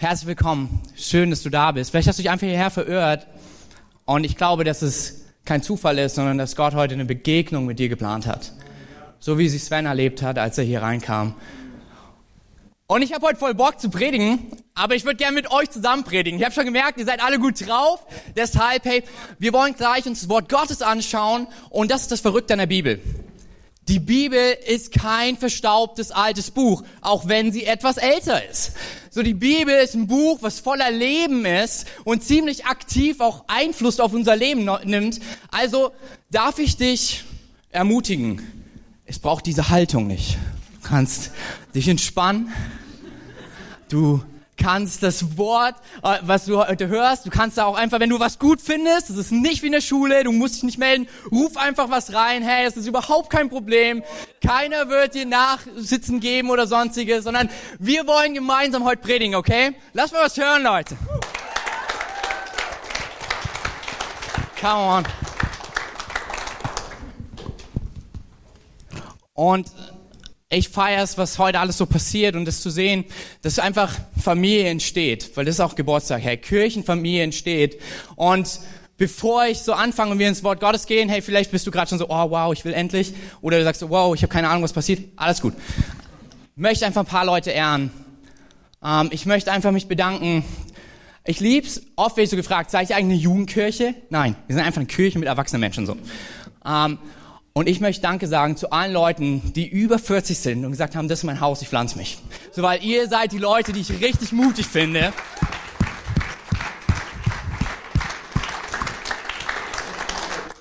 Herzlich 0.00 0.28
willkommen. 0.28 0.80
Schön, 0.94 1.30
dass 1.30 1.42
du 1.42 1.50
da 1.50 1.72
bist. 1.72 1.90
Vielleicht 1.90 2.06
hast 2.06 2.20
du 2.20 2.22
dich 2.22 2.30
einfach 2.30 2.46
hierher 2.46 2.70
verirrt. 2.70 3.26
Und 4.04 4.22
ich 4.22 4.36
glaube, 4.36 4.62
dass 4.62 4.80
es 4.80 5.24
kein 5.44 5.60
Zufall 5.60 5.98
ist, 5.98 6.14
sondern 6.14 6.38
dass 6.38 6.54
Gott 6.54 6.74
heute 6.74 6.94
eine 6.94 7.04
Begegnung 7.04 7.66
mit 7.66 7.80
dir 7.80 7.88
geplant 7.88 8.24
hat. 8.24 8.52
So 9.18 9.38
wie 9.38 9.48
sie 9.48 9.58
Sven 9.58 9.86
erlebt 9.86 10.22
hat, 10.22 10.38
als 10.38 10.56
er 10.56 10.62
hier 10.62 10.82
reinkam. 10.82 11.34
Und 12.86 13.02
ich 13.02 13.12
habe 13.12 13.26
heute 13.26 13.40
voll 13.40 13.54
Bock 13.54 13.80
zu 13.80 13.90
predigen, 13.90 14.38
aber 14.76 14.94
ich 14.94 15.04
würde 15.04 15.16
gerne 15.16 15.34
mit 15.34 15.50
euch 15.50 15.68
zusammen 15.68 16.04
predigen. 16.04 16.38
Ich 16.38 16.44
habe 16.44 16.54
schon 16.54 16.66
gemerkt, 16.66 17.00
ihr 17.00 17.04
seid 17.04 17.20
alle 17.20 17.40
gut 17.40 17.66
drauf. 17.66 18.06
Deshalb, 18.36 18.84
hey, 18.84 19.02
wir 19.40 19.52
wollen 19.52 19.74
gleich 19.74 20.06
uns 20.06 20.20
das 20.20 20.28
Wort 20.28 20.48
Gottes 20.48 20.80
anschauen. 20.80 21.48
Und 21.70 21.90
das 21.90 22.02
ist 22.02 22.12
das 22.12 22.20
Verrückte 22.20 22.52
an 22.52 22.60
der 22.60 22.66
Bibel. 22.66 23.00
Die 23.88 24.00
Bibel 24.00 24.56
ist 24.66 24.92
kein 24.92 25.38
verstaubtes 25.38 26.10
altes 26.10 26.50
Buch, 26.50 26.82
auch 27.00 27.26
wenn 27.26 27.52
sie 27.52 27.64
etwas 27.64 27.96
älter 27.96 28.46
ist. 28.48 28.72
So 29.10 29.22
die 29.22 29.32
Bibel 29.32 29.74
ist 29.74 29.94
ein 29.94 30.06
Buch, 30.06 30.38
was 30.42 30.60
voller 30.60 30.90
Leben 30.90 31.46
ist 31.46 31.86
und 32.04 32.22
ziemlich 32.22 32.66
aktiv 32.66 33.20
auch 33.20 33.44
Einfluss 33.46 33.98
auf 33.98 34.12
unser 34.12 34.36
Leben 34.36 34.68
nimmt. 34.84 35.20
Also 35.50 35.92
darf 36.30 36.58
ich 36.58 36.76
dich 36.76 37.24
ermutigen. 37.70 38.42
Es 39.06 39.18
braucht 39.18 39.46
diese 39.46 39.70
Haltung 39.70 40.06
nicht. 40.06 40.36
Du 40.82 40.88
kannst 40.88 41.30
dich 41.74 41.88
entspannen. 41.88 42.52
Du 43.88 44.22
kannst 44.58 45.02
das 45.02 45.38
Wort, 45.38 45.76
äh, 46.02 46.18
was 46.22 46.44
du 46.44 46.58
heute 46.58 46.88
hörst, 46.88 47.24
du 47.24 47.30
kannst 47.30 47.56
da 47.56 47.64
auch 47.64 47.76
einfach, 47.76 48.00
wenn 48.00 48.10
du 48.10 48.20
was 48.20 48.38
gut 48.38 48.60
findest, 48.60 49.08
das 49.08 49.16
ist 49.16 49.32
nicht 49.32 49.62
wie 49.62 49.66
in 49.66 49.72
der 49.72 49.80
Schule, 49.80 50.24
du 50.24 50.32
musst 50.32 50.56
dich 50.56 50.64
nicht 50.64 50.78
melden, 50.78 51.08
ruf 51.30 51.56
einfach 51.56 51.88
was 51.88 52.12
rein, 52.12 52.42
hey, 52.42 52.66
es 52.66 52.76
ist 52.76 52.86
überhaupt 52.86 53.30
kein 53.30 53.48
Problem, 53.48 54.02
keiner 54.44 54.88
wird 54.88 55.14
dir 55.14 55.26
Nachsitzen 55.26 56.20
geben 56.20 56.50
oder 56.50 56.66
sonstiges, 56.66 57.24
sondern 57.24 57.48
wir 57.78 58.06
wollen 58.06 58.34
gemeinsam 58.34 58.84
heute 58.84 59.00
predigen, 59.00 59.34
okay? 59.34 59.74
Lass 59.94 60.12
mal 60.12 60.24
was 60.24 60.36
hören, 60.36 60.62
Leute. 60.62 60.96
Come 64.60 64.74
on. 64.74 65.04
Und 69.34 69.70
ich 70.50 70.70
feiere 70.70 71.02
es, 71.02 71.18
was 71.18 71.38
heute 71.38 71.60
alles 71.60 71.76
so 71.76 71.84
passiert 71.84 72.34
und 72.34 72.46
das 72.46 72.62
zu 72.62 72.70
sehen, 72.70 73.04
dass 73.42 73.58
einfach 73.58 73.94
Familie 74.18 74.68
entsteht, 74.68 75.36
weil 75.36 75.44
das 75.44 75.56
ist 75.56 75.60
auch 75.60 75.74
Geburtstag, 75.74 76.22
hey, 76.22 76.38
Kirchenfamilie 76.38 77.22
entsteht 77.22 77.80
und 78.16 78.60
bevor 78.96 79.46
ich 79.46 79.58
so 79.58 79.74
anfange 79.74 80.12
und 80.12 80.18
wir 80.18 80.26
ins 80.26 80.42
Wort 80.42 80.60
Gottes 80.60 80.86
gehen, 80.86 81.10
hey, 81.10 81.20
vielleicht 81.20 81.50
bist 81.50 81.66
du 81.66 81.70
gerade 81.70 81.90
schon 81.90 81.98
so, 81.98 82.06
oh 82.08 82.30
wow, 82.30 82.52
ich 82.52 82.64
will 82.64 82.72
endlich, 82.72 83.12
oder 83.42 83.58
du 83.58 83.64
sagst 83.64 83.88
wow, 83.88 84.14
ich 84.14 84.22
habe 84.22 84.32
keine 84.32 84.48
Ahnung, 84.48 84.62
was 84.62 84.72
passiert, 84.72 85.04
alles 85.16 85.42
gut. 85.42 85.52
Ich 86.56 86.62
möchte 86.62 86.86
einfach 86.86 87.02
ein 87.02 87.06
paar 87.06 87.26
Leute 87.26 87.50
ehren. 87.50 87.90
Ähm, 88.82 89.10
ich 89.12 89.26
möchte 89.26 89.52
einfach 89.52 89.70
mich 89.70 89.86
bedanken. 89.86 90.44
Ich 91.24 91.40
lieb's, 91.40 91.82
oft 91.94 92.16
werde 92.16 92.24
ich 92.24 92.30
so 92.30 92.36
gefragt, 92.36 92.70
sei 92.70 92.82
ich 92.82 92.94
eigentlich 92.94 93.04
eine 93.04 93.22
Jugendkirche? 93.22 93.94
Nein, 94.08 94.34
wir 94.46 94.56
sind 94.56 94.64
einfach 94.64 94.80
eine 94.80 94.86
Kirche 94.86 95.18
mit 95.18 95.28
erwachsenen 95.28 95.60
Menschen 95.60 95.86
so. 95.86 95.96
Und 97.58 97.68
ich 97.68 97.80
möchte 97.80 98.02
Danke 98.02 98.28
sagen 98.28 98.56
zu 98.56 98.70
allen 98.70 98.92
Leuten, 98.92 99.52
die 99.52 99.66
über 99.66 99.98
40 99.98 100.38
sind 100.38 100.64
und 100.64 100.70
gesagt 100.70 100.94
haben, 100.94 101.08
das 101.08 101.18
ist 101.18 101.24
mein 101.24 101.40
Haus, 101.40 101.60
ich 101.60 101.68
pflanze 101.68 101.98
mich. 101.98 102.18
So, 102.52 102.62
weil 102.62 102.84
ihr 102.84 103.08
seid 103.08 103.32
die 103.32 103.38
Leute, 103.38 103.72
die 103.72 103.80
ich 103.80 103.90
richtig 104.00 104.30
mutig 104.30 104.64
finde. 104.64 105.12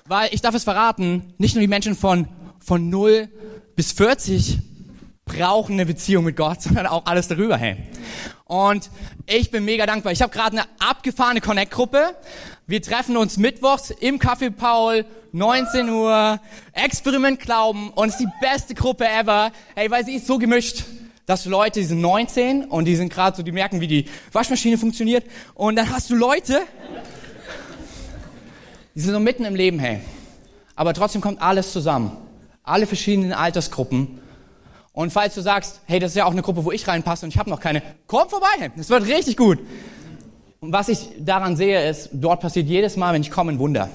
Weil 0.05 0.29
ich 0.33 0.41
darf 0.41 0.55
es 0.55 0.63
verraten, 0.63 1.35
nicht 1.37 1.53
nur 1.53 1.61
die 1.61 1.67
Menschen 1.67 1.95
von, 1.95 2.27
von 2.57 2.89
0 2.89 3.29
bis 3.75 3.91
40 3.91 4.57
brauchen 5.25 5.73
eine 5.73 5.85
Beziehung 5.85 6.23
mit 6.23 6.35
Gott, 6.35 6.61
sondern 6.63 6.87
auch 6.87 7.05
alles 7.05 7.27
darüber, 7.27 7.57
hey. 7.57 7.77
Und 8.45 8.89
ich 9.27 9.51
bin 9.51 9.65
mega 9.65 9.85
dankbar. 9.85 10.13
Ich 10.13 10.23
habe 10.23 10.33
gerade 10.33 10.57
eine 10.57 10.65
abgefahrene 10.79 11.41
Connect-Gruppe. 11.41 12.15
Wir 12.69 12.81
treffen 12.81 13.15
uns 13.15 13.37
mittwochs 13.37 13.91
im 13.91 14.19
Café 14.19 14.49
Paul 14.51 15.05
19 15.31 15.87
Uhr, 15.87 16.37
Experiment 16.73 17.39
Glauben 17.39 17.91
und 17.91 18.09
es 18.09 18.15
ist 18.15 18.25
die 18.25 18.45
beste 18.45 18.75
Gruppe 18.75 19.07
ever. 19.07 19.53
Hey, 19.73 19.89
weil 19.89 20.03
sie 20.03 20.15
ist 20.15 20.27
so 20.27 20.37
gemischt, 20.37 20.83
dass 21.25 21.45
Leute, 21.45 21.79
die 21.79 21.85
sind 21.85 22.01
19 22.01 22.65
und 22.65 22.83
die 22.83 22.97
sind 22.97 23.07
gerade 23.07 23.37
so, 23.37 23.41
die 23.41 23.53
merken, 23.53 23.79
wie 23.79 23.87
die 23.87 24.05
Waschmaschine 24.33 24.77
funktioniert 24.77 25.23
und 25.53 25.77
dann 25.77 25.89
hast 25.89 26.09
du 26.09 26.15
Leute, 26.17 26.59
die 28.93 28.99
sind 28.99 29.13
so 29.13 29.19
mitten 29.21 29.45
im 29.45 29.55
Leben, 29.55 29.79
hey. 29.79 30.01
Aber 30.75 30.93
trotzdem 30.93 31.21
kommt 31.21 31.41
alles 31.41 31.71
zusammen. 31.71 32.17
Alle 32.63 32.85
verschiedenen 32.85 33.31
Altersgruppen. 33.31 34.19
Und 34.91 35.13
falls 35.13 35.35
du 35.35 35.41
sagst, 35.41 35.79
hey, 35.85 35.99
das 35.99 36.11
ist 36.11 36.17
ja 36.17 36.25
auch 36.25 36.31
eine 36.31 36.41
Gruppe, 36.41 36.65
wo 36.65 36.73
ich 36.73 36.85
reinpasse 36.85 37.25
und 37.25 37.29
ich 37.29 37.39
habe 37.39 37.49
noch 37.49 37.61
keine, 37.61 37.81
komm 38.07 38.27
vorbei, 38.27 38.71
das 38.75 38.89
wird 38.89 39.07
richtig 39.07 39.37
gut. 39.37 39.59
Und 40.59 40.73
was 40.73 40.89
ich 40.89 41.09
daran 41.19 41.55
sehe, 41.55 41.87
ist, 41.87 42.09
dort 42.13 42.41
passiert 42.41 42.67
jedes 42.67 42.97
Mal, 42.97 43.13
wenn 43.13 43.21
ich 43.21 43.31
komme, 43.31 43.51
ein 43.51 43.59
Wunder. 43.59 43.89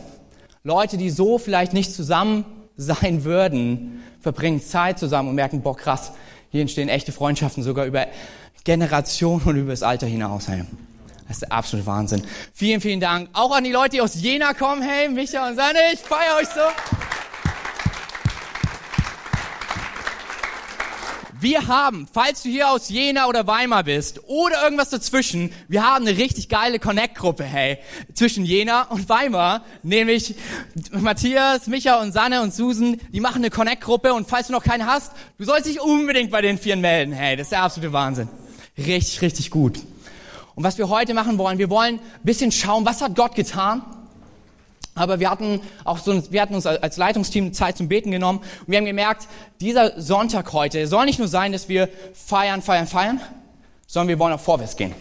Leute, 0.62 0.96
die 0.96 1.10
so 1.10 1.38
vielleicht 1.38 1.72
nicht 1.72 1.92
zusammen 1.92 2.44
sein 2.76 3.24
würden, 3.24 4.02
verbringen 4.20 4.62
Zeit 4.62 4.98
zusammen 4.98 5.28
und 5.28 5.34
merken, 5.34 5.62
boah, 5.62 5.76
krass, 5.76 6.12
hier 6.50 6.60
entstehen 6.60 6.88
echte 6.88 7.10
Freundschaften 7.12 7.62
sogar 7.62 7.86
über 7.86 8.06
Generationen 8.64 9.42
und 9.44 9.56
über 9.56 9.72
das 9.72 9.82
Alter 9.82 10.06
hinaus. 10.06 10.48
Hey. 10.48 10.64
Das 11.26 11.36
ist 11.36 11.42
der 11.42 11.52
absolute 11.52 11.86
Wahnsinn. 11.86 12.22
Vielen, 12.52 12.80
vielen 12.80 13.00
Dank. 13.00 13.28
Auch 13.32 13.56
an 13.56 13.64
die 13.64 13.72
Leute, 13.72 13.90
die 13.90 14.00
aus 14.00 14.20
Jena 14.20 14.52
kommen. 14.52 14.82
Hey, 14.82 15.08
Micha 15.08 15.48
und 15.48 15.56
Sanne, 15.56 15.78
ich 15.92 16.00
feiere 16.00 16.36
euch 16.36 16.48
so. 16.48 16.60
Wir 21.42 21.66
haben, 21.66 22.06
falls 22.12 22.44
du 22.44 22.50
hier 22.50 22.70
aus 22.70 22.88
Jena 22.88 23.26
oder 23.26 23.48
Weimar 23.48 23.82
bist 23.82 24.20
oder 24.28 24.62
irgendwas 24.62 24.90
dazwischen, 24.90 25.52
wir 25.66 25.84
haben 25.84 26.06
eine 26.06 26.16
richtig 26.16 26.48
geile 26.48 26.78
Connect-Gruppe, 26.78 27.42
hey, 27.42 27.78
zwischen 28.14 28.44
Jena 28.44 28.82
und 28.82 29.08
Weimar, 29.08 29.64
nämlich 29.82 30.36
Matthias, 30.92 31.66
Micha 31.66 32.00
und 32.00 32.12
Sanne 32.12 32.42
und 32.42 32.54
Susan, 32.54 33.00
die 33.12 33.18
machen 33.18 33.38
eine 33.38 33.50
Connect-Gruppe 33.50 34.14
und 34.14 34.28
falls 34.28 34.46
du 34.46 34.52
noch 34.52 34.62
keine 34.62 34.86
hast, 34.86 35.14
du 35.36 35.44
sollst 35.44 35.66
dich 35.66 35.80
unbedingt 35.80 36.30
bei 36.30 36.42
den 36.42 36.58
Vieren 36.58 36.80
melden, 36.80 37.12
hey, 37.12 37.34
das 37.34 37.46
ist 37.46 37.52
der 37.52 37.64
absolute 37.64 37.92
Wahnsinn. 37.92 38.28
Richtig, 38.78 39.20
richtig 39.20 39.50
gut. 39.50 39.80
Und 40.54 40.62
was 40.62 40.78
wir 40.78 40.88
heute 40.90 41.12
machen 41.12 41.38
wollen, 41.38 41.58
wir 41.58 41.70
wollen 41.70 41.96
ein 41.96 42.22
bisschen 42.22 42.52
schauen, 42.52 42.86
was 42.86 43.00
hat 43.00 43.16
Gott 43.16 43.34
getan? 43.34 43.82
Aber 44.94 45.20
wir 45.20 45.30
hatten 45.30 45.60
auch 45.84 45.98
so, 45.98 46.30
wir 46.30 46.42
hatten 46.42 46.54
uns 46.54 46.66
als 46.66 46.96
Leitungsteam 46.96 47.52
Zeit 47.54 47.78
zum 47.78 47.88
Beten 47.88 48.10
genommen 48.10 48.40
und 48.40 48.68
wir 48.68 48.78
haben 48.78 48.84
gemerkt, 48.84 49.26
dieser 49.60 50.00
Sonntag 50.00 50.52
heute 50.52 50.86
soll 50.86 51.06
nicht 51.06 51.18
nur 51.18 51.28
sein, 51.28 51.52
dass 51.52 51.68
wir 51.68 51.88
feiern, 52.12 52.60
feiern, 52.60 52.86
feiern, 52.86 53.20
sondern 53.86 54.08
wir 54.08 54.18
wollen 54.18 54.34
auch 54.34 54.40
vorwärts 54.40 54.76
gehen. 54.76 54.94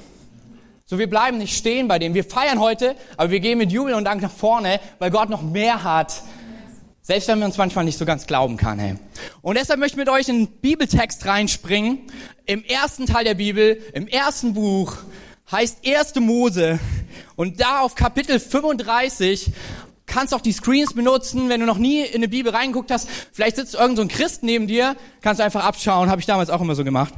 So, 0.85 1.00
wir 1.00 1.09
bleiben 1.09 1.38
nicht 1.38 1.56
stehen 1.56 1.88
bei 1.88 2.00
dem. 2.00 2.13
Wir 2.13 2.25
feiern 2.25 2.59
heute, 2.59 2.96
aber 3.16 3.31
wir 3.31 3.40
gehen 3.40 3.57
mit 3.57 3.72
Jubel 3.72 3.94
und 3.94 4.03
Dank 4.03 4.22
nach 4.22 4.31
vorne, 4.31 4.80
weil 5.00 5.09
Gott 5.09 5.30
noch 5.30 5.41
mehr 5.41 5.84
hat. 5.84 6.22
Selbst 7.01 7.28
wenn 7.30 7.40
wir 7.40 7.46
uns 7.46 7.57
manchmal 7.57 7.85
nicht 7.85 7.97
so 7.97 8.06
ganz 8.06 8.28
glauben 8.28 8.57
kann, 8.57 8.78
hey. 8.78 8.96
Und 9.41 9.57
deshalb 9.57 9.80
möchte 9.80 9.96
ich 9.96 10.06
mit 10.06 10.09
euch 10.09 10.28
in 10.30 10.35
einen 10.35 10.47
Bibeltext 10.47 11.25
reinspringen. 11.25 12.00
Im 12.46 12.63
ersten 12.63 13.06
Teil 13.06 13.24
der 13.24 13.35
Bibel, 13.35 13.81
im 13.94 14.07
ersten 14.07 14.53
Buch, 14.53 14.97
heißt 15.51 15.79
1. 15.85 16.16
Mose. 16.16 16.79
Und 17.35 17.59
da 17.59 17.79
auf 17.79 17.95
Kapitel 17.95 18.39
35 18.39 19.51
kannst 20.06 20.34
auch 20.34 20.41
die 20.41 20.51
Screens 20.51 20.94
benutzen, 20.94 21.50
wenn 21.50 21.59
du 21.59 21.66
noch 21.66 21.78
nie 21.78 22.01
in 22.01 22.16
eine 22.16 22.28
Bibel 22.28 22.53
reingeguckt 22.53 22.91
hast. 22.91 23.07
Vielleicht 23.31 23.56
sitzt 23.56 23.75
irgend 23.75 23.97
so 23.97 24.01
ein 24.01 24.07
Christ 24.07 24.44
neben 24.44 24.67
dir, 24.67 24.95
kannst 25.22 25.39
du 25.39 25.44
einfach 25.44 25.63
abschauen, 25.63 26.09
habe 26.09 26.19
ich 26.19 26.28
damals 26.28 26.50
auch 26.50 26.62
immer 26.62 26.75
so 26.75 26.84
gemacht. 26.84 27.13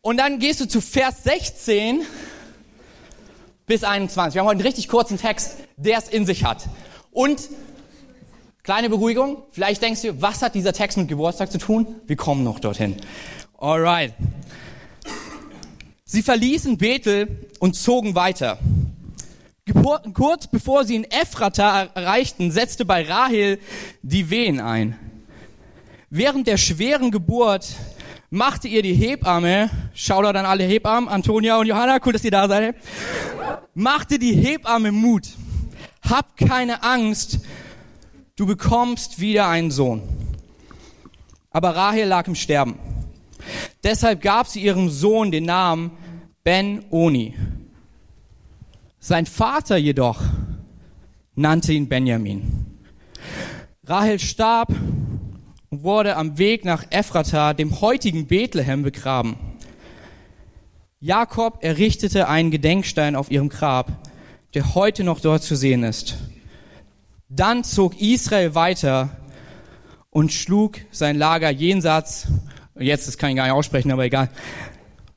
Und 0.00 0.16
dann 0.16 0.38
gehst 0.38 0.60
du 0.60 0.68
zu 0.68 0.80
Vers 0.80 1.24
16 1.24 2.02
bis 3.66 3.84
21. 3.84 4.34
Wir 4.34 4.40
haben 4.40 4.48
heute 4.48 4.58
einen 4.58 4.66
richtig 4.66 4.88
kurzen 4.88 5.18
Text, 5.18 5.56
der 5.76 5.98
es 5.98 6.08
in 6.08 6.26
sich 6.26 6.44
hat. 6.44 6.68
Und 7.10 7.50
kleine 8.62 8.88
Beruhigung, 8.88 9.42
vielleicht 9.50 9.82
denkst 9.82 10.02
du, 10.02 10.22
was 10.22 10.42
hat 10.42 10.54
dieser 10.54 10.72
Text 10.72 10.96
mit 10.96 11.08
Geburtstag 11.08 11.52
zu 11.52 11.58
tun? 11.58 11.86
Wir 12.06 12.16
kommen 12.16 12.44
noch 12.44 12.60
dorthin. 12.60 12.96
Alright. 13.58 14.14
Sie 16.12 16.24
verließen 16.24 16.76
Bethel 16.76 17.46
und 17.60 17.76
zogen 17.76 18.16
weiter. 18.16 18.58
Kurz 20.12 20.48
bevor 20.48 20.84
sie 20.84 20.96
in 20.96 21.04
Ephrata 21.04 21.84
erreichten, 21.94 22.50
setzte 22.50 22.84
bei 22.84 23.08
Rahel 23.08 23.60
die 24.02 24.28
Wehen 24.28 24.58
ein. 24.58 24.98
Während 26.08 26.48
der 26.48 26.56
schweren 26.56 27.12
Geburt 27.12 27.76
machte 28.28 28.66
ihr 28.66 28.82
die 28.82 28.92
Hebamme, 28.92 29.70
Shoutout 29.94 30.36
an 30.36 30.46
alle 30.46 30.64
Hebammen, 30.64 31.08
Antonia 31.08 31.58
und 31.58 31.68
Johanna, 31.68 32.00
cool, 32.04 32.14
dass 32.14 32.24
ihr 32.24 32.32
da 32.32 32.48
seid, 32.48 32.74
machte 33.74 34.18
die 34.18 34.34
Hebamme 34.34 34.90
Mut. 34.90 35.28
Hab 36.02 36.36
keine 36.36 36.82
Angst, 36.82 37.38
du 38.34 38.46
bekommst 38.46 39.20
wieder 39.20 39.46
einen 39.46 39.70
Sohn. 39.70 40.02
Aber 41.52 41.76
Rahel 41.76 42.08
lag 42.08 42.26
im 42.26 42.34
Sterben. 42.34 42.80
Deshalb 43.82 44.20
gab 44.20 44.46
sie 44.46 44.62
ihrem 44.62 44.90
Sohn 44.90 45.30
den 45.30 45.44
Namen 45.44 45.92
Ben-Oni. 46.44 47.34
Sein 48.98 49.26
Vater 49.26 49.76
jedoch 49.76 50.20
nannte 51.34 51.72
ihn 51.72 51.88
Benjamin. 51.88 52.78
Rahel 53.84 54.18
starb 54.18 54.68
und 55.70 55.82
wurde 55.82 56.16
am 56.16 56.36
Weg 56.36 56.64
nach 56.64 56.84
Ephrata, 56.90 57.54
dem 57.54 57.80
heutigen 57.80 58.26
Bethlehem, 58.26 58.82
begraben. 58.82 59.36
Jakob 61.00 61.64
errichtete 61.64 62.28
einen 62.28 62.50
Gedenkstein 62.50 63.16
auf 63.16 63.30
ihrem 63.30 63.48
Grab, 63.48 64.10
der 64.52 64.74
heute 64.74 65.02
noch 65.02 65.20
dort 65.20 65.42
zu 65.42 65.56
sehen 65.56 65.82
ist. 65.82 66.18
Dann 67.30 67.64
zog 67.64 67.98
Israel 68.00 68.54
weiter 68.54 69.16
und 70.10 70.32
schlug 70.32 70.78
sein 70.90 71.16
Lager 71.16 71.48
jenseits, 71.48 72.26
jetzt 72.84 73.08
das 73.08 73.18
kann 73.18 73.30
ich 73.30 73.36
gar 73.36 73.44
nicht 73.44 73.52
aussprechen, 73.52 73.90
aber 73.90 74.04
egal, 74.04 74.30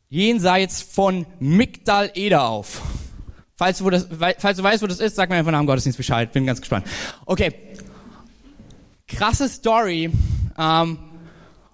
jenseits 0.09 0.81
von 0.81 1.25
Migdal 1.39 2.11
Eder 2.13 2.47
auf. 2.47 2.81
Falls 3.55 3.77
du, 3.77 3.89
das, 3.89 4.07
falls 4.39 4.57
du 4.57 4.63
weißt, 4.63 4.83
wo 4.83 4.87
das 4.87 4.99
ist, 4.99 5.15
sag 5.15 5.29
mir 5.29 5.37
einfach 5.37 5.51
nach 5.51 5.59
dem 5.59 5.67
Gottesdienst 5.67 5.97
Bescheid. 5.97 6.31
Bin 6.31 6.45
ganz 6.45 6.59
gespannt. 6.59 6.85
Okay. 7.25 7.53
Krasse 9.07 9.47
Story. 9.47 10.11
Ähm, 10.57 10.97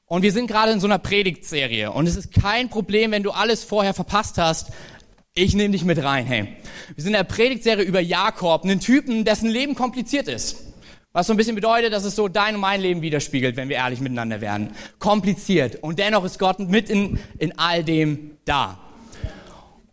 und 0.05 0.21
wir 0.21 0.31
sind 0.31 0.47
gerade 0.47 0.71
in 0.71 0.79
so 0.79 0.87
einer 0.87 0.99
Predigtserie. 0.99 1.91
Und 1.91 2.07
es 2.07 2.15
ist 2.15 2.33
kein 2.33 2.69
Problem, 2.69 3.11
wenn 3.11 3.23
du 3.23 3.31
alles 3.31 3.63
vorher 3.63 3.93
verpasst 3.93 4.37
hast. 4.37 4.71
Ich 5.33 5.53
nehme 5.53 5.71
dich 5.71 5.85
mit 5.85 6.03
rein, 6.03 6.25
hey. 6.25 6.55
Wir 6.95 7.03
sind 7.03 7.13
in 7.13 7.17
der 7.17 7.23
Predigtserie 7.23 7.83
über 7.83 7.99
Jakob, 7.99 8.63
einen 8.63 8.79
Typen, 8.79 9.23
dessen 9.23 9.49
Leben 9.49 9.75
kompliziert 9.75 10.27
ist. 10.27 10.68
Was 11.11 11.25
so 11.25 11.33
ein 11.33 11.37
bisschen 11.37 11.55
bedeutet, 11.55 11.91
dass 11.91 12.03
es 12.03 12.15
so 12.15 12.27
dein 12.27 12.53
und 12.53 12.61
mein 12.61 12.81
Leben 12.81 13.01
widerspiegelt, 13.01 13.55
wenn 13.55 13.67
wir 13.67 13.77
ehrlich 13.77 13.99
miteinander 13.99 14.41
werden. 14.41 14.75
Kompliziert. 14.99 15.81
Und 15.81 15.97
dennoch 15.97 16.23
ist 16.23 16.37
Gott 16.37 16.59
mit 16.59 16.87
in, 16.91 17.17
in 17.39 17.57
all 17.57 17.83
dem 17.83 18.37
da. 18.45 18.77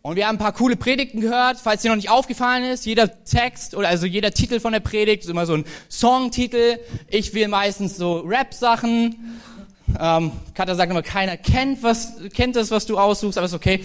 Und 0.03 0.15
wir 0.15 0.27
haben 0.27 0.35
ein 0.35 0.39
paar 0.39 0.53
coole 0.53 0.75
Predigten 0.75 1.19
gehört. 1.19 1.57
Falls 1.57 1.81
dir 1.81 1.89
noch 1.89 1.95
nicht 1.95 2.11
aufgefallen 2.11 2.65
ist, 2.65 2.85
jeder 2.85 3.23
Text 3.23 3.73
oder 3.73 3.87
also 3.87 4.05
jeder 4.05 4.29
Titel 4.29 4.59
von 4.59 4.73
der 4.73 4.79
Predigt 4.79 5.23
ist 5.23 5.29
immer 5.31 5.47
so 5.47 5.55
ein 5.55 5.65
Songtitel. 5.89 6.77
Ich 7.07 7.33
will 7.33 7.47
meistens 7.47 7.97
so 7.97 8.19
Rap-Sachen. 8.19 9.39
Ähm, 9.99 10.31
Katha 10.53 10.75
sagt 10.75 10.91
immer, 10.91 11.01
keiner 11.01 11.35
kennt 11.35 11.81
was, 11.81 12.13
kennt 12.31 12.55
das, 12.55 12.69
was 12.69 12.85
du 12.85 12.99
aussuchst, 12.99 13.39
aber 13.39 13.47
ist 13.47 13.55
okay. 13.55 13.83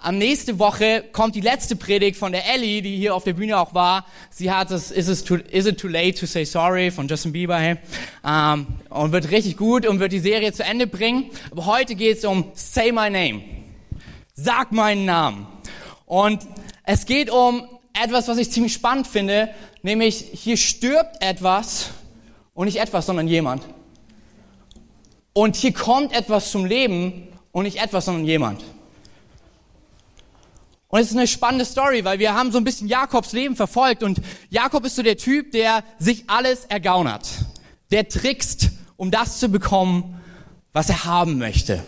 Am 0.00 0.16
nächste 0.16 0.60
Woche 0.60 1.02
kommt 1.10 1.34
die 1.34 1.40
letzte 1.40 1.74
Predigt 1.74 2.16
von 2.16 2.30
der 2.30 2.48
Ellie, 2.54 2.82
die 2.82 2.96
hier 2.96 3.16
auf 3.16 3.24
der 3.24 3.32
Bühne 3.32 3.58
auch 3.58 3.74
war. 3.74 4.06
Sie 4.30 4.48
hat 4.48 4.70
das 4.70 4.92
Is 4.92 5.08
it 5.08 5.26
too, 5.26 5.34
is 5.50 5.66
it 5.66 5.80
too 5.80 5.88
late 5.88 6.14
to 6.20 6.24
say 6.24 6.44
sorry 6.44 6.92
von 6.92 7.08
Justin 7.08 7.32
Bieber 7.32 7.58
hey? 7.58 7.78
ähm, 8.24 8.68
und 8.90 9.10
wird 9.10 9.32
richtig 9.32 9.56
gut 9.56 9.84
und 9.86 9.98
wird 9.98 10.12
die 10.12 10.20
Serie 10.20 10.52
zu 10.52 10.62
Ende 10.62 10.86
bringen. 10.86 11.30
Aber 11.50 11.66
heute 11.66 11.96
geht 11.96 12.18
es 12.18 12.24
um 12.24 12.52
Say 12.54 12.92
My 12.92 13.10
Name. 13.10 13.42
Sag 14.34 14.70
meinen 14.70 15.04
Namen. 15.04 15.48
Und 16.06 16.46
es 16.84 17.04
geht 17.04 17.28
um 17.28 17.68
etwas, 17.92 18.28
was 18.28 18.38
ich 18.38 18.52
ziemlich 18.52 18.74
spannend 18.74 19.08
finde, 19.08 19.52
nämlich 19.82 20.26
hier 20.32 20.56
stirbt 20.56 21.20
etwas 21.20 21.90
und 22.54 22.66
nicht 22.66 22.78
etwas, 22.78 23.06
sondern 23.06 23.26
jemand. 23.26 23.64
Und 25.32 25.56
hier 25.56 25.72
kommt 25.72 26.12
etwas 26.12 26.52
zum 26.52 26.66
Leben 26.66 27.26
und 27.50 27.64
nicht 27.64 27.82
etwas, 27.82 28.04
sondern 28.04 28.24
jemand. 28.26 28.62
Und 30.88 31.00
es 31.00 31.10
ist 31.10 31.16
eine 31.16 31.26
spannende 31.26 31.66
Story, 31.66 32.04
weil 32.04 32.18
wir 32.18 32.34
haben 32.34 32.50
so 32.50 32.58
ein 32.58 32.64
bisschen 32.64 32.88
Jakobs 32.88 33.32
Leben 33.32 33.56
verfolgt 33.56 34.02
und 34.02 34.22
Jakob 34.48 34.86
ist 34.86 34.96
so 34.96 35.02
der 35.02 35.18
Typ, 35.18 35.52
der 35.52 35.84
sich 35.98 36.24
alles 36.28 36.64
ergaunert. 36.64 37.28
Der 37.90 38.08
trickst, 38.08 38.70
um 38.96 39.10
das 39.10 39.38
zu 39.38 39.50
bekommen, 39.50 40.18
was 40.72 40.88
er 40.88 41.04
haben 41.04 41.38
möchte. 41.38 41.82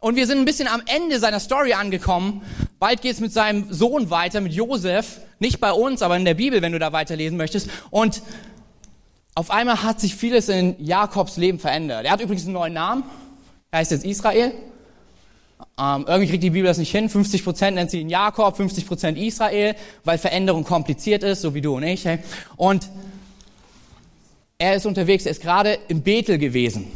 Und 0.00 0.16
wir 0.16 0.26
sind 0.26 0.38
ein 0.38 0.44
bisschen 0.44 0.66
am 0.66 0.82
Ende 0.86 1.20
seiner 1.20 1.38
Story 1.38 1.74
angekommen. 1.74 2.42
Bald 2.80 3.00
geht 3.00 3.12
es 3.12 3.20
mit 3.20 3.32
seinem 3.32 3.72
Sohn 3.72 4.10
weiter, 4.10 4.40
mit 4.40 4.52
Josef. 4.52 5.20
Nicht 5.38 5.60
bei 5.60 5.72
uns, 5.72 6.02
aber 6.02 6.16
in 6.16 6.24
der 6.24 6.34
Bibel, 6.34 6.60
wenn 6.62 6.72
du 6.72 6.80
da 6.80 6.92
weiterlesen 6.92 7.36
möchtest. 7.36 7.70
Und 7.90 8.22
auf 9.36 9.52
einmal 9.52 9.84
hat 9.84 10.00
sich 10.00 10.16
vieles 10.16 10.48
in 10.48 10.74
Jakobs 10.84 11.36
Leben 11.36 11.60
verändert. 11.60 12.04
Er 12.04 12.10
hat 12.10 12.20
übrigens 12.20 12.44
einen 12.44 12.54
neuen 12.54 12.72
Namen. 12.72 13.04
Er 13.70 13.78
heißt 13.78 13.92
jetzt 13.92 14.04
Israel. 14.04 14.52
Ähm, 15.78 16.04
irgendwie 16.06 16.28
kriegt 16.28 16.42
die 16.42 16.50
Bibel 16.50 16.66
das 16.66 16.78
nicht 16.78 16.90
hin. 16.90 17.08
50% 17.08 17.70
nennt 17.72 17.90
sie 17.90 18.00
ihn 18.00 18.10
Jakob, 18.10 18.58
50% 18.58 19.16
Israel, 19.16 19.74
weil 20.04 20.18
Veränderung 20.18 20.64
kompliziert 20.64 21.22
ist, 21.22 21.42
so 21.42 21.54
wie 21.54 21.60
du 21.60 21.76
und 21.76 21.82
ich. 21.82 22.04
Hey. 22.04 22.18
Und 22.56 22.88
er 24.58 24.74
ist 24.74 24.86
unterwegs, 24.86 25.24
er 25.24 25.32
ist 25.32 25.42
gerade 25.42 25.78
in 25.88 26.02
Bethel 26.02 26.38
gewesen. 26.38 26.86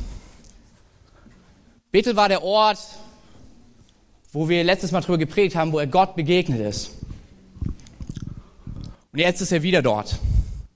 Bethel 1.90 2.14
war 2.14 2.28
der 2.28 2.42
Ort, 2.42 2.78
wo 4.32 4.48
wir 4.48 4.62
letztes 4.62 4.92
Mal 4.92 5.00
drüber 5.00 5.18
gepredigt 5.18 5.56
haben, 5.56 5.72
wo 5.72 5.78
er 5.78 5.86
Gott 5.86 6.14
begegnet 6.14 6.60
ist. 6.60 6.90
Und 9.12 9.18
jetzt 9.18 9.40
ist 9.40 9.50
er 9.50 9.62
wieder 9.62 9.80
dort, 9.80 10.18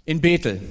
in 0.06 0.22
Bethel. 0.22 0.62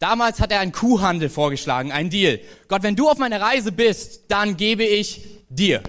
Damals 0.00 0.40
hat 0.40 0.50
er 0.50 0.58
einen 0.58 0.72
Kuhhandel 0.72 1.28
vorgeschlagen, 1.28 1.92
einen 1.92 2.10
Deal. 2.10 2.40
Gott, 2.66 2.82
wenn 2.82 2.96
du 2.96 3.08
auf 3.08 3.18
meiner 3.18 3.40
Reise 3.40 3.70
bist, 3.70 4.24
dann 4.28 4.56
gebe 4.56 4.84
ich 4.84 5.24
dir. 5.48 5.82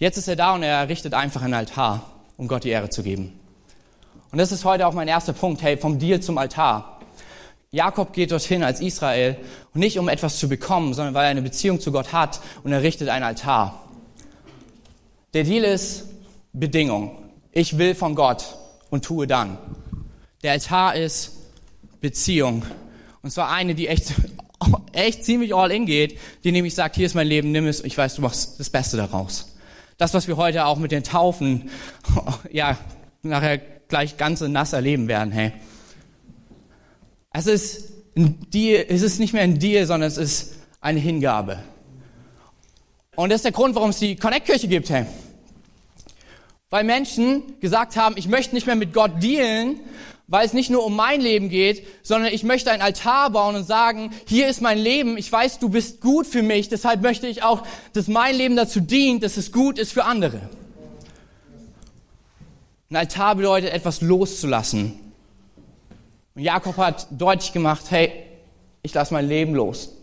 Jetzt 0.00 0.16
ist 0.16 0.28
er 0.28 0.36
da 0.36 0.54
und 0.54 0.62
er 0.62 0.78
errichtet 0.78 1.12
einfach 1.12 1.42
einen 1.42 1.52
Altar, 1.52 2.02
um 2.38 2.48
Gott 2.48 2.64
die 2.64 2.70
Ehre 2.70 2.88
zu 2.88 3.02
geben. 3.02 3.38
Und 4.32 4.38
das 4.38 4.50
ist 4.50 4.64
heute 4.64 4.86
auch 4.86 4.94
mein 4.94 5.08
erster 5.08 5.34
Punkt, 5.34 5.60
hey, 5.60 5.76
vom 5.76 5.98
Deal 5.98 6.20
zum 6.20 6.38
Altar. 6.38 7.00
Jakob 7.70 8.14
geht 8.14 8.32
dorthin 8.32 8.62
als 8.62 8.80
Israel 8.80 9.36
und 9.74 9.80
nicht 9.80 9.98
um 9.98 10.08
etwas 10.08 10.38
zu 10.38 10.48
bekommen, 10.48 10.94
sondern 10.94 11.12
weil 11.12 11.24
er 11.24 11.30
eine 11.30 11.42
Beziehung 11.42 11.80
zu 11.80 11.92
Gott 11.92 12.14
hat 12.14 12.40
und 12.64 12.72
er 12.72 12.82
richtet 12.82 13.10
einen 13.10 13.26
Altar. 13.26 13.78
Der 15.34 15.44
Deal 15.44 15.64
ist 15.64 16.06
Bedingung. 16.54 17.18
Ich 17.52 17.76
will 17.76 17.94
von 17.94 18.14
Gott 18.14 18.56
und 18.88 19.04
tue 19.04 19.26
dann. 19.26 19.58
Der 20.42 20.52
Altar 20.52 20.96
ist 20.96 21.32
Beziehung. 22.00 22.64
Und 23.20 23.32
zwar 23.32 23.50
eine, 23.50 23.74
die 23.74 23.88
echt, 23.88 24.14
echt 24.94 25.26
ziemlich 25.26 25.54
all 25.54 25.70
in 25.70 25.84
geht, 25.84 26.18
die 26.42 26.52
nämlich 26.52 26.74
sagt, 26.74 26.96
hier 26.96 27.04
ist 27.04 27.14
mein 27.14 27.26
Leben, 27.26 27.52
nimm 27.52 27.66
es, 27.66 27.84
ich 27.84 27.98
weiß, 27.98 28.14
du 28.14 28.22
machst 28.22 28.58
das 28.58 28.70
Beste 28.70 28.96
daraus 28.96 29.50
das, 30.00 30.14
was 30.14 30.26
wir 30.28 30.38
heute 30.38 30.64
auch 30.64 30.78
mit 30.78 30.92
den 30.92 31.04
Taufen, 31.04 31.70
ja, 32.50 32.78
nachher 33.22 33.58
gleich 33.58 34.16
ganz 34.16 34.40
nass 34.40 34.72
erleben 34.72 35.08
werden, 35.08 35.30
hey. 35.30 35.52
Es 37.32 37.46
ist 37.46 37.92
ein 38.16 38.40
Deal, 38.50 38.86
es 38.88 39.02
ist 39.02 39.20
nicht 39.20 39.34
mehr 39.34 39.42
ein 39.42 39.58
Deal, 39.58 39.86
sondern 39.86 40.08
es 40.08 40.16
ist 40.16 40.56
eine 40.80 40.98
Hingabe. 40.98 41.62
Und 43.14 43.30
das 43.30 43.36
ist 43.36 43.44
der 43.44 43.52
Grund, 43.52 43.74
warum 43.74 43.90
es 43.90 43.98
die 43.98 44.16
Connect-Kirche 44.16 44.68
gibt, 44.68 44.88
hey. 44.88 45.04
Weil 46.70 46.84
Menschen 46.84 47.60
gesagt 47.60 47.96
haben, 47.96 48.16
ich 48.16 48.26
möchte 48.26 48.54
nicht 48.54 48.66
mehr 48.66 48.76
mit 48.76 48.94
Gott 48.94 49.22
dealen, 49.22 49.80
weil 50.30 50.46
es 50.46 50.52
nicht 50.52 50.70
nur 50.70 50.86
um 50.86 50.94
mein 50.94 51.20
Leben 51.20 51.48
geht, 51.48 51.84
sondern 52.04 52.32
ich 52.32 52.44
möchte 52.44 52.70
ein 52.70 52.80
Altar 52.80 53.30
bauen 53.30 53.56
und 53.56 53.64
sagen, 53.64 54.12
hier 54.26 54.48
ist 54.48 54.62
mein 54.62 54.78
Leben, 54.78 55.18
ich 55.18 55.30
weiß, 55.30 55.58
du 55.58 55.68
bist 55.68 56.00
gut 56.00 56.26
für 56.26 56.42
mich, 56.42 56.68
deshalb 56.68 57.02
möchte 57.02 57.26
ich 57.26 57.42
auch, 57.42 57.64
dass 57.92 58.06
mein 58.06 58.36
Leben 58.36 58.54
dazu 58.54 58.80
dient, 58.80 59.24
dass 59.24 59.36
es 59.36 59.50
gut 59.50 59.76
ist 59.76 59.92
für 59.92 60.04
andere. 60.04 60.48
Ein 62.90 62.96
Altar 62.96 63.34
bedeutet, 63.34 63.72
etwas 63.72 64.00
loszulassen. 64.02 65.00
Und 66.36 66.42
Jakob 66.42 66.76
hat 66.76 67.08
deutlich 67.10 67.52
gemacht, 67.52 67.86
hey, 67.90 68.12
ich 68.82 68.94
lasse 68.94 69.12
mein 69.12 69.28
Leben 69.28 69.54
los. 69.54 69.96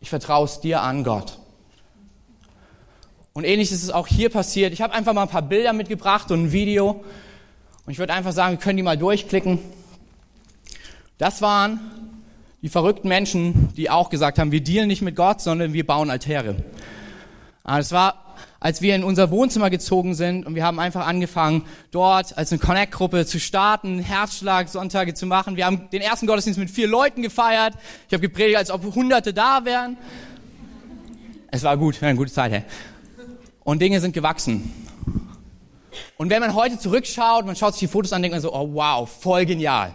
Ich 0.00 0.10
vertraue 0.10 0.44
es 0.44 0.60
dir 0.60 0.80
an, 0.80 1.02
Gott. 1.02 1.38
Und 3.32 3.44
ähnlich 3.44 3.72
ist 3.72 3.82
es 3.82 3.90
auch 3.90 4.06
hier 4.06 4.30
passiert. 4.30 4.72
Ich 4.72 4.80
habe 4.80 4.94
einfach 4.94 5.12
mal 5.12 5.22
ein 5.22 5.28
paar 5.28 5.42
Bilder 5.42 5.72
mitgebracht 5.72 6.30
und 6.30 6.44
ein 6.44 6.52
Video. 6.52 7.04
Und 7.86 7.92
ich 7.92 7.98
würde 7.98 8.12
einfach 8.12 8.32
sagen, 8.32 8.52
wir 8.52 8.60
können 8.60 8.76
die 8.76 8.82
mal 8.82 8.96
durchklicken. 8.96 9.58
Das 11.18 11.42
waren 11.42 11.80
die 12.62 12.68
verrückten 12.68 13.08
Menschen, 13.08 13.72
die 13.74 13.90
auch 13.90 14.10
gesagt 14.10 14.38
haben, 14.38 14.52
wir 14.52 14.62
dealen 14.62 14.88
nicht 14.88 15.02
mit 15.02 15.16
Gott, 15.16 15.40
sondern 15.40 15.72
wir 15.72 15.86
bauen 15.86 16.10
Altäre. 16.10 16.56
Ah, 17.64 17.78
das 17.78 17.92
war, 17.92 18.36
als 18.58 18.82
wir 18.82 18.94
in 18.94 19.04
unser 19.04 19.30
Wohnzimmer 19.30 19.70
gezogen 19.70 20.14
sind 20.14 20.46
und 20.46 20.54
wir 20.54 20.64
haben 20.64 20.78
einfach 20.78 21.06
angefangen, 21.06 21.64
dort 21.90 22.36
als 22.36 22.52
eine 22.52 22.58
Connect-Gruppe 22.58 23.24
zu 23.24 23.40
starten, 23.40 23.98
Herzschlag-Sonntage 23.98 25.14
zu 25.14 25.26
machen. 25.26 25.56
Wir 25.56 25.66
haben 25.66 25.88
den 25.90 26.02
ersten 26.02 26.26
Gottesdienst 26.26 26.58
mit 26.58 26.70
vier 26.70 26.86
Leuten 26.86 27.22
gefeiert. 27.22 27.74
Ich 28.08 28.12
habe 28.12 28.20
gepredigt, 28.20 28.58
als 28.58 28.70
ob 28.70 28.94
Hunderte 28.94 29.32
da 29.32 29.64
wären. 29.64 29.96
Es 31.50 31.62
war 31.62 31.76
gut, 31.76 32.02
eine 32.02 32.16
gute 32.16 32.30
Zeit. 32.32 32.52
Hey. 32.52 32.62
Und 33.64 33.80
Dinge 33.80 34.00
sind 34.00 34.12
gewachsen. 34.12 34.72
Und 36.16 36.30
wenn 36.30 36.40
man 36.40 36.54
heute 36.54 36.78
zurückschaut, 36.78 37.46
man 37.46 37.56
schaut 37.56 37.74
sich 37.74 37.80
die 37.80 37.88
Fotos 37.88 38.12
an, 38.12 38.22
denkt 38.22 38.34
man 38.34 38.42
so, 38.42 38.52
oh 38.52 38.74
wow, 38.74 39.08
voll 39.08 39.46
genial. 39.46 39.94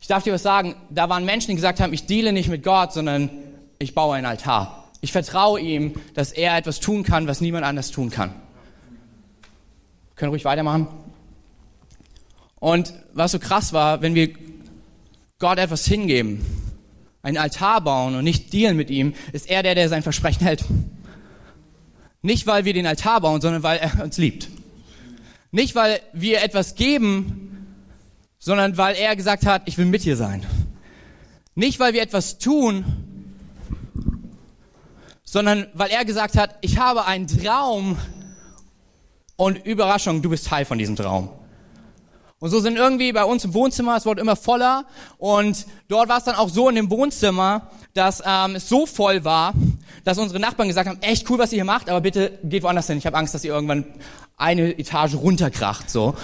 Ich 0.00 0.08
darf 0.08 0.24
dir 0.24 0.32
was 0.32 0.42
sagen, 0.42 0.74
da 0.90 1.08
waren 1.08 1.24
Menschen, 1.24 1.48
die 1.48 1.54
gesagt 1.54 1.80
haben, 1.80 1.92
ich 1.92 2.06
deale 2.06 2.32
nicht 2.32 2.48
mit 2.48 2.62
Gott, 2.62 2.92
sondern 2.92 3.30
ich 3.78 3.94
baue 3.94 4.16
einen 4.16 4.26
Altar. 4.26 4.90
Ich 5.00 5.12
vertraue 5.12 5.60
ihm, 5.60 5.94
dass 6.14 6.32
er 6.32 6.56
etwas 6.56 6.80
tun 6.80 7.02
kann, 7.02 7.26
was 7.26 7.40
niemand 7.40 7.64
anders 7.64 7.90
tun 7.90 8.10
kann. 8.10 8.30
Wir 8.30 10.16
können 10.16 10.30
ruhig 10.30 10.44
weitermachen. 10.44 10.86
Und 12.58 12.94
was 13.12 13.32
so 13.32 13.38
krass 13.38 13.72
war, 13.72 14.02
wenn 14.02 14.14
wir 14.14 14.30
Gott 15.38 15.58
etwas 15.58 15.84
hingeben, 15.84 16.46
einen 17.22 17.36
Altar 17.36 17.80
bauen 17.80 18.14
und 18.14 18.24
nicht 18.24 18.52
dealen 18.52 18.76
mit 18.76 18.90
ihm, 18.90 19.14
ist 19.32 19.50
er 19.50 19.62
der, 19.62 19.74
der 19.74 19.88
sein 19.88 20.02
Versprechen 20.02 20.44
hält. 20.44 20.64
Nicht, 22.22 22.46
weil 22.46 22.64
wir 22.64 22.72
den 22.72 22.86
Altar 22.86 23.20
bauen, 23.20 23.40
sondern 23.40 23.64
weil 23.64 23.78
er 23.78 24.04
uns 24.04 24.16
liebt. 24.18 24.48
Nicht, 25.54 25.74
weil 25.74 26.00
wir 26.14 26.42
etwas 26.42 26.74
geben, 26.76 27.66
sondern 28.38 28.78
weil 28.78 28.96
er 28.96 29.14
gesagt 29.14 29.44
hat, 29.44 29.62
ich 29.66 29.76
will 29.76 29.84
mit 29.84 30.02
dir 30.02 30.16
sein. 30.16 30.46
Nicht, 31.54 31.78
weil 31.78 31.92
wir 31.92 32.00
etwas 32.00 32.38
tun, 32.38 32.86
sondern 35.22 35.66
weil 35.74 35.90
er 35.90 36.06
gesagt 36.06 36.38
hat, 36.38 36.56
ich 36.62 36.78
habe 36.78 37.04
einen 37.04 37.26
Traum 37.26 37.98
und 39.36 39.64
Überraschung, 39.66 40.22
du 40.22 40.30
bist 40.30 40.46
Teil 40.46 40.64
von 40.64 40.78
diesem 40.78 40.96
Traum. 40.96 41.28
Und 42.38 42.48
so 42.48 42.58
sind 42.58 42.78
irgendwie 42.78 43.12
bei 43.12 43.24
uns 43.24 43.44
im 43.44 43.52
Wohnzimmer, 43.52 43.98
es 43.98 44.06
wurde 44.06 44.22
immer 44.22 44.36
voller 44.36 44.86
und 45.18 45.66
dort 45.88 46.08
war 46.08 46.16
es 46.16 46.24
dann 46.24 46.34
auch 46.34 46.48
so 46.48 46.70
in 46.70 46.76
dem 46.76 46.90
Wohnzimmer, 46.90 47.70
dass 47.92 48.22
ähm, 48.24 48.54
es 48.54 48.70
so 48.70 48.86
voll 48.86 49.22
war, 49.22 49.52
dass 50.04 50.18
unsere 50.18 50.40
Nachbarn 50.40 50.68
gesagt 50.68 50.88
haben, 50.88 51.00
echt 51.02 51.28
cool, 51.30 51.38
was 51.38 51.52
ihr 51.52 51.56
hier 51.56 51.64
macht, 51.64 51.88
aber 51.88 52.00
bitte 52.00 52.38
geht 52.42 52.62
woanders 52.62 52.86
hin. 52.86 52.98
Ich 52.98 53.06
habe 53.06 53.16
Angst, 53.16 53.34
dass 53.34 53.44
ihr 53.44 53.52
irgendwann 53.52 53.84
eine 54.36 54.78
Etage 54.78 55.14
runterkracht. 55.14 55.88
So. 55.88 56.14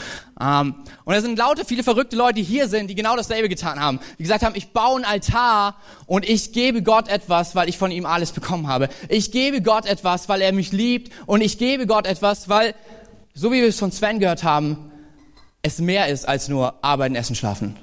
Ähm, 0.41 0.75
und 1.05 1.15
da 1.15 1.21
sind 1.21 1.39
lauter 1.39 1.65
viele 1.65 1.83
verrückte 1.83 2.17
Leute, 2.17 2.35
die 2.35 2.43
hier 2.43 2.69
sind, 2.69 2.89
die 2.89 2.95
genau 2.95 3.17
dasselbe 3.17 3.49
getan 3.49 3.81
haben. 3.81 4.01
Die 4.19 4.23
gesagt 4.25 4.45
haben, 4.45 4.57
ich 4.57 4.73
baue 4.73 4.97
einen 4.97 5.05
Altar 5.05 5.77
und 6.07 6.29
ich 6.29 6.53
gebe 6.53 6.83
Gott 6.83 7.09
etwas, 7.09 7.55
weil 7.55 7.69
ich 7.69 7.79
von 7.79 7.91
ihm 7.91 8.07
alles 8.07 8.33
bekommen 8.33 8.67
habe. 8.67 8.89
Ich 9.09 9.31
gebe 9.31 9.63
Gott 9.63 9.87
etwas, 9.87 10.29
weil 10.29 10.43
er 10.43 10.53
mich 10.53 10.73
liebt 10.73 11.13
und 11.27 11.41
ich 11.41 11.59
gebe 11.59 11.87
Gott 11.87 12.07
etwas, 12.07 12.49
weil, 12.49 12.75
so 13.35 13.53
wie 13.53 13.61
wir 13.61 13.69
es 13.69 13.79
von 13.79 13.93
Sven 13.93 14.19
gehört 14.19 14.43
haben, 14.43 14.91
es 15.63 15.79
mehr 15.79 16.09
ist 16.09 16.27
als 16.27 16.49
nur 16.49 16.83
arbeiten, 16.83 17.15
essen, 17.15 17.37
schlafen. 17.37 17.77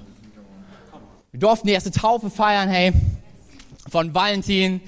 Wir 1.31 1.39
durften 1.39 1.67
die 1.67 1.73
erste 1.73 1.91
Taufe 1.91 2.29
feiern, 2.29 2.69
hey, 2.69 2.93
von 3.89 4.13
Valentin, 4.13 4.81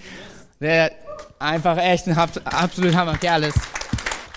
der 0.59 0.91
einfach 1.39 1.77
echt 1.77 2.07
ein 2.07 2.17
absolut 2.17 2.95
hammer 2.95 3.17
Kerl 3.17 3.43
ist. 3.43 3.59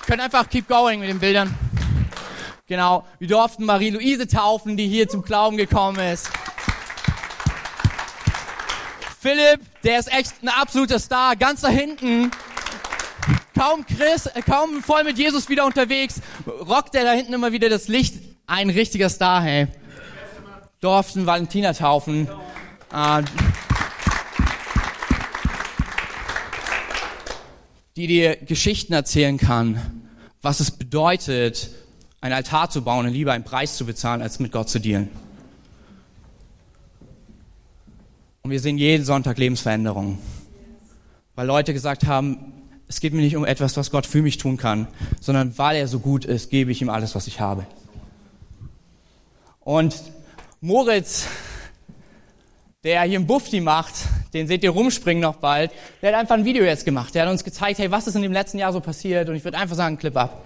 Können 0.07 0.21
einfach 0.21 0.49
keep 0.49 0.69
going 0.69 1.01
mit 1.01 1.09
den 1.09 1.19
Bildern. 1.19 1.57
Genau, 2.67 3.05
wir 3.19 3.29
durften 3.29 3.65
Marie-Louise 3.65 4.29
taufen, 4.29 4.77
die 4.77 4.87
hier 4.87 5.09
zum 5.09 5.23
Glauben 5.23 5.57
gekommen 5.57 5.99
ist. 5.99 6.31
Philipp, 9.21 9.61
der 9.83 9.99
ist 9.99 10.13
echt 10.13 10.35
ein 10.43 10.49
absoluter 10.49 10.99
Star, 10.99 11.37
ganz 11.37 11.61
da 11.63 11.69
hinten. 11.69 12.31
Kaum 13.59 13.85
Chris, 13.85 14.27
äh, 14.27 14.41
kaum 14.41 14.83
voll 14.83 15.05
mit 15.05 15.19
Jesus 15.19 15.49
wieder 15.49 15.67
unterwegs, 15.67 16.23
rockt 16.47 16.95
er 16.95 17.05
da 17.05 17.13
hinten 17.13 17.35
immer 17.35 17.53
wieder 17.53 17.69
das 17.69 17.89
Licht 17.89 18.15
ein 18.47 18.71
richtiger 18.71 19.09
Star, 19.09 19.43
hey. 19.43 19.69
Durften 20.81 21.27
Valentina 21.27 21.73
taufen. 21.73 22.29
Äh, 22.93 23.23
die 28.01 28.07
dir 28.07 28.37
Geschichten 28.37 28.95
erzählen 28.95 29.37
kann, 29.37 29.79
was 30.41 30.61
es 30.61 30.71
bedeutet, 30.71 31.69
ein 32.23 32.33
Altar 32.33 32.71
zu 32.71 32.83
bauen 32.83 33.07
und 33.07 33.13
lieber 33.13 33.33
einen 33.33 33.45
Preis 33.45 33.77
zu 33.77 33.85
bezahlen, 33.85 34.23
als 34.23 34.39
mit 34.39 34.53
Gott 34.53 34.71
zu 34.71 34.79
dealen. 34.79 35.11
Und 38.41 38.51
wir 38.51 38.61
sehen 38.61 38.79
jeden 38.79 39.05
Sonntag 39.05 39.37
Lebensveränderungen. 39.37 40.17
Weil 41.35 41.47
Leute 41.47 41.75
gesagt 41.75 42.07
haben, 42.07 42.55
es 42.89 43.01
geht 43.01 43.13
mir 43.13 43.21
nicht 43.21 43.37
um 43.37 43.45
etwas, 43.45 43.77
was 43.77 43.91
Gott 43.91 44.07
für 44.07 44.23
mich 44.23 44.39
tun 44.39 44.57
kann, 44.57 44.89
sondern 45.21 45.59
weil 45.59 45.77
er 45.77 45.87
so 45.87 45.99
gut 45.99 46.25
ist, 46.25 46.49
gebe 46.49 46.73
ich 46.73 46.81
ihm 46.81 46.89
alles, 46.89 47.15
was 47.15 47.27
ich 47.27 47.39
habe. 47.39 47.67
Und 49.61 49.95
Moritz, 50.63 51.27
der 52.83 53.03
hier 53.03 53.19
einen 53.19 53.27
Bufti 53.27 53.61
macht, 53.61 53.93
den 54.33 54.47
seht 54.47 54.63
ihr 54.65 54.71
rumspringen 54.71 55.21
noch 55.21 55.37
bald, 55.37 55.71
der 56.01 56.13
hat 56.13 56.21
einfach 56.21 56.35
ein 56.37 56.47
Video 56.47 56.65
jetzt 56.65 56.87
gemacht. 56.87 57.15
Der 57.15 57.25
hat 57.25 57.31
uns 57.31 57.45
gezeigt, 57.45 57.79
hey, 57.79 57.91
was 57.91 58.07
ist 58.07 58.15
in 58.15 58.23
dem 58.23 58.33
letzten 58.33 58.57
Jahr 58.57 58.73
so 58.73 58.81
passiert? 58.81 59.29
Und 59.29 59.37
ich 59.37 59.45
würde 59.45 59.59
einfach 59.59 59.77
sagen, 59.77 59.99
Clip 59.99 60.17
ab. 60.17 60.43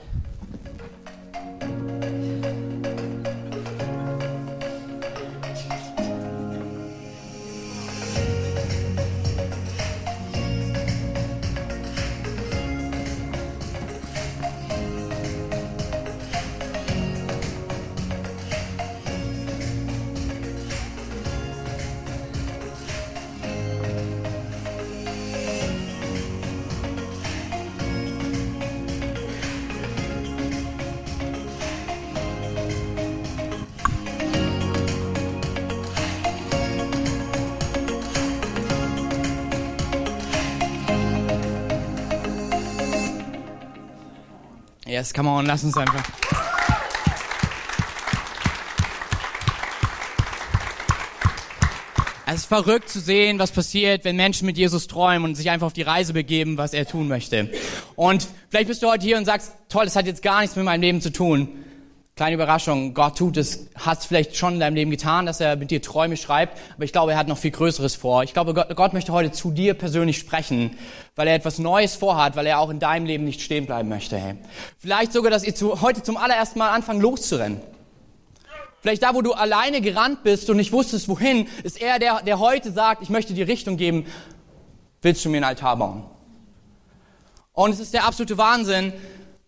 Yes, 45.05 45.13
come 45.13 45.29
on, 45.29 45.45
lass 45.45 45.63
uns 45.63 45.77
einfach. 45.77 46.03
Es 52.25 52.37
ist 52.37 52.47
verrückt 52.47 52.89
zu 52.89 53.01
sehen, 53.01 53.39
was 53.39 53.53
passiert, 53.53 54.07
wenn 54.07 54.17
Menschen 54.17 54.47
mit 54.47 54.57
Jesus 54.57 54.87
träumen 54.87 55.25
und 55.29 55.35
sich 55.35 55.51
einfach 55.51 55.67
auf 55.67 55.75
die 55.75 55.83
Reise 55.83 56.15
begeben, 56.15 56.57
was 56.57 56.73
er 56.73 56.87
tun 56.87 57.07
möchte. 57.07 57.51
Und 57.97 58.27
vielleicht 58.49 58.69
bist 58.69 58.83
du 58.83 58.89
heute 58.89 59.05
hier 59.05 59.19
und 59.19 59.27
sagst, 59.27 59.53
toll, 59.69 59.85
das 59.85 59.95
hat 59.95 60.07
jetzt 60.07 60.23
gar 60.23 60.41
nichts 60.41 60.57
mit 60.57 60.65
meinem 60.65 60.81
Leben 60.81 61.03
zu 61.03 61.13
tun. 61.13 61.64
Kleine 62.17 62.37
Überraschung, 62.37 62.95
Gott 62.95 63.19
tut 63.19 63.37
es, 63.37 63.71
hat 63.75 63.99
es 63.99 64.05
vielleicht 64.05 64.37
schon 64.37 64.55
in 64.55 64.61
deinem 64.61 64.77
Leben 64.77 64.93
getan, 64.93 65.27
dass 65.27 65.41
er 65.41 65.57
mit 65.57 65.73
dir 65.73 65.83
Träume 65.83 66.17
schreibt, 66.17 66.57
aber 66.75 66.85
ich 66.85 66.93
glaube, 66.93 67.11
er 67.11 67.19
hat 67.19 67.27
noch 67.27 67.39
viel 67.39 67.51
Größeres 67.51 67.97
vor. 67.97 68.23
Ich 68.23 68.33
glaube, 68.33 68.55
Gott, 68.55 68.77
Gott 68.77 68.93
möchte 68.93 69.13
heute 69.13 69.33
zu 69.33 69.51
dir 69.51 69.75
persönlich 69.75 70.19
sprechen, 70.19 70.79
weil 71.17 71.27
er 71.27 71.35
etwas 71.35 71.59
Neues 71.59 71.97
vorhat, 71.97 72.37
weil 72.37 72.47
er 72.47 72.61
auch 72.61 72.71
in 72.71 72.79
deinem 72.79 73.05
Leben 73.05 73.25
nicht 73.25 73.41
stehen 73.41 73.67
bleiben 73.67 73.89
möchte. 73.89 74.17
Hey. 74.17 74.37
Vielleicht 74.79 75.13
sogar, 75.13 75.33
dass 75.33 75.43
ihr 75.43 75.57
zu, 75.57 75.81
heute 75.81 76.05
zum 76.05 76.17
allerersten 76.17 76.61
Mal 76.61 76.71
anfangen 76.71 77.01
loszurennen. 77.01 77.61
Vielleicht 78.81 79.03
da, 79.03 79.13
wo 79.17 79.23
du 79.23 79.33
alleine 79.33 79.81
gerannt 79.81 80.23
bist 80.23 80.49
und 80.51 80.59
nicht 80.59 80.71
wusstest, 80.71 81.09
wohin, 81.09 81.49
ist 81.65 81.83
er 81.83 81.99
der, 81.99 82.23
der 82.23 82.39
heute 82.39 82.71
sagt, 82.71 83.03
ich 83.03 83.11
möchte 83.11 83.35
dir 83.35 83.49
Richtung 83.49 83.77
geben, 83.77 84.07
willst 85.03 85.25
du 85.25 85.31
mir 85.31 85.39
einen 85.39 85.47
Altar 85.47 85.79
bauen? 85.79 86.05
Und 87.55 87.73
es 87.73 87.81
ist 87.81 87.93
der 87.93 88.05
absolute 88.05 88.39
Wahnsinn, 88.39 88.93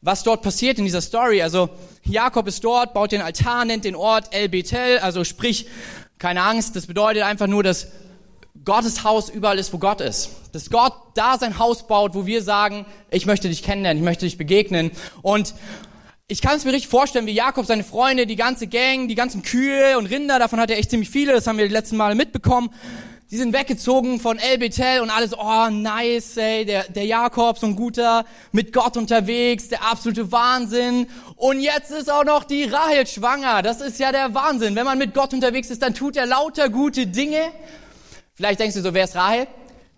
was 0.00 0.22
dort 0.22 0.42
passiert 0.42 0.78
in 0.78 0.84
dieser 0.84 1.00
Story. 1.00 1.42
Also 1.42 1.68
Jakob 2.04 2.46
ist 2.46 2.62
dort, 2.62 2.94
baut 2.94 3.12
den 3.12 3.22
Altar, 3.22 3.64
nennt 3.64 3.84
den 3.84 3.96
Ort 3.96 4.32
El 4.32 4.48
Bethel, 4.48 4.98
also 4.98 5.24
sprich, 5.24 5.66
keine 6.18 6.42
Angst, 6.42 6.76
das 6.76 6.86
bedeutet 6.86 7.22
einfach 7.22 7.46
nur, 7.46 7.62
dass 7.62 7.88
Gottes 8.64 9.04
Haus 9.04 9.28
überall 9.28 9.58
ist, 9.58 9.72
wo 9.72 9.78
Gott 9.78 10.00
ist. 10.00 10.30
Dass 10.52 10.70
Gott 10.70 10.92
da 11.14 11.38
sein 11.38 11.58
Haus 11.58 11.86
baut, 11.86 12.14
wo 12.14 12.26
wir 12.26 12.42
sagen, 12.42 12.86
ich 13.10 13.26
möchte 13.26 13.48
dich 13.48 13.62
kennenlernen, 13.62 14.02
ich 14.02 14.04
möchte 14.04 14.24
dich 14.24 14.38
begegnen. 14.38 14.90
Und 15.22 15.54
ich 16.26 16.42
kann 16.42 16.56
es 16.56 16.64
mir 16.64 16.72
richtig 16.72 16.90
vorstellen, 16.90 17.26
wie 17.26 17.32
Jakob, 17.32 17.66
seine 17.66 17.84
Freunde, 17.84 18.26
die 18.26 18.34
ganze 18.34 18.66
Gang, 18.66 19.08
die 19.08 19.14
ganzen 19.14 19.42
Kühe 19.42 19.96
und 19.98 20.06
Rinder, 20.06 20.38
davon 20.38 20.58
hat 20.58 20.70
er 20.70 20.78
echt 20.78 20.90
ziemlich 20.90 21.10
viele, 21.10 21.32
das 21.32 21.46
haben 21.46 21.58
wir 21.58 21.68
die 21.68 21.72
letzten 21.72 21.96
Male 21.96 22.16
mitbekommen. 22.16 22.70
Die 23.32 23.36
sind 23.38 23.52
weggezogen 23.52 24.20
von 24.20 24.38
El 24.38 24.58
Bethel 24.58 25.00
und 25.00 25.10
alles, 25.10 25.36
oh 25.36 25.68
nice, 25.68 26.36
ey, 26.36 26.64
der, 26.64 26.84
der 26.84 27.06
Jakob, 27.06 27.58
so 27.58 27.66
ein 27.66 27.74
guter, 27.74 28.24
mit 28.52 28.72
Gott 28.72 28.96
unterwegs, 28.96 29.68
der 29.68 29.82
absolute 29.82 30.30
Wahnsinn. 30.30 31.08
Und 31.34 31.60
jetzt 31.60 31.90
ist 31.90 32.08
auch 32.08 32.22
noch 32.24 32.44
die 32.44 32.64
Rahel 32.64 33.04
schwanger. 33.04 33.62
Das 33.62 33.80
ist 33.80 33.98
ja 33.98 34.12
der 34.12 34.32
Wahnsinn. 34.32 34.76
Wenn 34.76 34.84
man 34.84 34.96
mit 34.96 35.12
Gott 35.12 35.34
unterwegs 35.34 35.70
ist, 35.70 35.82
dann 35.82 35.92
tut 35.92 36.16
er 36.16 36.24
lauter 36.24 36.68
gute 36.68 37.08
Dinge. 37.08 37.40
Vielleicht 38.34 38.60
denkst 38.60 38.76
du 38.76 38.82
so, 38.82 38.94
wer 38.94 39.02
ist 39.02 39.16
Rahel? 39.16 39.48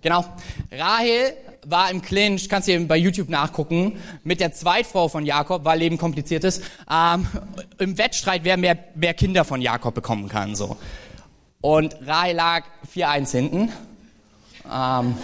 Genau. 0.00 0.24
Rahel 0.72 1.34
war 1.66 1.90
im 1.90 2.00
Clinch, 2.00 2.48
kannst 2.48 2.68
du 2.68 2.80
bei 2.86 2.96
YouTube 2.96 3.28
nachgucken, 3.28 4.00
mit 4.24 4.40
der 4.40 4.54
Zweitfrau 4.54 5.08
von 5.08 5.26
Jakob, 5.26 5.66
weil 5.66 5.80
Leben 5.80 5.98
kompliziert 5.98 6.44
ist, 6.44 6.62
ähm, 6.90 7.26
im 7.76 7.98
Wettstreit, 7.98 8.44
wer 8.44 8.56
mehr, 8.56 8.78
mehr 8.94 9.12
Kinder 9.12 9.44
von 9.44 9.60
Jakob 9.60 9.94
bekommen 9.94 10.30
kann, 10.30 10.54
so. 10.54 10.78
Und 11.60 11.96
Rai 12.06 12.32
lag 12.32 12.64
4-1 12.94 13.30
hinten. 13.32 13.72
Ähm, 14.72 15.16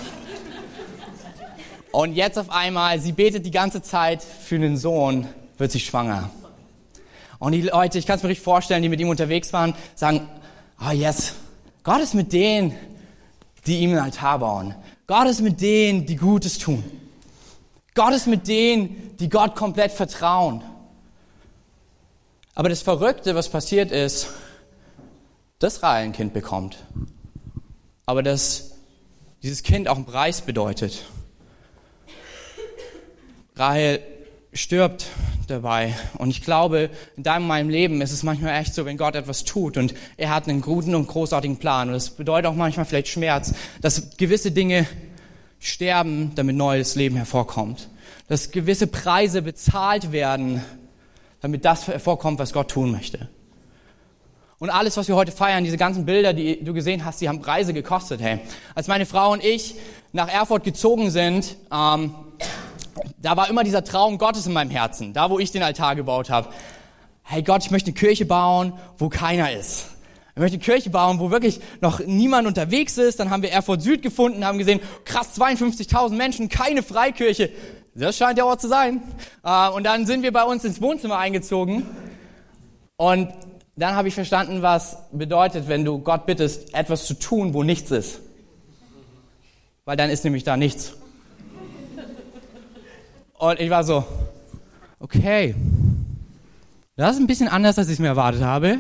und 1.93 2.15
jetzt 2.15 2.39
auf 2.39 2.51
einmal, 2.51 2.99
sie 2.99 3.13
betet 3.13 3.47
die 3.47 3.53
ganze 3.53 3.83
Zeit 3.83 4.21
für 4.23 4.59
den 4.59 4.77
Sohn, 4.77 5.29
wird 5.59 5.71
sie 5.71 5.79
schwanger. 5.79 6.31
Und 7.39 7.53
die 7.53 7.63
Leute, 7.63 7.99
ich 7.99 8.07
kann 8.07 8.17
es 8.17 8.25
mir 8.25 8.31
richtig 8.31 8.45
vorstellen, 8.45 8.83
die 8.83 8.89
mit 8.89 8.99
ihm 9.01 9.11
unterwegs 9.11 9.53
waren, 9.53 9.75
sagen, 9.95 10.29
oh 10.85 10.91
yes, 10.91 11.35
Gott 11.85 12.01
ist 12.01 12.15
mit 12.15 12.33
denen, 12.33 12.75
die 13.67 13.79
ihm 13.79 13.93
ein 13.93 13.99
Altar 13.99 14.41
bauen. 14.41 14.75
Gott 15.07 15.29
ist 15.29 15.41
mit 15.41 15.61
denen, 15.61 16.05
die 16.05 16.17
Gutes 16.17 16.59
tun. 16.59 16.83
Gott 17.95 18.13
ist 18.13 18.27
mit 18.27 18.49
denen, 18.49 19.17
die 19.19 19.29
Gott 19.29 19.55
komplett 19.55 19.93
vertrauen. 19.93 20.65
Aber 22.57 22.69
das 22.69 22.83
Verrückte, 22.83 23.37
was 23.37 23.49
passiert 23.49 23.93
ist, 23.93 24.29
dass 25.59 25.83
Rahel 25.83 26.05
ein 26.05 26.13
Kind 26.13 26.33
bekommt. 26.33 26.79
Aber 28.07 28.23
dass 28.23 28.73
dieses 29.43 29.63
Kind 29.63 29.89
auch 29.89 29.97
einen 29.97 30.07
Preis 30.07 30.41
bedeutet. 30.41 31.05
Rahel 33.57 34.01
stirbt 34.53 35.07
dabei. 35.49 35.95
Und 36.19 36.31
ich 36.31 36.43
glaube, 36.43 36.91
in 37.17 37.23
deinem 37.23 37.47
meinem 37.47 37.69
Leben 37.69 38.01
ist 38.01 38.13
es 38.13 38.23
manchmal 38.23 38.61
echt 38.61 38.75
so, 38.75 38.85
wenn 38.85 38.97
Gott 38.97 39.15
etwas 39.15 39.45
tut 39.45 39.77
und 39.77 39.95
er 40.17 40.31
hat 40.31 40.49
einen 40.49 40.61
guten 40.61 40.95
und 40.95 41.07
großartigen 41.07 41.59
Plan. 41.59 41.89
Und 41.89 41.95
das 41.95 42.11
bedeutet 42.11 42.47
auch 42.47 42.55
manchmal 42.55 42.87
vielleicht 42.87 43.09
Schmerz, 43.09 43.55
dass 43.81 44.17
gewisse 44.17 44.51
Dinge 44.51 44.87
sterben, 45.61 46.33
damit 46.35 46.57
neues 46.57 46.95
Leben 46.95 47.17
hervorkommt. 47.17 47.89
Dass 48.29 48.51
gewisse 48.51 48.87
Preise 48.87 49.43
bezahlt 49.43 50.13
werden, 50.13 50.63
damit 51.41 51.65
das 51.65 51.87
hervorkommt, 51.87 52.39
was 52.39 52.53
Gott 52.53 52.71
tun 52.71 52.91
möchte. 52.91 53.29
Und 54.65 54.71
alles, 54.71 54.97
was 54.97 55.09
wir 55.09 55.15
heute 55.15 55.31
feiern, 55.31 55.63
diese 55.63 55.77
ganzen 55.77 56.07
Bilder, 56.07 56.33
die 56.33 56.65
du 56.65 56.73
gesehen 56.73 57.05
hast, 57.05 57.21
die 57.21 57.29
haben 57.29 57.43
Preise 57.43 57.75
gekostet. 57.75 58.23
Hey, 58.23 58.41
als 58.75 58.89
meine 58.89 59.05
Frau 59.05 59.31
und 59.33 59.45
ich 59.45 59.75
nach 60.15 60.27
Erfurt 60.27 60.65
gezogen 60.65 61.11
sind, 61.11 61.57
ähm, 61.71 62.15
da 63.19 63.37
war 63.37 63.51
immer 63.51 63.63
dieser 63.63 63.85
Traum 63.85 64.17
Gottes 64.17 64.47
in 64.47 64.55
meinem 64.55 64.71
Herzen, 64.71 65.13
da 65.13 65.29
wo 65.29 65.39
ich 65.39 65.51
den 65.51 65.63
Altar 65.63 65.97
gebaut 65.97 66.31
habe. 66.31 66.49
Hey 67.25 67.43
Gott, 67.43 67.63
ich 67.63 67.71
möchte 67.73 67.89
eine 67.89 67.95
Kirche 67.95 68.25
bauen, 68.25 68.73
wo 68.97 69.11
keiner 69.11 69.53
ist. 69.53 69.91
Ich 70.35 70.41
möchte 70.41 70.55
eine 70.55 70.65
Kirche 70.65 70.89
bauen, 70.89 71.19
wo 71.19 71.31
wirklich 71.31 71.61
noch 71.83 72.01
niemand 72.01 72.47
unterwegs 72.47 72.97
ist. 72.97 73.21
Dann 73.21 73.29
haben 73.29 73.43
wir 73.43 73.53
Erfurt 73.53 73.83
Süd 73.83 74.01
gefunden, 74.01 74.47
haben 74.47 74.57
gesehen, 74.57 74.81
krass, 75.05 75.39
52.000 75.39 76.15
Menschen, 76.15 76.49
keine 76.49 76.83
Freikirche. 76.83 77.51
Das 77.95 78.17
scheint 78.17 78.39
der 78.39 78.47
Ort 78.47 78.63
zu 78.63 78.69
sein. 78.69 79.03
Äh, 79.45 79.69
und 79.69 79.85
dann 79.85 80.07
sind 80.07 80.23
wir 80.23 80.33
bei 80.33 80.45
uns 80.45 80.65
ins 80.65 80.81
Wohnzimmer 80.81 81.19
eingezogen. 81.19 81.87
Und 82.97 83.29
dann 83.77 83.97
habe 83.97 84.09
ich 84.09 84.15
verstanden, 84.15 84.63
was 84.63 84.97
bedeutet, 85.13 85.69
wenn 85.69 85.85
du 85.85 85.99
Gott 85.99 86.27
bittest, 86.27 86.75
etwas 86.75 87.07
zu 87.07 87.15
tun, 87.15 87.55
wo 87.55 87.63
nichts 87.63 87.91
ist. 87.91 88.21
Weil 89.85 89.97
dann 89.97 90.11
ist 90.11 90.25
nämlich 90.25 90.45
da 90.45 90.57
nichts. 90.57 90.95
Und 93.35 93.61
ich 93.61 93.69
war 93.71 93.85
so, 93.85 94.05
okay, 95.01 95.55
das 96.97 97.17
ist 97.17 97.21
ein 97.21 97.27
bisschen 97.27 97.49
anders, 97.49 97.77
als 97.77 97.89
ich 97.89 97.95
es 97.95 97.99
mir 97.99 98.07
erwartet 98.07 98.43
habe. 98.43 98.79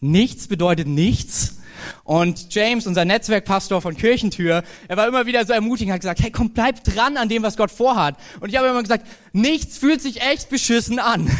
Nichts 0.00 0.46
bedeutet 0.46 0.86
nichts. 0.86 1.58
Und 2.04 2.54
James, 2.54 2.86
unser 2.86 3.04
Netzwerkpastor 3.04 3.82
von 3.82 3.96
Kirchentür, 3.96 4.62
er 4.86 4.96
war 4.96 5.08
immer 5.08 5.26
wieder 5.26 5.44
so 5.44 5.52
ermutigend, 5.52 5.92
hat 5.92 6.00
gesagt, 6.00 6.20
hey, 6.20 6.30
komm, 6.30 6.50
bleib 6.50 6.84
dran 6.84 7.16
an 7.16 7.28
dem, 7.28 7.42
was 7.42 7.56
Gott 7.56 7.70
vorhat. 7.70 8.16
Und 8.40 8.50
ich 8.50 8.56
habe 8.56 8.68
immer 8.68 8.82
gesagt, 8.82 9.06
nichts 9.32 9.78
fühlt 9.78 10.00
sich 10.00 10.22
echt 10.22 10.48
beschissen 10.48 10.98
an. 10.98 11.30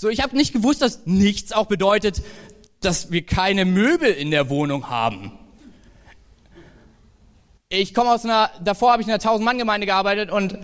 So, 0.00 0.08
ich 0.08 0.22
habe 0.22 0.34
nicht 0.34 0.54
gewusst, 0.54 0.80
dass 0.80 1.04
nichts 1.04 1.52
auch 1.52 1.66
bedeutet, 1.66 2.22
dass 2.80 3.10
wir 3.10 3.20
keine 3.26 3.66
Möbel 3.66 4.10
in 4.10 4.30
der 4.30 4.48
Wohnung 4.48 4.88
haben. 4.88 5.30
Ich 7.68 7.92
komme 7.92 8.10
aus 8.10 8.24
einer, 8.24 8.50
davor 8.64 8.92
habe 8.92 9.02
ich 9.02 9.08
in 9.08 9.12
einer 9.12 9.22
1000-Mann-Gemeinde 9.22 9.86
gearbeitet 9.86 10.30
und 10.30 10.56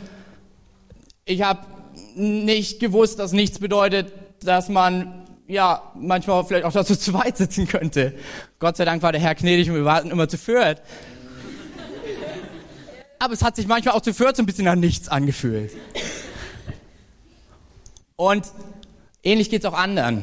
ich 1.27 1.43
habe 1.43 1.67
nicht 2.15 2.81
gewusst, 2.81 3.19
dass 3.19 3.33
nichts 3.33 3.59
bedeutet, 3.59 4.11
dass 4.41 4.71
man 4.71 5.29
ja, 5.47 5.83
manchmal 5.95 6.43
vielleicht 6.47 6.65
auch 6.65 6.73
dazu 6.73 6.97
zu 6.97 7.13
weit 7.13 7.37
sitzen 7.37 7.69
könnte. 7.69 8.15
Gott 8.59 8.79
sei 8.79 8.87
Dank 8.87 9.03
war 9.03 9.13
der 9.13 9.21
Herr 9.21 9.35
gnädig 9.35 9.69
und 9.69 9.77
wir 9.77 9.85
warten 9.85 10.11
immer 10.11 10.31
zu 10.31 10.39
viert. 10.39 10.81
Aber 13.19 13.35
es 13.35 13.43
hat 13.43 13.55
sich 13.57 13.67
manchmal 13.67 13.97
auch 13.97 14.01
zu 14.01 14.15
viert 14.15 14.35
so 14.35 14.43
ein 14.43 14.47
bisschen 14.47 14.65
nach 14.65 14.77
nichts 14.77 15.11
angefühlt. 15.11 15.73
Und 18.17 18.47
ähnlich 19.27 19.51
geht's 19.51 19.67
auch 19.67 19.75
anderen, 19.75 20.23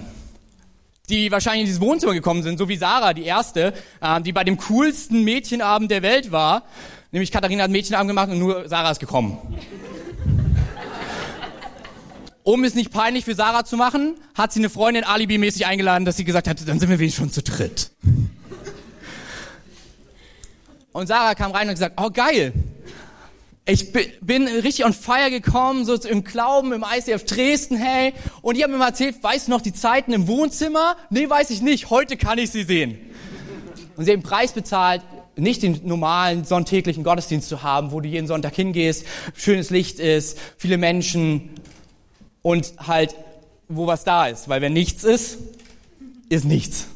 die 1.09 1.31
wahrscheinlich 1.31 1.61
in 1.61 1.67
dieses 1.67 1.81
Wohnzimmer 1.81 2.13
gekommen 2.13 2.41
sind, 2.41 2.57
so 2.57 2.69
wie 2.69 2.77
Sarah, 2.77 3.13
die 3.13 3.25
erste, 3.25 3.73
äh, 4.01 4.21
die 4.21 4.31
bei 4.31 4.43
dem 4.43 4.57
coolsten 4.57 5.23
Mädchenabend 5.23 5.91
der 5.91 6.01
Welt 6.01 6.31
war. 6.31 6.63
Nämlich 7.11 7.31
Katharina 7.31 7.65
hat 7.65 7.71
Mädchenabend 7.71 8.09
gemacht 8.09 8.29
und 8.29 8.39
nur 8.39 8.67
Sarah 8.67 8.91
ist 8.91 8.99
gekommen. 8.99 9.37
Um 12.43 12.63
es 12.63 12.75
nicht 12.75 12.91
peinlich 12.91 13.23
für 13.23 13.35
Sarah 13.35 13.63
zu 13.63 13.77
machen, 13.77 14.15
hat 14.35 14.51
sie 14.51 14.59
eine 14.59 14.69
Freundin 14.69 15.03
alibimäßig 15.03 15.65
eingeladen, 15.65 16.03
dass 16.03 16.17
sie 16.17 16.25
gesagt 16.25 16.47
hat, 16.47 16.67
dann 16.67 16.79
sind 16.79 16.89
wir 16.89 16.99
wenigstens 16.99 17.21
schon 17.21 17.31
zu 17.31 17.41
dritt. 17.41 17.91
Und 20.91 21.07
Sarah 21.07 21.35
kam 21.35 21.51
rein 21.51 21.67
und 21.67 21.75
gesagt, 21.75 21.99
oh 22.01 22.09
geil, 22.09 22.53
ich 23.65 23.93
bin 24.21 24.47
richtig 24.47 24.85
on 24.85 24.93
fire 24.93 25.29
gekommen, 25.29 25.85
so 25.85 25.95
im 25.95 26.23
Glauben, 26.23 26.73
im 26.73 26.83
ICF 26.83 27.23
Dresden, 27.25 27.77
hey. 27.77 28.13
Und 28.41 28.57
die 28.57 28.63
haben 28.63 28.77
mir 28.77 28.83
erzählt, 28.83 29.23
weißt 29.23 29.47
du 29.47 29.51
noch 29.51 29.61
die 29.61 29.73
Zeiten 29.73 30.11
im 30.11 30.27
Wohnzimmer? 30.27 30.97
Nee, 31.09 31.29
weiß 31.29 31.49
ich 31.49 31.61
nicht, 31.61 31.89
heute 31.89 32.17
kann 32.17 32.37
ich 32.37 32.51
sie 32.51 32.63
sehen. 32.63 32.97
Und 33.95 34.05
sie 34.05 34.11
haben 34.11 34.23
Preis 34.23 34.51
bezahlt, 34.51 35.01
nicht 35.35 35.63
den 35.63 35.79
normalen 35.83 36.43
sonntäglichen 36.43 37.03
Gottesdienst 37.03 37.47
zu 37.47 37.63
haben, 37.63 37.91
wo 37.91 38.01
du 38.01 38.09
jeden 38.09 38.27
Sonntag 38.27 38.53
hingehst, 38.55 39.05
schönes 39.33 39.69
Licht 39.69 39.99
ist, 39.99 40.37
viele 40.57 40.77
Menschen, 40.77 41.49
und 42.43 42.73
halt, 42.77 43.15
wo 43.67 43.87
was 43.87 44.03
da 44.03 44.27
ist. 44.27 44.47
Weil 44.47 44.61
wenn 44.61 44.73
nichts 44.73 45.03
ist, 45.03 45.39
ist 46.29 46.45
nichts. 46.45 46.87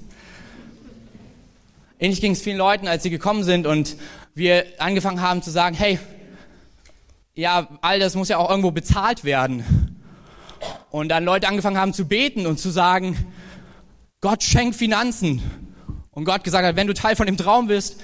Ähnlich 1.99 2.21
ging 2.21 2.33
es 2.33 2.41
vielen 2.41 2.57
Leuten, 2.57 2.87
als 2.87 3.01
sie 3.01 3.09
gekommen 3.09 3.43
sind 3.43 3.65
und 3.65 3.95
wir 4.35 4.65
angefangen 4.77 5.21
haben 5.21 5.41
zu 5.41 5.49
sagen, 5.49 5.75
hey, 5.75 5.97
ja, 7.37 7.67
all 7.81 7.99
das 7.99 8.15
muss 8.15 8.29
ja 8.29 8.37
auch 8.37 8.49
irgendwo 8.49 8.71
bezahlt 8.71 9.23
werden. 9.23 9.63
Und 10.89 11.09
dann 11.09 11.23
Leute 11.23 11.47
angefangen 11.47 11.77
haben 11.77 11.93
zu 11.93 12.05
beten 12.05 12.47
und 12.47 12.59
zu 12.59 12.71
sagen, 12.71 13.15
Gott 14.21 14.43
schenkt 14.43 14.75
Finanzen. 14.75 15.41
Und 16.09 16.25
Gott 16.25 16.43
gesagt 16.43 16.65
hat, 16.65 16.75
wenn 16.75 16.87
du 16.87 16.95
Teil 16.95 17.15
von 17.15 17.27
dem 17.27 17.37
Traum 17.37 17.67
bist, 17.67 18.01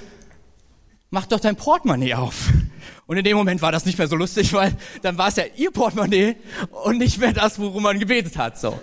mach 1.10 1.26
doch 1.26 1.40
dein 1.40 1.56
Portemonnaie 1.56 2.14
auf. 2.14 2.50
Und 3.06 3.16
in 3.16 3.24
dem 3.24 3.36
Moment 3.36 3.60
war 3.60 3.72
das 3.72 3.84
nicht 3.84 3.98
mehr 3.98 4.06
so 4.06 4.14
lustig, 4.14 4.52
weil 4.52 4.72
dann 5.02 5.18
war 5.18 5.28
es 5.28 5.36
ja 5.36 5.44
ihr 5.56 5.72
Portemonnaie 5.72 6.36
und 6.84 6.98
nicht 6.98 7.18
mehr 7.18 7.32
das, 7.32 7.58
worum 7.58 7.82
man 7.82 7.98
gebetet 7.98 8.38
hat. 8.38 8.56
So. 8.56 8.78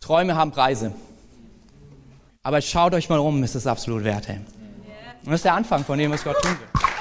Träume 0.00 0.36
haben 0.36 0.52
Preise. 0.52 0.92
Aber 2.44 2.62
schaut 2.62 2.94
euch 2.94 3.08
mal 3.08 3.18
um, 3.18 3.42
ist 3.42 3.56
es 3.56 3.66
absolut 3.66 4.04
wert. 4.04 4.28
Ey. 4.28 4.36
Und 4.36 5.32
das 5.32 5.34
ist 5.40 5.44
der 5.44 5.54
Anfang 5.54 5.84
von 5.84 5.98
dem, 5.98 6.12
was 6.12 6.22
Gott 6.22 6.40
tun 6.40 6.52
will. 6.52 6.95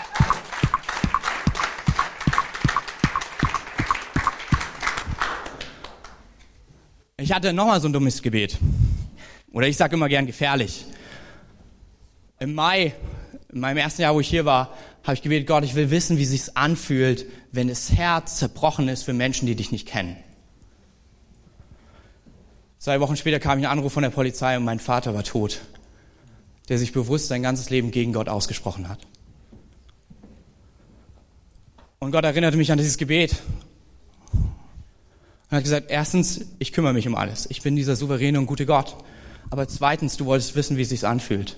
Ich 7.26 7.32
hatte 7.32 7.54
nochmal 7.54 7.82
so 7.82 7.88
ein 7.88 7.94
dummes 7.94 8.22
Gebet. 8.22 8.60
Oder 9.52 9.68
ich 9.68 9.78
sage 9.78 9.96
immer 9.96 10.08
gern 10.08 10.28
gefährlich. 10.28 10.86
Im 12.38 12.54
Mai 12.54 12.94
in 13.52 13.62
meinem 13.62 13.78
ersten 13.78 14.04
Jahr, 14.04 14.14
wo 14.14 14.20
ich 14.20 14.28
hier 14.28 14.46
war, 14.46 14.78
habe 15.02 15.16
ich 15.16 15.24
gebetet, 15.24 15.48
Gott, 15.48 15.64
ich 15.64 15.74
will 15.74 15.90
wissen, 15.90 16.20
wie 16.20 16.22
es 16.22 16.30
sich 16.30 16.56
anfühlt, 16.56 17.26
wenn 17.52 17.68
das 17.68 17.92
Herz 17.92 18.36
zerbrochen 18.36 18.88
ist 18.90 19.02
für 19.02 19.14
Menschen, 19.14 19.48
die 19.48 19.56
dich 19.56 19.72
nicht 19.72 19.88
kennen. 19.88 20.18
Zwei 22.78 23.00
Wochen 23.00 23.16
später 23.16 23.40
kam 23.40 23.58
ich 23.58 23.66
ein 23.66 23.72
Anruf 23.72 23.94
von 23.94 24.04
der 24.04 24.12
Polizei 24.12 24.56
und 24.56 24.64
mein 24.64 24.80
Vater 24.80 25.16
war 25.16 25.24
tot, 25.24 25.62
der 26.70 26.78
sich 26.78 26.94
bewusst 26.94 27.30
sein 27.30 27.42
ganzes 27.42 27.72
Leben 27.72 27.90
gegen 27.90 28.14
Gott 28.14 28.30
ausgesprochen 28.30 28.88
hat. 28.88 29.00
Und 31.98 32.12
Gott 32.12 32.24
erinnerte 32.24 32.58
mich 32.58 32.72
an 32.72 32.78
dieses 32.78 32.98
Gebet 33.00 33.42
und 35.56 35.60
hat 35.60 35.63
gesagt, 35.63 35.86
erstens, 35.89 36.41
ich 36.60 36.74
kümmere 36.74 36.91
mich 36.91 37.08
um 37.08 37.15
alles. 37.15 37.50
Ich 37.50 37.62
bin 37.62 37.78
dieser 37.78 37.96
souveräne 37.96 38.38
und 38.38 38.46
gute 38.46 38.65
Gott. 38.65 38.98
Aber 39.50 39.70
zweitens, 39.70 40.18
du 40.18 40.26
wolltest 40.26 40.54
wissen, 40.58 40.76
wie 40.76 40.82
es 40.82 40.89
sich 40.89 41.08
anfühlt. 41.08 41.56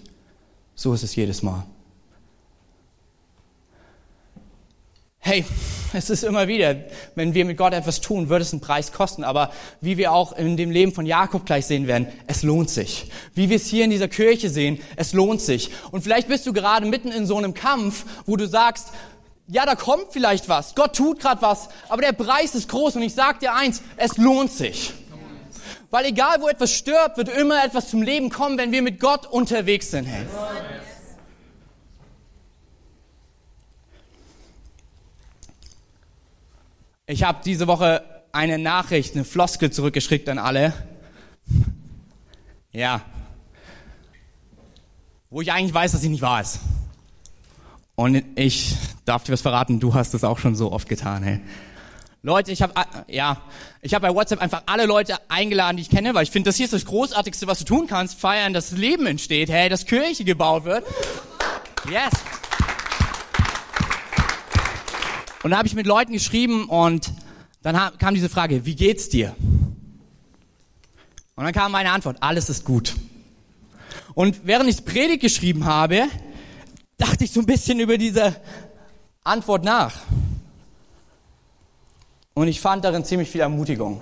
So 0.75 0.93
ist 0.93 1.01
es 1.01 1.15
jedes 1.15 1.41
Mal. 1.41 1.65
hey, 5.27 5.43
es 5.91 6.09
ist 6.09 6.23
immer 6.23 6.47
wieder, 6.47 6.77
wenn 7.15 7.33
wir 7.33 7.43
mit 7.43 7.57
Gott 7.57 7.73
etwas 7.73 7.99
tun, 7.99 8.29
wird 8.29 8.41
es 8.41 8.53
einen 8.53 8.61
Preis 8.61 8.93
kosten. 8.93 9.25
Aber 9.25 9.51
wie 9.81 9.97
wir 9.97 10.13
auch 10.13 10.31
in 10.31 10.55
dem 10.55 10.71
Leben 10.71 10.93
von 10.93 11.05
Jakob 11.05 11.45
gleich 11.45 11.65
sehen 11.65 11.85
werden, 11.85 12.07
es 12.27 12.43
lohnt 12.43 12.69
sich. 12.69 13.11
Wie 13.33 13.49
wir 13.49 13.57
es 13.57 13.67
hier 13.67 13.83
in 13.83 13.89
dieser 13.89 14.07
Kirche 14.07 14.49
sehen, 14.49 14.79
es 14.95 15.11
lohnt 15.11 15.41
sich. 15.41 15.69
Und 15.91 16.01
vielleicht 16.01 16.29
bist 16.29 16.45
du 16.45 16.53
gerade 16.53 16.85
mitten 16.85 17.11
in 17.11 17.25
so 17.25 17.37
einem 17.37 17.53
Kampf, 17.53 18.05
wo 18.25 18.37
du 18.37 18.47
sagst, 18.47 18.87
ja, 19.47 19.65
da 19.65 19.75
kommt 19.75 20.07
vielleicht 20.11 20.49
was. 20.49 20.75
Gott 20.75 20.95
tut 20.95 21.19
gerade 21.19 21.41
was, 21.41 21.69
aber 21.87 22.01
der 22.01 22.11
Preis 22.11 22.53
ist 22.53 22.69
groß. 22.69 22.97
Und 22.97 23.01
ich 23.01 23.13
sag 23.13 23.39
dir 23.39 23.53
eins, 23.53 23.81
es 23.95 24.17
lohnt 24.17 24.51
sich. 24.51 24.93
Weil 25.89 26.05
egal, 26.05 26.41
wo 26.41 26.49
etwas 26.49 26.73
stirbt, 26.73 27.17
wird 27.17 27.29
immer 27.29 27.63
etwas 27.63 27.89
zum 27.89 28.01
Leben 28.01 28.29
kommen, 28.29 28.57
wenn 28.57 28.73
wir 28.73 28.81
mit 28.81 28.99
Gott 28.99 29.25
unterwegs 29.25 29.91
sind. 29.91 30.05
Hey. 30.05 30.25
Ich 37.05 37.23
habe 37.23 37.39
diese 37.45 37.67
Woche 37.67 38.03
eine 38.33 38.57
Nachricht, 38.57 39.15
eine 39.15 39.23
Floskel 39.23 39.71
zurückgeschickt 39.71 40.27
an 40.27 40.39
alle. 40.39 40.73
Ja. 42.73 43.01
Wo 45.29 45.39
ich 45.39 45.53
eigentlich 45.53 45.73
weiß, 45.73 45.93
dass 45.93 46.01
sie 46.01 46.09
nicht 46.09 46.21
wahr 46.21 46.41
ist. 46.41 46.59
Und 47.95 48.23
ich 48.35 48.75
darf 49.07 49.23
dir 49.23 49.33
was 49.33 49.41
verraten, 49.41 49.79
du 49.79 49.93
hast 49.93 50.13
es 50.13 50.23
auch 50.23 50.37
schon 50.37 50.55
so 50.55 50.71
oft 50.71 50.89
getan, 50.89 51.23
hey. 51.23 51.39
Leute, 52.23 52.51
ich 52.51 52.61
habe 52.61 52.73
ja, 53.07 53.41
ich 53.81 53.93
habe 53.93 54.07
bei 54.07 54.13
WhatsApp 54.13 54.41
einfach 54.41 54.63
alle 54.65 54.85
Leute 54.85 55.15
eingeladen, 55.29 55.77
die 55.77 55.83
ich 55.83 55.89
kenne, 55.89 56.13
weil 56.13 56.23
ich 56.23 56.31
finde, 56.31 56.49
das 56.49 56.57
hier 56.57 56.65
ist 56.65 56.73
das 56.73 56.85
großartigste, 56.85 57.47
was 57.47 57.59
du 57.59 57.65
tun 57.65 57.87
kannst, 57.87 58.19
feiern, 58.19 58.53
dass 58.53 58.71
Leben 58.71 59.05
entsteht, 59.05 59.49
hey, 59.49 59.69
dass 59.69 59.85
Kirche 59.85 60.25
gebaut 60.25 60.65
wird. 60.65 60.83
Yes. 61.89 62.11
Und 65.43 65.51
da 65.51 65.57
habe 65.57 65.67
ich 65.67 65.75
mit 65.75 65.87
Leuten 65.87 66.11
geschrieben 66.11 66.65
und 66.65 67.13
dann 67.61 67.97
kam 67.97 68.13
diese 68.13 68.29
Frage, 68.29 68.65
wie 68.65 68.75
geht's 68.75 69.07
dir? 69.07 69.35
Und 71.35 71.43
dann 71.45 71.53
kam 71.53 71.71
meine 71.71 71.91
Antwort, 71.91 72.17
alles 72.21 72.49
ist 72.49 72.65
gut. 72.65 72.95
Und 74.15 74.41
während 74.45 74.69
ich 74.69 74.83
Predigt 74.83 75.21
geschrieben 75.21 75.65
habe, 75.65 76.07
dachte 76.97 77.23
ich 77.23 77.31
so 77.31 77.39
ein 77.39 77.45
bisschen 77.45 77.79
über 77.79 77.97
diese 77.97 78.35
Antwort 79.27 79.63
nach. 79.63 80.01
Und 82.33 82.47
ich 82.47 82.61
fand 82.61 82.85
darin 82.85 83.03
ziemlich 83.03 83.29
viel 83.29 83.41
Ermutigung. 83.41 84.01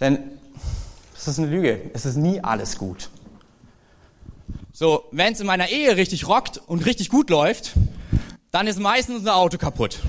Denn 0.00 0.38
es 1.14 1.28
ist 1.28 1.38
eine 1.38 1.48
Lüge. 1.48 1.90
Es 1.92 2.06
ist 2.06 2.16
nie 2.16 2.40
alles 2.40 2.78
gut. 2.78 3.10
So, 4.72 5.04
wenn 5.10 5.34
es 5.34 5.40
in 5.40 5.46
meiner 5.46 5.68
Ehe 5.68 5.96
richtig 5.96 6.26
rockt 6.26 6.56
und 6.56 6.86
richtig 6.86 7.10
gut 7.10 7.28
läuft, 7.28 7.72
dann 8.50 8.66
ist 8.66 8.78
meistens 8.78 9.18
unser 9.18 9.36
Auto 9.36 9.58
kaputt. 9.58 10.00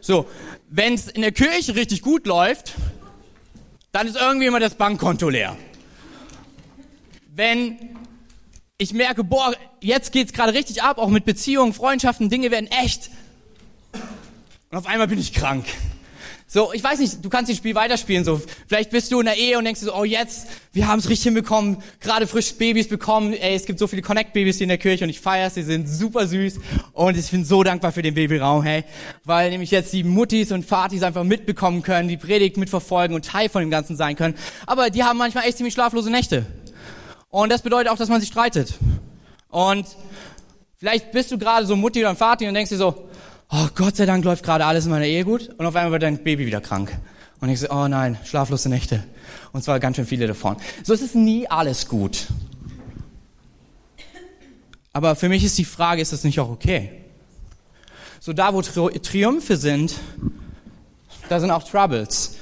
So, 0.00 0.26
wenn 0.68 0.94
es 0.94 1.08
in 1.08 1.22
der 1.22 1.30
Kirche 1.32 1.76
richtig 1.76 2.02
gut 2.02 2.26
läuft, 2.26 2.74
dann 3.92 4.08
ist 4.08 4.16
irgendwie 4.16 4.46
immer 4.46 4.58
das 4.58 4.74
Bankkonto 4.74 5.28
leer. 5.28 5.56
Wenn 7.28 7.96
ich 8.78 8.92
merke, 8.92 9.22
boah, 9.22 9.54
jetzt 9.80 10.10
geht's 10.10 10.32
gerade 10.32 10.52
richtig 10.52 10.82
ab, 10.82 10.98
auch 10.98 11.08
mit 11.08 11.24
Beziehungen, 11.24 11.72
Freundschaften, 11.72 12.28
Dinge 12.28 12.50
werden 12.50 12.66
echt. 12.66 13.10
Und 14.70 14.78
auf 14.78 14.86
einmal 14.86 15.06
bin 15.06 15.20
ich 15.20 15.32
krank. 15.32 15.64
So, 16.48 16.72
ich 16.72 16.82
weiß 16.82 16.98
nicht, 16.98 17.24
du 17.24 17.28
kannst 17.30 17.50
das 17.50 17.56
Spiel 17.56 17.74
weiterspielen. 17.74 18.24
So, 18.24 18.40
vielleicht 18.66 18.90
bist 18.90 19.10
du 19.10 19.20
in 19.20 19.26
der 19.26 19.36
Ehe 19.36 19.58
und 19.58 19.64
denkst 19.64 19.80
so, 19.80 19.94
oh 19.94 20.04
jetzt, 20.04 20.48
wir 20.72 20.88
haben 20.88 20.98
es 20.98 21.08
richtig 21.08 21.24
hinbekommen, 21.24 21.78
gerade 22.00 22.26
frisch 22.26 22.52
Babys 22.54 22.88
bekommen. 22.88 23.32
Ey, 23.32 23.54
es 23.54 23.64
gibt 23.64 23.78
so 23.78 23.86
viele 23.86 24.02
Connect-Babys 24.02 24.58
hier 24.58 24.64
in 24.64 24.68
der 24.68 24.78
Kirche 24.78 25.04
und 25.04 25.10
ich 25.10 25.20
feiere 25.20 25.50
sie 25.50 25.62
sind 25.62 25.88
super 25.88 26.26
süß 26.26 26.58
und 26.92 27.16
ich 27.16 27.30
bin 27.30 27.44
so 27.44 27.62
dankbar 27.62 27.92
für 27.92 28.02
den 28.02 28.14
Babyraum, 28.14 28.62
hey, 28.62 28.84
weil 29.24 29.50
nämlich 29.50 29.70
jetzt 29.70 29.92
die 29.92 30.04
Muttis 30.04 30.52
und 30.52 30.68
Vatis 30.68 31.02
einfach 31.02 31.24
mitbekommen 31.24 31.82
können, 31.82 32.08
die 32.08 32.16
Predigt 32.16 32.56
mitverfolgen 32.56 33.14
und 33.14 33.24
Teil 33.24 33.48
von 33.48 33.60
dem 33.60 33.70
Ganzen 33.70 33.96
sein 33.96 34.16
können. 34.16 34.34
Aber 34.66 34.90
die 34.90 35.04
haben 35.04 35.18
manchmal 35.18 35.44
echt 35.44 35.56
ziemlich 35.56 35.74
schlaflose 35.74 36.10
Nächte. 36.10 36.44
Und 37.34 37.50
das 37.50 37.62
bedeutet 37.62 37.90
auch, 37.90 37.96
dass 37.96 38.08
man 38.08 38.20
sich 38.20 38.30
streitet. 38.30 38.74
Und 39.50 39.88
vielleicht 40.78 41.10
bist 41.10 41.32
du 41.32 41.36
gerade 41.36 41.66
so 41.66 41.74
Mutti 41.74 41.98
oder 41.98 42.14
Vati 42.14 42.46
und 42.46 42.54
denkst 42.54 42.68
dir 42.68 42.76
so, 42.76 43.08
oh 43.50 43.66
Gott 43.74 43.96
sei 43.96 44.06
Dank 44.06 44.24
läuft 44.24 44.44
gerade 44.44 44.64
alles 44.64 44.84
in 44.84 44.92
meiner 44.92 45.06
Ehe 45.06 45.24
gut 45.24 45.48
und 45.58 45.66
auf 45.66 45.74
einmal 45.74 45.90
wird 45.90 46.04
dein 46.04 46.22
Baby 46.22 46.46
wieder 46.46 46.60
krank. 46.60 46.96
Und 47.40 47.48
ich 47.48 47.58
so, 47.58 47.70
oh 47.70 47.88
nein, 47.88 48.16
schlaflose 48.24 48.68
Nächte. 48.68 49.02
Und 49.52 49.64
zwar 49.64 49.80
ganz 49.80 49.96
schön 49.96 50.06
viele 50.06 50.28
davon. 50.28 50.58
So 50.84 50.94
es 50.94 51.02
ist 51.02 51.16
nie 51.16 51.48
alles 51.48 51.88
gut. 51.88 52.28
Aber 54.92 55.16
für 55.16 55.28
mich 55.28 55.42
ist 55.42 55.58
die 55.58 55.64
Frage, 55.64 56.02
ist 56.02 56.12
das 56.12 56.22
nicht 56.22 56.38
auch 56.38 56.50
okay? 56.50 57.02
So 58.20 58.32
da, 58.32 58.54
wo 58.54 58.62
Tri 58.62 59.00
Triumphe 59.00 59.56
sind, 59.56 59.96
da 61.28 61.40
sind 61.40 61.50
auch 61.50 61.64
Troubles. 61.64 62.36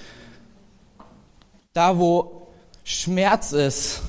Da, 1.72 1.96
wo 1.96 2.48
Schmerz 2.84 3.52
ist, 3.52 4.02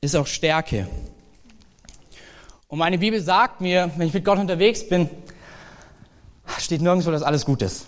ist 0.00 0.16
auch 0.16 0.26
Stärke. 0.26 0.88
Und 2.68 2.78
meine 2.78 2.98
Bibel 2.98 3.20
sagt 3.20 3.60
mir, 3.60 3.90
wenn 3.96 4.08
ich 4.08 4.14
mit 4.14 4.24
Gott 4.24 4.38
unterwegs 4.38 4.88
bin, 4.88 5.08
steht 6.58 6.82
nirgendwo, 6.82 7.10
dass 7.10 7.22
alles 7.22 7.44
gut 7.44 7.62
ist. 7.62 7.86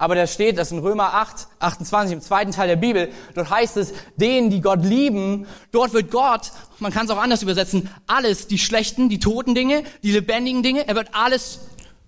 Aber 0.00 0.14
da 0.14 0.28
steht, 0.28 0.58
dass 0.58 0.70
in 0.70 0.78
Römer 0.78 1.14
8, 1.14 1.48
28, 1.58 2.12
im 2.12 2.20
zweiten 2.20 2.52
Teil 2.52 2.68
der 2.68 2.76
Bibel, 2.76 3.10
dort 3.34 3.50
heißt 3.50 3.76
es, 3.78 3.92
denen, 4.16 4.48
die 4.48 4.60
Gott 4.60 4.84
lieben, 4.84 5.46
dort 5.72 5.92
wird 5.92 6.12
Gott, 6.12 6.52
man 6.78 6.92
kann 6.92 7.06
es 7.06 7.10
auch 7.10 7.18
anders 7.18 7.42
übersetzen, 7.42 7.90
alles, 8.06 8.46
die 8.46 8.58
schlechten, 8.58 9.08
die 9.08 9.18
toten 9.18 9.56
Dinge, 9.56 9.82
die 10.04 10.12
lebendigen 10.12 10.62
Dinge, 10.62 10.86
er 10.86 10.94
wird 10.94 11.08
alles 11.14 11.60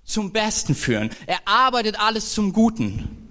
zum 0.05 0.33
Besten 0.33 0.77
führen. 0.77 1.11
Er 1.27 1.39
arbeitet 1.47 1.99
alles 1.99 2.33
zum 2.33 2.53
Guten. 2.53 3.30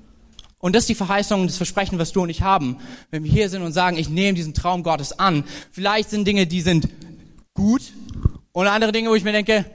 Und 0.60 0.76
das 0.76 0.84
ist 0.84 0.90
die 0.90 0.96
Verheißung 0.96 1.42
und 1.42 1.48
das 1.48 1.58
Versprechen, 1.58 1.98
was 2.00 2.12
du 2.12 2.22
und 2.22 2.30
ich 2.30 2.42
haben, 2.42 2.78
wenn 3.12 3.24
wir 3.24 3.32
hier 3.32 3.50
sind 3.50 3.64
und 3.64 3.72
sagen, 3.72 3.98
ich 3.98 4.10
nehme 4.10 4.36
diesen 4.36 4.54
Traum 4.54 4.84
Gottes 4.84 5.18
an. 5.18 5.46
Vielleicht 5.72 6.10
sind 6.10 6.28
Dinge, 6.28 6.48
die 6.48 6.62
sind 6.62 6.90
gut 7.54 7.82
und 8.52 8.68
andere 8.68 8.92
Dinge, 8.92 9.10
wo 9.10 9.16
ich 9.16 9.24
mir 9.24 9.32
denke, 9.32 9.66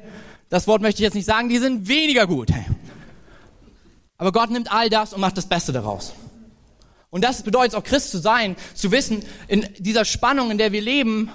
das 0.50 0.66
Wort 0.66 0.82
möchte 0.82 1.00
ich 1.00 1.04
jetzt 1.04 1.14
nicht 1.14 1.24
sagen, 1.24 1.48
die 1.48 1.58
sind 1.58 1.88
weniger 1.88 2.26
gut. 2.26 2.50
Aber 4.18 4.30
Gott 4.30 4.50
nimmt 4.50 4.70
all 4.70 4.90
das 4.90 5.12
und 5.14 5.20
macht 5.20 5.36
das 5.38 5.48
Beste 5.48 5.72
daraus. 5.72 6.12
Und 7.10 7.22
das 7.22 7.42
bedeutet 7.42 7.76
auch 7.76 7.84
Christ 7.84 8.10
zu 8.10 8.18
sein, 8.18 8.56
zu 8.74 8.90
wissen, 8.90 9.24
in 9.48 9.66
dieser 9.78 10.04
Spannung, 10.04 10.50
in 10.50 10.58
der 10.58 10.72
wir 10.72 10.82
leben, 10.82 11.30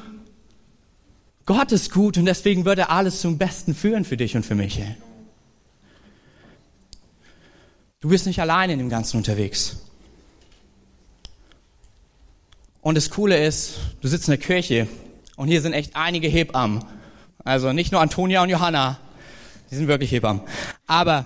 Gott 1.46 1.72
ist 1.72 1.92
gut 1.92 2.18
und 2.18 2.26
deswegen 2.26 2.66
wird 2.66 2.78
er 2.78 2.92
alles 2.92 3.22
zum 3.22 3.40
Besten 3.40 3.74
führen 3.74 4.06
für 4.06 4.18
dich 4.18 4.36
und 4.36 4.46
für 4.46 4.54
mich. 4.54 4.80
Du 8.02 8.08
bist 8.08 8.26
nicht 8.26 8.40
alleine 8.40 8.72
in 8.74 8.80
dem 8.80 8.90
Ganzen 8.90 9.18
unterwegs. 9.18 9.78
Und 12.82 12.96
das 12.96 13.10
Coole 13.10 13.46
ist, 13.46 13.76
du 14.00 14.08
sitzt 14.08 14.30
in 14.30 14.32
der 14.32 14.40
Kirche 14.40 14.88
und 15.36 15.50
hier 15.50 15.62
sind 15.62 15.74
echt 15.74 15.98
einige 15.98 16.30
Hebammen. 16.30 16.86
Also 17.44 17.74
nicht 17.74 17.92
nur 17.92 18.00
Antonia 18.00 18.42
und 18.42 18.50
Johanna, 18.50 19.00
die 19.70 19.76
sind 19.76 19.90
wirklich 19.90 20.14
Hebammen. 20.14 20.44
Aber 20.88 21.26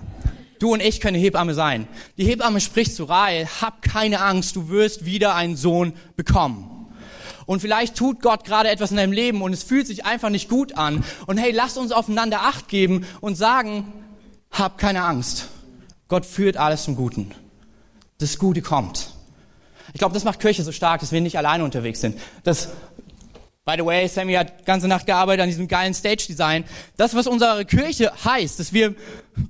du 0.58 0.72
und 0.72 0.80
ich 0.80 1.00
können 1.00 1.16
Hebamme 1.16 1.54
sein. 1.54 1.86
Die 2.18 2.24
Hebamme 2.24 2.60
spricht 2.60 2.96
zu 2.96 3.04
Rahel, 3.04 3.46
hab 3.60 3.80
keine 3.82 4.20
Angst, 4.20 4.56
du 4.56 4.68
wirst 4.68 5.04
wieder 5.04 5.36
einen 5.36 5.54
Sohn 5.54 5.92
bekommen. 6.16 6.88
Und 7.46 7.60
vielleicht 7.60 7.94
tut 7.94 8.20
Gott 8.20 8.44
gerade 8.44 8.68
etwas 8.68 8.90
in 8.90 8.96
deinem 8.96 9.12
Leben 9.12 9.42
und 9.42 9.52
es 9.52 9.62
fühlt 9.62 9.86
sich 9.86 10.06
einfach 10.06 10.30
nicht 10.30 10.48
gut 10.48 10.76
an. 10.76 11.04
Und 11.26 11.38
hey, 11.38 11.52
lass 11.52 11.76
uns 11.76 11.92
aufeinander 11.92 12.40
Acht 12.40 12.66
geben 12.66 13.06
und 13.20 13.36
sagen, 13.36 13.92
hab 14.50 14.76
keine 14.76 15.04
Angst. 15.04 15.50
Gott 16.14 16.26
führt 16.26 16.56
alles 16.56 16.84
zum 16.84 16.94
Guten. 16.94 17.32
Das 18.18 18.38
Gute 18.38 18.62
kommt. 18.62 19.08
Ich 19.94 19.98
glaube, 19.98 20.14
das 20.14 20.22
macht 20.22 20.38
Kirche 20.38 20.62
so 20.62 20.70
stark, 20.70 21.00
dass 21.00 21.10
wir 21.10 21.20
nicht 21.20 21.36
alleine 21.36 21.64
unterwegs 21.64 22.00
sind. 22.00 22.16
Das 22.44 22.68
By 23.64 23.74
the 23.76 23.84
way, 23.84 24.06
Sammy 24.06 24.34
hat 24.34 24.64
ganze 24.64 24.86
Nacht 24.86 25.06
gearbeitet 25.06 25.42
an 25.42 25.48
diesem 25.48 25.66
geilen 25.66 25.92
Stage-Design. 25.92 26.66
Das, 26.96 27.16
was 27.16 27.26
unsere 27.26 27.64
Kirche 27.64 28.12
heißt, 28.24 28.60
dass 28.60 28.72
wir 28.72 28.94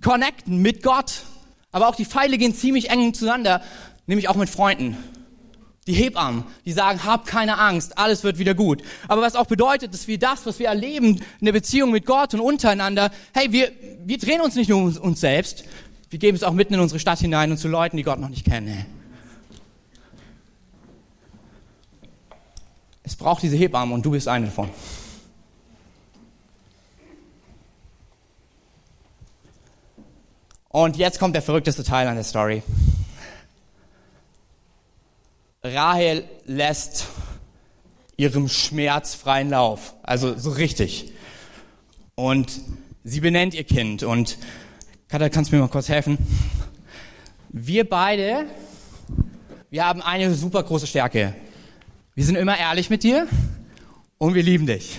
connecten 0.03 0.62
mit 0.62 0.83
Gott. 0.83 1.24
Aber 1.70 1.87
auch 1.87 1.96
die 1.96 2.07
Pfeile 2.07 2.38
gehen 2.38 2.55
ziemlich 2.55 2.88
eng 2.88 3.12
zueinander, 3.12 3.61
nämlich 4.07 4.31
auch 4.31 4.37
mit 4.37 4.48
Freunden. 4.48 4.96
Die 5.87 5.92
Hebammen, 5.92 6.44
die 6.64 6.72
sagen, 6.72 7.05
hab 7.05 7.27
keine 7.27 7.59
Angst, 7.59 7.98
alles 7.98 8.24
wird 8.24 8.38
wieder 8.38 8.55
gut. 8.55 8.83
Aber 9.07 9.20
was 9.20 9.37
auch 9.37 9.44
bedeutet, 9.44 9.92
dass 9.92 10.09
wir 10.09 10.18
das, 10.18 10.46
was 10.46 10.59
wir 10.59 10.68
erleben 10.68 11.20
in 11.40 11.44
der 11.44 11.53
Beziehung 11.53 11.90
mit 11.90 12.07
Gott 12.07 12.33
und 12.33 12.40
untereinander, 12.40 13.11
hey, 13.35 13.53
wir, 13.53 13.70
wir 14.03 14.16
drehen 14.16 14.40
uns 14.40 14.55
nicht 14.55 14.70
nur 14.70 14.79
um 14.79 14.96
uns 14.96 15.20
selbst, 15.20 15.64
wir 16.14 16.20
geben 16.20 16.37
es 16.37 16.44
auch 16.44 16.53
mitten 16.53 16.74
in 16.74 16.79
unsere 16.79 17.00
Stadt 17.00 17.18
hinein 17.18 17.50
und 17.50 17.57
zu 17.57 17.66
Leuten, 17.66 17.96
die 17.96 18.05
Gott 18.05 18.20
noch 18.20 18.29
nicht 18.29 18.44
kennen. 18.44 18.87
Es 23.03 23.16
braucht 23.16 23.42
diese 23.42 23.57
Hebammen 23.57 23.92
und 23.92 24.07
du 24.07 24.12
bist 24.12 24.29
eine 24.29 24.46
davon. 24.46 24.70
Und 30.68 30.96
jetzt 30.96 31.18
kommt 31.18 31.35
der 31.35 31.42
verrückteste 31.42 31.83
Teil 31.83 32.07
an 32.07 32.14
der 32.14 32.22
Story. 32.22 32.62
Rahel 35.64 36.29
lässt 36.44 37.07
ihrem 38.16 38.48
Schmerz 38.48 39.16
freien 39.16 39.50
Lauf, 39.50 39.94
also 40.05 40.38
so 40.38 40.50
richtig. 40.50 41.12
Und 42.14 42.61
sie 43.03 43.18
benennt 43.18 43.55
ihr 43.55 43.64
Kind. 43.64 44.05
Und 44.05 44.38
Katha, 45.14 45.29
kannst 45.29 45.53
du 45.53 45.55
mir 45.55 45.62
mal 45.62 45.68
kurz 45.68 45.88
helfen? 45.88 46.18
Wir 47.50 47.88
beide, 47.88 48.46
wir 49.70 49.87
haben 49.87 50.03
eine 50.03 50.35
super 50.35 50.61
große 50.61 50.88
Stärke. 50.88 51.37
Wir 52.16 52.24
sind 52.24 52.35
immer 52.35 52.59
ehrlich 52.59 52.90
mit 52.90 53.05
dir 53.05 53.29
und 54.18 54.35
wir 54.35 54.42
lieben 54.42 54.66
dich. 54.66 54.98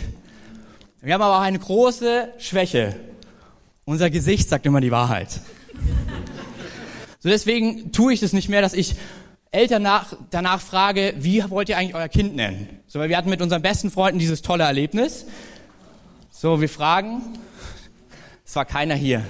Wir 1.01 1.15
haben 1.15 1.21
aber 1.21 1.35
auch 1.35 1.41
eine 1.41 1.59
große 1.59 2.29
Schwäche. 2.37 2.95
Unser 3.83 4.09
Gesicht 4.09 4.47
sagt 4.47 4.65
immer 4.65 4.79
die 4.79 4.89
Wahrheit. 4.89 5.41
So 7.19 7.27
deswegen 7.27 7.91
tue 7.91 8.13
ich 8.13 8.21
das 8.21 8.31
nicht 8.31 8.47
mehr, 8.47 8.61
dass 8.61 8.73
ich 8.73 8.95
Eltern 9.51 9.83
nach, 9.83 10.15
danach 10.29 10.61
frage, 10.61 11.13
wie 11.17 11.43
wollt 11.49 11.67
ihr 11.67 11.77
eigentlich 11.77 11.95
euer 11.95 12.07
Kind 12.07 12.37
nennen? 12.37 12.69
So, 12.87 12.99
weil 12.99 13.09
wir 13.09 13.17
hatten 13.17 13.29
mit 13.29 13.41
unseren 13.41 13.61
besten 13.61 13.91
Freunden 13.91 14.19
dieses 14.19 14.41
tolle 14.41 14.63
Erlebnis. 14.63 15.25
So, 16.31 16.61
wir 16.61 16.69
fragen. 16.69 17.21
Es 18.45 18.55
war 18.55 18.63
keiner 18.63 18.95
hier. 18.95 19.21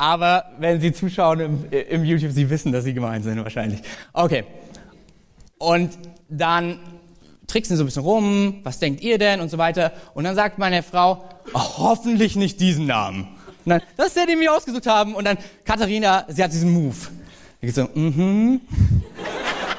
Aber 0.00 0.46
wenn 0.58 0.80
Sie 0.80 0.94
zuschauen 0.94 1.40
im, 1.40 1.64
im 1.70 2.04
YouTube, 2.06 2.32
Sie 2.32 2.48
wissen, 2.48 2.72
dass 2.72 2.84
Sie 2.84 2.94
gemeint 2.94 3.22
sind 3.22 3.36
wahrscheinlich. 3.44 3.82
Okay. 4.14 4.44
Und 5.58 5.90
dann 6.30 6.78
tricksen 7.46 7.76
so 7.76 7.82
ein 7.82 7.86
bisschen 7.86 8.04
rum, 8.04 8.60
was 8.62 8.78
denkt 8.78 9.02
ihr 9.02 9.18
denn 9.18 9.42
und 9.42 9.50
so 9.50 9.58
weiter. 9.58 9.92
Und 10.14 10.24
dann 10.24 10.34
sagt 10.34 10.58
meine 10.58 10.82
Frau, 10.82 11.28
oh, 11.52 11.60
hoffentlich 11.76 12.34
nicht 12.34 12.60
diesen 12.60 12.86
Namen. 12.86 13.28
Dann, 13.66 13.82
das 13.98 14.06
ist 14.06 14.16
der, 14.16 14.24
den 14.24 14.40
wir 14.40 14.54
ausgesucht 14.54 14.86
haben. 14.86 15.14
Und 15.14 15.26
dann 15.26 15.36
Katharina, 15.66 16.24
sie 16.28 16.42
hat 16.42 16.50
diesen 16.50 16.72
Move. 16.72 16.96
Da 17.60 17.66
geht 17.66 17.74
so, 17.74 17.86
mhm. 17.92 18.14
Mm 18.16 18.60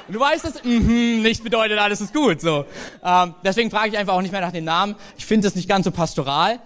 du 0.07 0.19
weißt, 0.19 0.45
dass 0.45 0.63
mhm 0.63 1.19
mm 1.19 1.21
nicht 1.23 1.43
bedeutet, 1.43 1.79
alles 1.79 1.99
ist 1.99 2.13
gut. 2.13 2.41
So, 2.41 2.65
ähm, 3.03 3.33
deswegen 3.43 3.71
frage 3.71 3.89
ich 3.89 3.97
einfach 3.97 4.13
auch 4.13 4.21
nicht 4.21 4.31
mehr 4.33 4.41
nach 4.41 4.51
den 4.51 4.65
Namen. 4.65 4.93
Ich 5.17 5.25
finde 5.25 5.47
das 5.47 5.55
nicht 5.55 5.67
ganz 5.67 5.85
so 5.85 5.89
pastoral. 5.89 6.59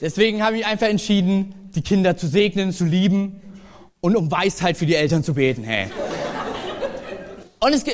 Deswegen 0.00 0.44
habe 0.44 0.56
ich 0.56 0.66
einfach 0.66 0.86
entschieden, 0.86 1.61
die 1.74 1.82
Kinder 1.82 2.16
zu 2.16 2.26
segnen, 2.26 2.72
zu 2.72 2.84
lieben 2.84 3.40
und 4.00 4.16
um 4.16 4.30
Weisheit 4.30 4.76
für 4.76 4.86
die 4.86 4.94
Eltern 4.94 5.24
zu 5.24 5.34
beten. 5.34 5.64
Hey. 5.64 5.88
Und 7.60 7.72
es 7.72 7.84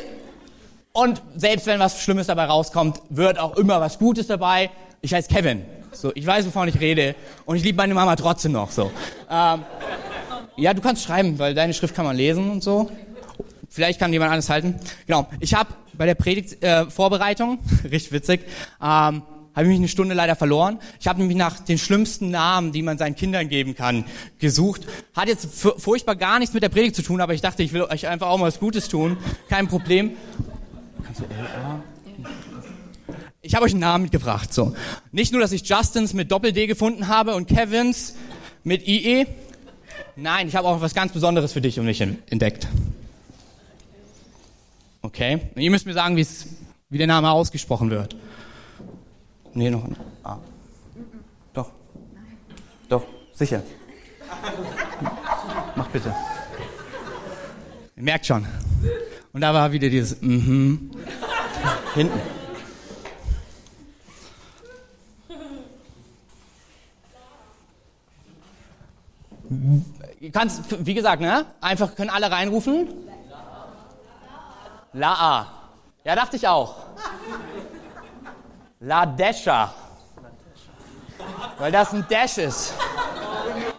und 0.92 1.22
selbst 1.36 1.66
wenn 1.66 1.78
was 1.78 2.02
Schlimmes 2.02 2.26
dabei 2.26 2.46
rauskommt, 2.46 3.00
wird 3.10 3.38
auch 3.38 3.56
immer 3.56 3.80
was 3.80 3.98
Gutes 3.98 4.26
dabei. 4.26 4.70
ich 5.00 5.14
heiße 5.14 5.28
Kevin. 5.28 5.62
So, 5.92 6.10
ich 6.14 6.26
weiß, 6.26 6.46
wovon 6.46 6.68
ich 6.68 6.80
rede 6.80 7.14
und 7.44 7.56
ich 7.56 7.62
liebe 7.62 7.76
meine 7.76 7.94
Mama 7.94 8.16
trotzdem 8.16 8.52
noch. 8.52 8.70
So, 8.70 8.90
ähm, 9.30 9.64
ja, 10.56 10.74
du 10.74 10.80
kannst 10.80 11.04
schreiben, 11.04 11.38
weil 11.38 11.54
deine 11.54 11.72
Schrift 11.72 11.94
kann 11.94 12.04
man 12.04 12.16
lesen 12.16 12.50
und 12.50 12.62
so. 12.62 12.90
Vielleicht 13.68 14.00
kann 14.00 14.12
jemand 14.12 14.32
alles 14.32 14.50
halten. 14.50 14.74
Genau. 15.06 15.28
Ich 15.40 15.54
habe 15.54 15.70
bei 15.92 16.06
der 16.06 16.14
Predigtvorbereitung, 16.14 17.58
äh, 17.84 17.88
richtig 17.88 18.12
witzig, 18.12 18.40
ähm, 18.82 19.22
habe 19.58 19.64
ich 19.64 19.70
mich 19.70 19.78
eine 19.80 19.88
Stunde 19.88 20.14
leider 20.14 20.36
verloren. 20.36 20.78
Ich 21.00 21.08
habe 21.08 21.18
nämlich 21.18 21.36
nach 21.36 21.58
den 21.58 21.78
schlimmsten 21.78 22.30
Namen, 22.30 22.70
die 22.70 22.82
man 22.82 22.96
seinen 22.96 23.16
Kindern 23.16 23.48
geben 23.48 23.74
kann, 23.74 24.04
gesucht. 24.38 24.86
Hat 25.14 25.26
jetzt 25.26 25.48
furchtbar 25.52 26.14
gar 26.14 26.38
nichts 26.38 26.54
mit 26.54 26.62
der 26.62 26.68
Predigt 26.68 26.94
zu 26.94 27.02
tun, 27.02 27.20
aber 27.20 27.34
ich 27.34 27.40
dachte, 27.40 27.64
ich 27.64 27.72
will 27.72 27.82
euch 27.82 28.06
einfach 28.06 28.28
auch 28.28 28.38
mal 28.38 28.46
was 28.46 28.60
Gutes 28.60 28.88
tun. 28.88 29.16
Kein 29.48 29.66
Problem. 29.66 30.12
Ich 33.42 33.56
habe 33.56 33.64
euch 33.64 33.72
einen 33.72 33.80
Namen 33.80 34.02
mitgebracht. 34.02 34.54
So. 34.54 34.76
Nicht 35.10 35.32
nur, 35.32 35.40
dass 35.40 35.50
ich 35.50 35.68
Justins 35.68 36.14
mit 36.14 36.30
Doppel-D 36.30 36.68
gefunden 36.68 37.08
habe 37.08 37.34
und 37.34 37.48
Kevins 37.48 38.14
mit 38.62 38.86
IE. 38.86 39.26
Nein, 40.14 40.46
ich 40.46 40.54
habe 40.54 40.68
auch 40.68 40.80
was 40.80 40.94
ganz 40.94 41.10
Besonderes 41.10 41.52
für 41.52 41.60
dich 41.60 41.80
und 41.80 41.86
mich 41.86 42.00
entdeckt. 42.00 42.68
Okay? 45.02 45.40
Und 45.56 45.62
ihr 45.62 45.70
müsst 45.72 45.84
mir 45.84 45.94
sagen, 45.94 46.16
wie 46.16 46.98
der 46.98 47.08
Name 47.08 47.32
ausgesprochen 47.32 47.90
wird. 47.90 48.14
Nee, 49.54 49.70
noch 49.70 49.84
ein 49.84 49.96
A. 50.22 50.38
Doch. 51.52 51.70
Doch, 52.88 53.04
sicher. 53.32 53.62
Mach 55.76 55.88
bitte. 55.88 56.14
Ihr 57.96 58.02
merkt 58.02 58.26
schon. 58.26 58.46
Und 59.32 59.40
da 59.40 59.52
war 59.52 59.72
wieder 59.72 59.88
dieses 59.88 60.20
mhm. 60.20 60.90
Hinten. 61.94 62.20
Ihr 70.20 70.32
kannst, 70.32 70.86
wie 70.86 70.94
gesagt, 70.94 71.22
ne? 71.22 71.46
Einfach 71.60 71.94
können 71.94 72.10
alle 72.10 72.30
reinrufen. 72.30 72.88
La 74.92 75.14
A. 75.14 75.46
Ja, 76.04 76.14
dachte 76.14 76.36
ich 76.36 76.48
auch. 76.48 76.87
La 78.80 79.04
Desha. 79.06 79.74
Weil 81.58 81.72
das 81.72 81.92
ein 81.92 82.06
Dash 82.08 82.38
ist. 82.38 82.74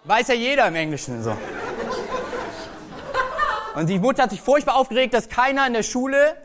Weiß 0.03 0.27
ja 0.27 0.33
jeder 0.33 0.67
im 0.67 0.75
Englischen 0.75 1.23
so. 1.23 1.35
Und 3.75 3.87
die 3.87 3.97
Mutter 3.97 4.23
hat 4.23 4.31
sich 4.31 4.41
furchtbar 4.41 4.75
aufgeregt, 4.75 5.13
dass 5.13 5.29
keiner 5.29 5.65
in 5.67 5.73
der 5.73 5.83
Schule, 5.83 6.35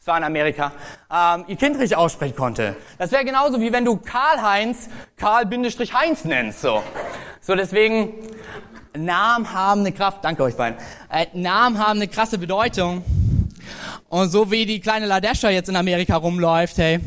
es 0.00 0.06
war 0.06 0.16
in 0.16 0.24
Amerika, 0.24 0.72
ähm, 1.12 1.44
ihr 1.48 1.56
Kind 1.56 1.76
richtig 1.76 1.98
aussprechen 1.98 2.34
konnte. 2.34 2.76
Das 2.96 3.12
wäre 3.12 3.26
genauso 3.26 3.60
wie 3.60 3.72
wenn 3.72 3.84
du 3.84 3.96
Karl-Heinz 3.98 4.88
Karl-Heinz 5.18 6.24
nennst. 6.24 6.62
So. 6.62 6.82
so 7.42 7.54
deswegen, 7.54 8.14
Namen 8.96 9.52
haben 9.52 9.80
eine 9.80 9.92
Kraft, 9.92 10.24
danke 10.24 10.44
euch 10.44 10.56
beiden, 10.56 10.78
äh, 11.10 11.26
Namen 11.34 11.78
haben 11.78 11.98
eine 11.98 12.08
krasse 12.08 12.38
Bedeutung. 12.38 13.04
Und 14.08 14.30
so 14.30 14.50
wie 14.50 14.64
die 14.64 14.80
kleine 14.80 15.04
Ladesha 15.04 15.50
jetzt 15.50 15.68
in 15.68 15.76
Amerika 15.76 16.16
rumläuft, 16.16 16.78
hey, 16.78 17.00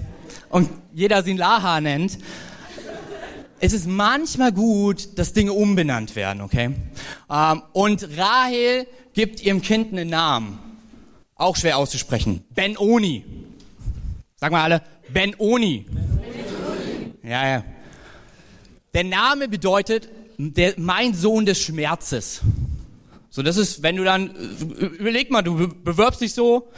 und 0.51 0.69
jeder 0.93 1.23
sie 1.23 1.33
Laha 1.33 1.81
nennt, 1.81 2.17
es 3.59 3.73
ist 3.73 3.87
manchmal 3.87 4.51
gut, 4.51 5.19
dass 5.19 5.33
Dinge 5.33 5.53
umbenannt 5.53 6.15
werden, 6.15 6.41
okay? 6.41 6.71
Ähm, 7.29 7.61
und 7.73 8.17
Rahel 8.17 8.87
gibt 9.13 9.43
ihrem 9.43 9.61
Kind 9.61 9.91
einen 9.93 10.09
Namen. 10.09 10.57
Auch 11.35 11.55
schwer 11.55 11.77
auszusprechen. 11.77 12.43
Ben-Oni. 12.55 13.23
Sag 14.35 14.51
mal 14.51 14.63
alle, 14.63 14.81
Ben-Oni. 15.09 15.85
Ja, 17.23 17.47
ja. 17.47 17.63
Der 18.95 19.03
Name 19.03 19.47
bedeutet, 19.47 20.09
der, 20.37 20.73
mein 20.77 21.13
Sohn 21.13 21.45
des 21.45 21.61
Schmerzes. 21.61 22.41
So, 23.29 23.43
das 23.43 23.57
ist, 23.57 23.83
wenn 23.83 23.95
du 23.95 24.03
dann, 24.03 24.31
äh, 24.35 24.85
überleg 24.85 25.29
mal, 25.29 25.43
du 25.43 25.67
bewirbst 25.67 26.19
dich 26.19 26.33
so, 26.33 26.69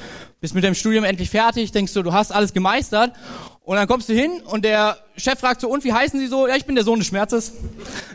bist 0.41 0.53
mit 0.53 0.63
deinem 0.63 0.75
Studium 0.75 1.05
endlich 1.05 1.29
fertig, 1.29 1.71
denkst 1.71 1.93
du, 1.93 2.03
du 2.03 2.11
hast 2.11 2.31
alles 2.31 2.53
gemeistert 2.53 3.13
und 3.63 3.77
dann 3.77 3.87
kommst 3.87 4.09
du 4.09 4.13
hin 4.13 4.41
und 4.45 4.65
der 4.65 4.97
Chef 5.15 5.39
fragt 5.39 5.61
so, 5.61 5.69
und 5.69 5.83
wie 5.83 5.93
heißen 5.93 6.19
Sie 6.19 6.27
so? 6.27 6.47
Ja, 6.47 6.55
ich 6.55 6.65
bin 6.65 6.75
der 6.75 6.83
Sohn 6.83 6.99
des 6.99 7.07
Schmerzes. 7.07 7.53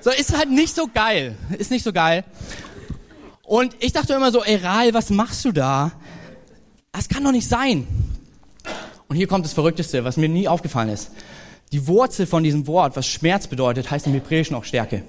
So, 0.03 0.11
ist 0.11 0.37
halt 0.37 0.51
nicht 0.51 0.75
so 0.75 0.89
geil. 0.93 1.37
Ist 1.57 1.71
nicht 1.71 1.85
so 1.85 1.93
geil. 1.93 2.25
Und 3.45 3.75
ich 3.81 3.93
dachte 3.93 4.13
immer 4.13 4.31
so, 4.31 4.45
ey 4.45 4.57
Ral, 4.57 4.93
was 4.93 5.09
machst 5.09 5.45
du 5.47 5.53
da? 5.53 5.93
Das 6.93 7.09
kann 7.09 7.25
doch 7.25 7.33
nicht 7.33 7.49
sein. 7.49 7.87
Und 9.09 9.17
hier 9.17 9.27
kommt 9.27 9.47
das 9.47 9.55
Verrückteste, 9.55 10.05
was 10.05 10.19
mir 10.19 10.29
nie 10.29 10.49
aufgefallen 10.49 10.91
ist. 10.91 11.13
Die 11.73 11.87
Wurzel 11.87 12.27
von 12.27 12.43
diesem 12.43 12.67
Wort, 12.67 12.97
was 12.97 13.07
Schmerz 13.07 13.47
bedeutet, 13.47 13.91
heißt 13.91 14.07
im 14.07 14.13
Hebräischen 14.13 14.55
auch 14.55 14.65
Stärke. 14.65 15.03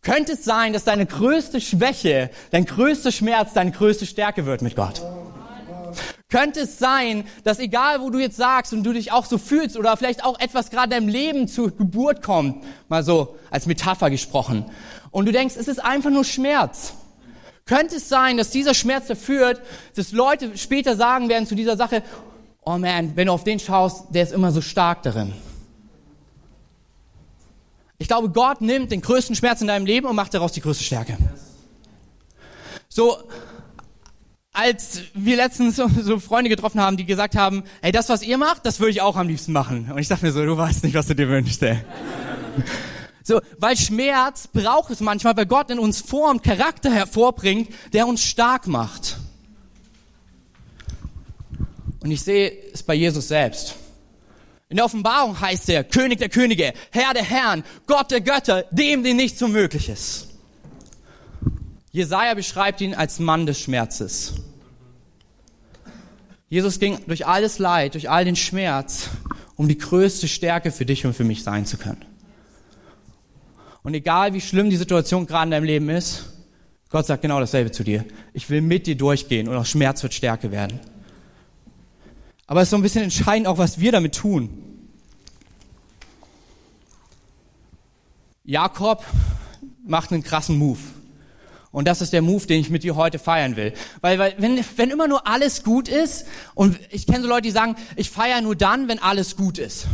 Könnte 0.00 0.32
es 0.32 0.44
sein, 0.44 0.72
dass 0.72 0.84
deine 0.84 1.04
größte 1.04 1.60
Schwäche, 1.60 2.30
dein 2.52 2.64
größter 2.64 3.12
Schmerz, 3.12 3.52
deine 3.52 3.72
größte 3.72 4.06
Stärke 4.06 4.46
wird 4.46 4.62
mit 4.62 4.76
Gott? 4.76 5.02
Könnte 6.28 6.60
es 6.60 6.78
sein, 6.78 7.24
dass 7.44 7.60
egal 7.60 8.00
wo 8.00 8.10
du 8.10 8.18
jetzt 8.18 8.36
sagst 8.36 8.72
und 8.72 8.82
du 8.82 8.92
dich 8.92 9.12
auch 9.12 9.26
so 9.26 9.38
fühlst 9.38 9.76
oder 9.76 9.96
vielleicht 9.96 10.24
auch 10.24 10.40
etwas 10.40 10.70
gerade 10.70 10.90
deinem 10.90 11.08
Leben 11.08 11.46
zur 11.46 11.70
Geburt 11.70 12.20
kommt, 12.22 12.64
mal 12.88 13.04
so 13.04 13.36
als 13.50 13.66
Metapher 13.66 14.10
gesprochen, 14.10 14.64
und 15.12 15.24
du 15.24 15.32
denkst, 15.32 15.54
es 15.56 15.66
ist 15.66 15.82
einfach 15.82 16.10
nur 16.10 16.24
Schmerz. 16.24 16.92
Könnte 17.64 17.96
es 17.96 18.08
sein, 18.08 18.36
dass 18.36 18.50
dieser 18.50 18.74
Schmerz 18.74 19.06
dafür 19.06 19.24
führt, 19.24 19.62
dass 19.94 20.12
Leute 20.12 20.58
später 20.58 20.94
sagen 20.94 21.28
werden 21.28 21.46
zu 21.46 21.54
dieser 21.54 21.76
Sache, 21.76 22.02
oh 22.64 22.76
man, 22.76 23.16
wenn 23.16 23.28
du 23.28 23.32
auf 23.32 23.42
den 23.42 23.58
schaust, 23.58 24.06
der 24.10 24.24
ist 24.24 24.32
immer 24.32 24.52
so 24.52 24.60
stark 24.60 25.02
darin. 25.04 25.32
Ich 27.98 28.08
glaube, 28.08 28.28
Gott 28.28 28.60
nimmt 28.60 28.92
den 28.92 29.00
größten 29.00 29.34
Schmerz 29.34 29.62
in 29.62 29.68
deinem 29.68 29.86
Leben 29.86 30.06
und 30.06 30.16
macht 30.16 30.34
daraus 30.34 30.52
die 30.52 30.60
größte 30.60 30.84
Stärke. 30.84 31.16
So, 32.88 33.16
als 34.56 35.02
wir 35.12 35.36
letztens 35.36 35.76
so, 35.76 35.86
so, 35.88 36.18
Freunde 36.18 36.48
getroffen 36.48 36.80
haben, 36.80 36.96
die 36.96 37.04
gesagt 37.04 37.36
haben, 37.36 37.62
hey, 37.82 37.92
das, 37.92 38.08
was 38.08 38.22
ihr 38.22 38.38
macht, 38.38 38.64
das 38.64 38.80
würde 38.80 38.90
ich 38.90 39.02
auch 39.02 39.16
am 39.16 39.28
liebsten 39.28 39.52
machen. 39.52 39.90
Und 39.92 39.98
ich 39.98 40.08
dachte 40.08 40.24
mir 40.24 40.32
so, 40.32 40.44
du 40.44 40.56
weißt 40.56 40.82
nicht, 40.82 40.94
was 40.94 41.06
du 41.06 41.14
dir 41.14 41.28
wünschst, 41.28 41.62
ey. 41.62 41.78
So, 43.22 43.40
weil 43.58 43.76
Schmerz 43.76 44.48
braucht 44.48 44.90
es 44.90 45.00
manchmal, 45.00 45.36
weil 45.36 45.44
Gott 45.44 45.70
in 45.70 45.78
uns 45.78 46.00
Form, 46.00 46.40
Charakter 46.40 46.90
hervorbringt, 46.90 47.68
der 47.92 48.06
uns 48.06 48.22
stark 48.22 48.66
macht. 48.66 49.18
Und 52.00 52.10
ich 52.10 52.22
sehe 52.22 52.52
es 52.72 52.82
bei 52.82 52.94
Jesus 52.94 53.28
selbst. 53.28 53.74
In 54.70 54.76
der 54.76 54.86
Offenbarung 54.86 55.38
heißt 55.38 55.68
er 55.68 55.84
König 55.84 56.18
der 56.18 56.30
Könige, 56.30 56.72
Herr 56.92 57.12
der 57.12 57.24
Herren, 57.24 57.62
Gott 57.86 58.10
der 58.10 58.22
Götter, 58.22 58.64
dem, 58.70 59.02
dem 59.02 59.16
nichts 59.16 59.42
unmöglich 59.42 59.90
ist. 59.90 60.28
Jesaja 61.92 62.34
beschreibt 62.34 62.80
ihn 62.80 62.94
als 62.94 63.18
Mann 63.18 63.44
des 63.44 63.60
Schmerzes. 63.60 64.34
Jesus 66.48 66.78
ging 66.78 66.98
durch 67.06 67.26
alles 67.26 67.58
Leid, 67.58 67.94
durch 67.94 68.08
all 68.08 68.24
den 68.24 68.36
Schmerz, 68.36 69.10
um 69.56 69.68
die 69.68 69.78
größte 69.78 70.28
Stärke 70.28 70.70
für 70.70 70.86
dich 70.86 71.04
und 71.04 71.14
für 71.14 71.24
mich 71.24 71.42
sein 71.42 71.66
zu 71.66 71.76
können. 71.76 72.04
Und 73.82 73.94
egal 73.94 74.32
wie 74.34 74.40
schlimm 74.40 74.70
die 74.70 74.76
Situation 74.76 75.26
gerade 75.26 75.46
in 75.46 75.50
deinem 75.52 75.64
Leben 75.64 75.88
ist, 75.88 76.32
Gott 76.88 77.06
sagt 77.06 77.22
genau 77.22 77.40
dasselbe 77.40 77.72
zu 77.72 77.82
dir. 77.82 78.04
Ich 78.32 78.48
will 78.48 78.60
mit 78.60 78.86
dir 78.86 78.96
durchgehen 78.96 79.48
und 79.48 79.56
auch 79.56 79.66
Schmerz 79.66 80.02
wird 80.02 80.14
Stärke 80.14 80.50
werden. 80.52 80.78
Aber 82.46 82.60
es 82.60 82.66
ist 82.66 82.70
so 82.70 82.76
ein 82.76 82.82
bisschen 82.82 83.02
entscheidend 83.02 83.48
auch, 83.48 83.58
was 83.58 83.80
wir 83.80 83.90
damit 83.90 84.14
tun. 84.14 84.62
Jakob 88.44 89.04
macht 89.84 90.12
einen 90.12 90.22
krassen 90.22 90.56
Move. 90.56 90.78
Und 91.76 91.86
das 91.86 92.00
ist 92.00 92.14
der 92.14 92.22
Move, 92.22 92.46
den 92.46 92.58
ich 92.58 92.70
mit 92.70 92.84
dir 92.84 92.96
heute 92.96 93.18
feiern 93.18 93.54
will. 93.56 93.74
Weil, 94.00 94.18
weil 94.18 94.34
wenn, 94.38 94.64
wenn 94.76 94.88
immer 94.88 95.08
nur 95.08 95.26
alles 95.26 95.62
gut 95.62 95.88
ist, 95.88 96.24
und 96.54 96.80
ich 96.88 97.06
kenne 97.06 97.20
so 97.20 97.28
Leute, 97.28 97.42
die 97.42 97.50
sagen, 97.50 97.76
ich 97.96 98.08
feiere 98.08 98.40
nur 98.40 98.56
dann, 98.56 98.88
wenn 98.88 98.98
alles 98.98 99.36
gut 99.36 99.58
ist. 99.58 99.86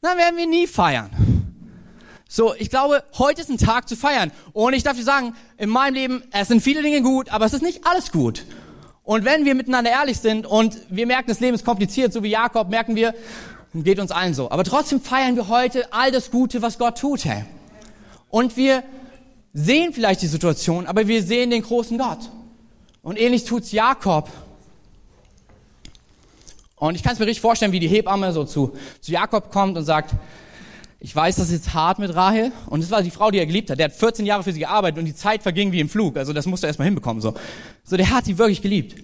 Dann 0.00 0.16
werden 0.16 0.38
wir 0.38 0.46
nie 0.46 0.66
feiern. 0.66 1.10
So, 2.30 2.54
ich 2.54 2.70
glaube, 2.70 3.04
heute 3.18 3.42
ist 3.42 3.50
ein 3.50 3.58
Tag 3.58 3.90
zu 3.90 3.94
feiern. 3.94 4.32
Und 4.54 4.72
ich 4.72 4.82
darf 4.82 4.96
dir 4.96 5.02
sagen, 5.02 5.34
in 5.58 5.68
meinem 5.68 5.92
Leben, 5.92 6.22
es 6.32 6.48
sind 6.48 6.62
viele 6.62 6.80
Dinge 6.80 7.02
gut, 7.02 7.28
aber 7.28 7.44
es 7.44 7.52
ist 7.52 7.62
nicht 7.62 7.86
alles 7.86 8.10
gut. 8.10 8.46
Und 9.02 9.26
wenn 9.26 9.44
wir 9.44 9.54
miteinander 9.54 9.90
ehrlich 9.90 10.16
sind 10.16 10.46
und 10.46 10.78
wir 10.88 11.06
merken, 11.06 11.28
das 11.28 11.40
Leben 11.40 11.56
ist 11.56 11.66
kompliziert, 11.66 12.14
so 12.14 12.22
wie 12.22 12.30
Jakob, 12.30 12.70
merken 12.70 12.96
wir, 12.96 13.14
geht 13.74 14.00
uns 14.00 14.12
allen 14.12 14.32
so. 14.32 14.50
Aber 14.50 14.64
trotzdem 14.64 15.02
feiern 15.02 15.36
wir 15.36 15.48
heute 15.48 15.92
all 15.92 16.10
das 16.10 16.30
Gute, 16.30 16.62
was 16.62 16.78
Gott 16.78 16.96
tut, 16.96 17.26
hey. 17.26 17.44
Und 18.30 18.56
wir 18.56 18.82
sehen 19.52 19.92
vielleicht 19.92 20.22
die 20.22 20.26
Situation, 20.26 20.86
aber 20.86 21.06
wir 21.08 21.22
sehen 21.22 21.50
den 21.50 21.62
großen 21.62 21.98
Gott. 21.98 22.30
Und 23.02 23.18
ähnlich 23.18 23.44
tut's 23.44 23.72
Jakob. 23.72 24.30
Und 26.76 26.94
ich 26.94 27.02
kann 27.02 27.12
es 27.12 27.18
mir 27.18 27.26
richtig 27.26 27.40
vorstellen, 27.40 27.72
wie 27.72 27.80
die 27.80 27.88
Hebamme 27.88 28.32
so 28.32 28.44
zu, 28.44 28.74
zu 29.00 29.12
Jakob 29.12 29.50
kommt 29.50 29.76
und 29.76 29.84
sagt, 29.84 30.14
ich 30.98 31.16
weiß, 31.16 31.36
das 31.36 31.46
ist 31.46 31.52
jetzt 31.52 31.74
hart 31.74 31.98
mit 31.98 32.14
Rahel. 32.14 32.52
Und 32.66 32.82
das 32.82 32.90
war 32.90 33.02
die 33.02 33.10
Frau, 33.10 33.30
die 33.30 33.38
er 33.38 33.46
geliebt 33.46 33.70
hat. 33.70 33.78
Der 33.78 33.86
hat 33.86 33.92
14 33.92 34.26
Jahre 34.26 34.42
für 34.42 34.52
sie 34.52 34.60
gearbeitet 34.60 34.98
und 34.98 35.06
die 35.06 35.14
Zeit 35.14 35.42
verging 35.42 35.72
wie 35.72 35.80
im 35.80 35.88
Flug. 35.88 36.16
Also 36.16 36.32
das 36.32 36.46
musste 36.46 36.66
er 36.66 36.68
erstmal 36.68 36.86
hinbekommen. 36.86 37.22
So. 37.22 37.34
so, 37.84 37.96
der 37.96 38.10
hat 38.10 38.26
sie 38.26 38.38
wirklich 38.38 38.62
geliebt. 38.62 39.02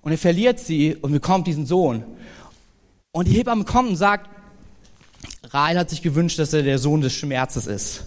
Und 0.00 0.12
er 0.12 0.18
verliert 0.18 0.58
sie 0.58 0.96
und 0.96 1.12
bekommt 1.12 1.46
diesen 1.46 1.66
Sohn. 1.66 2.04
Und 3.12 3.28
die 3.28 3.32
Hebamme 3.32 3.64
kommt 3.64 3.90
und 3.90 3.96
sagt, 3.96 4.28
Rahel 5.44 5.78
hat 5.78 5.90
sich 5.90 6.02
gewünscht, 6.02 6.38
dass 6.38 6.52
er 6.52 6.62
der 6.62 6.78
Sohn 6.78 7.00
des 7.00 7.12
Schmerzes 7.12 7.66
ist. 7.66 8.04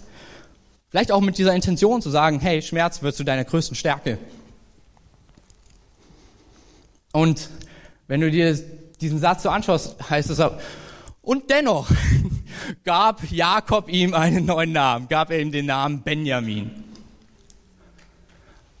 Vielleicht 0.90 1.12
auch 1.12 1.20
mit 1.20 1.36
dieser 1.36 1.54
Intention 1.54 2.00
zu 2.00 2.10
sagen, 2.10 2.40
hey, 2.40 2.62
Schmerz 2.62 3.02
wird 3.02 3.14
zu 3.14 3.24
deiner 3.24 3.44
größten 3.44 3.76
Stärke. 3.76 4.18
Und 7.12 7.50
wenn 8.06 8.20
du 8.20 8.30
dir 8.30 8.58
diesen 9.00 9.18
Satz 9.18 9.42
so 9.42 9.50
anschaust, 9.50 9.96
heißt 10.08 10.30
es, 10.30 10.40
und 11.20 11.50
dennoch 11.50 11.90
gab 12.84 13.30
Jakob 13.30 13.90
ihm 13.90 14.14
einen 14.14 14.46
neuen 14.46 14.72
Namen, 14.72 15.08
gab 15.08 15.30
er 15.30 15.40
ihm 15.40 15.52
den 15.52 15.66
Namen 15.66 16.00
Benjamin. 16.02 16.84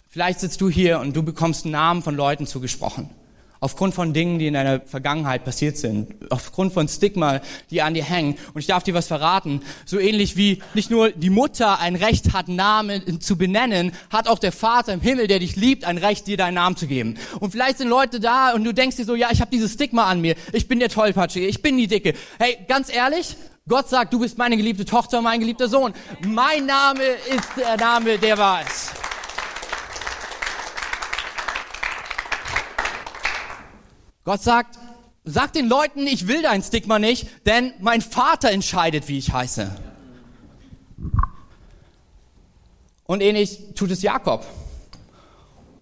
Vielleicht 0.08 0.40
sitzt 0.40 0.60
du 0.62 0.70
hier 0.70 1.00
und 1.00 1.14
du 1.14 1.22
bekommst 1.22 1.66
Namen 1.66 2.02
von 2.02 2.14
Leuten 2.14 2.46
zugesprochen. 2.46 3.10
Aufgrund 3.60 3.94
von 3.94 4.12
Dingen, 4.12 4.38
die 4.38 4.46
in 4.46 4.54
deiner 4.54 4.80
Vergangenheit 4.80 5.44
passiert 5.44 5.76
sind. 5.76 6.14
Aufgrund 6.30 6.72
von 6.72 6.88
Stigma, 6.88 7.40
die 7.70 7.82
an 7.82 7.94
dir 7.94 8.04
hängen. 8.04 8.36
Und 8.54 8.60
ich 8.60 8.66
darf 8.66 8.84
dir 8.84 8.94
was 8.94 9.08
verraten. 9.08 9.62
So 9.84 9.98
ähnlich 9.98 10.36
wie 10.36 10.62
nicht 10.74 10.90
nur 10.90 11.10
die 11.10 11.30
Mutter 11.30 11.80
ein 11.80 11.96
Recht 11.96 12.32
hat, 12.32 12.48
Namen 12.48 13.20
zu 13.20 13.36
benennen, 13.36 13.92
hat 14.10 14.28
auch 14.28 14.38
der 14.38 14.52
Vater 14.52 14.92
im 14.92 15.00
Himmel, 15.00 15.26
der 15.26 15.40
dich 15.40 15.56
liebt, 15.56 15.84
ein 15.84 15.98
Recht, 15.98 16.26
dir 16.26 16.36
deinen 16.36 16.54
Namen 16.54 16.76
zu 16.76 16.86
geben. 16.86 17.16
Und 17.40 17.50
vielleicht 17.50 17.78
sind 17.78 17.88
Leute 17.88 18.20
da 18.20 18.52
und 18.52 18.64
du 18.64 18.72
denkst 18.72 18.96
dir 18.96 19.04
so, 19.04 19.14
ja, 19.14 19.28
ich 19.32 19.40
habe 19.40 19.50
dieses 19.50 19.72
Stigma 19.72 20.04
an 20.06 20.20
mir. 20.20 20.34
Ich 20.52 20.68
bin 20.68 20.78
der 20.78 20.88
Tollpatschige. 20.88 21.46
Ich 21.46 21.62
bin 21.62 21.76
die 21.76 21.86
Dicke. 21.86 22.14
Hey, 22.38 22.58
ganz 22.68 22.92
ehrlich, 22.92 23.36
Gott 23.68 23.88
sagt, 23.88 24.14
du 24.14 24.20
bist 24.20 24.38
meine 24.38 24.56
geliebte 24.56 24.84
Tochter, 24.84 25.20
mein 25.20 25.40
geliebter 25.40 25.68
Sohn. 25.68 25.92
Mein 26.26 26.64
Name 26.64 27.02
ist 27.02 27.48
der 27.56 27.76
Name, 27.76 28.18
der 28.18 28.38
war 28.38 28.60
es. 28.62 28.92
Gott 34.28 34.42
sagt, 34.42 34.78
sag 35.24 35.54
den 35.54 35.68
Leuten, 35.68 36.06
ich 36.06 36.28
will 36.28 36.42
dein 36.42 36.62
Stigma 36.62 36.98
nicht, 36.98 37.28
denn 37.46 37.72
mein 37.80 38.02
Vater 38.02 38.50
entscheidet, 38.50 39.08
wie 39.08 39.16
ich 39.16 39.32
heiße. 39.32 39.74
Und 43.04 43.22
ähnlich 43.22 43.58
tut 43.74 43.90
es 43.90 44.02
Jakob. 44.02 44.44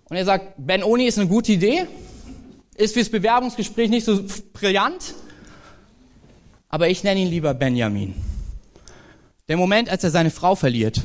Und 0.08 0.16
er 0.16 0.24
sagt, 0.24 0.54
Ben 0.58 0.84
Oni 0.84 1.08
ist 1.08 1.18
eine 1.18 1.26
gute 1.26 1.50
Idee, 1.50 1.88
ist 2.76 2.94
fürs 2.94 3.08
Bewerbungsgespräch 3.08 3.90
nicht 3.90 4.04
so 4.04 4.22
brillant, 4.52 5.16
aber 6.68 6.88
ich 6.88 7.02
nenne 7.02 7.18
ihn 7.18 7.28
lieber 7.28 7.52
Benjamin. 7.52 8.14
Der 9.48 9.56
Moment, 9.56 9.88
als 9.88 10.04
er 10.04 10.12
seine 10.12 10.30
Frau 10.30 10.54
verliert, 10.54 11.02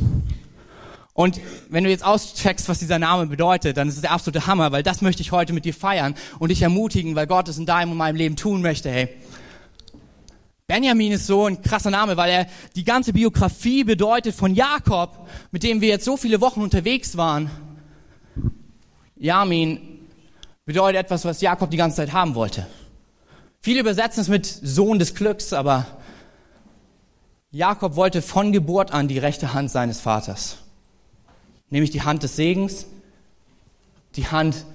und 1.13 1.41
wenn 1.69 1.83
du 1.83 1.89
jetzt 1.89 2.05
auscheckst, 2.05 2.69
was 2.69 2.79
dieser 2.79 2.99
Name 2.99 3.27
bedeutet, 3.27 3.75
dann 3.75 3.89
ist 3.89 3.95
es 3.95 4.01
der 4.01 4.11
absolute 4.11 4.47
Hammer, 4.47 4.71
weil 4.71 4.83
das 4.83 5.01
möchte 5.01 5.21
ich 5.21 5.31
heute 5.31 5.51
mit 5.51 5.65
dir 5.65 5.73
feiern 5.73 6.15
und 6.39 6.49
dich 6.49 6.61
ermutigen, 6.61 7.15
weil 7.15 7.27
Gott 7.27 7.49
es 7.49 7.57
in 7.57 7.65
deinem 7.65 7.91
und 7.91 7.97
meinem 7.97 8.15
Leben 8.15 8.35
tun 8.35 8.61
möchte, 8.61 8.89
hey. 8.89 9.09
Benjamin 10.67 11.11
ist 11.11 11.27
so 11.27 11.47
ein 11.47 11.61
krasser 11.61 11.91
Name, 11.91 12.15
weil 12.15 12.31
er 12.31 12.47
die 12.77 12.85
ganze 12.85 13.11
Biografie 13.11 13.83
bedeutet 13.83 14.33
von 14.33 14.55
Jakob, 14.55 15.27
mit 15.51 15.63
dem 15.63 15.81
wir 15.81 15.89
jetzt 15.89 16.05
so 16.05 16.15
viele 16.15 16.39
Wochen 16.39 16.61
unterwegs 16.61 17.17
waren. 17.17 17.51
Jamin 19.17 20.07
bedeutet 20.63 21.01
etwas, 21.01 21.25
was 21.25 21.41
Jakob 21.41 21.69
die 21.71 21.77
ganze 21.77 21.97
Zeit 21.97 22.13
haben 22.13 22.35
wollte. 22.35 22.67
Viele 23.59 23.81
übersetzen 23.81 24.21
es 24.21 24.29
mit 24.29 24.45
Sohn 24.45 24.97
des 24.97 25.13
Glücks, 25.13 25.51
aber 25.51 25.85
Jakob 27.51 27.97
wollte 27.97 28.21
von 28.21 28.53
Geburt 28.53 28.93
an 28.93 29.09
die 29.09 29.19
rechte 29.19 29.53
Hand 29.53 29.71
seines 29.71 29.99
Vaters 29.99 30.57
nämlich 31.71 31.89
die 31.89 32.03
Hand 32.03 32.21
des 32.21 32.35
Segens, 32.35 32.85
die 34.15 34.27
Hand 34.27 34.65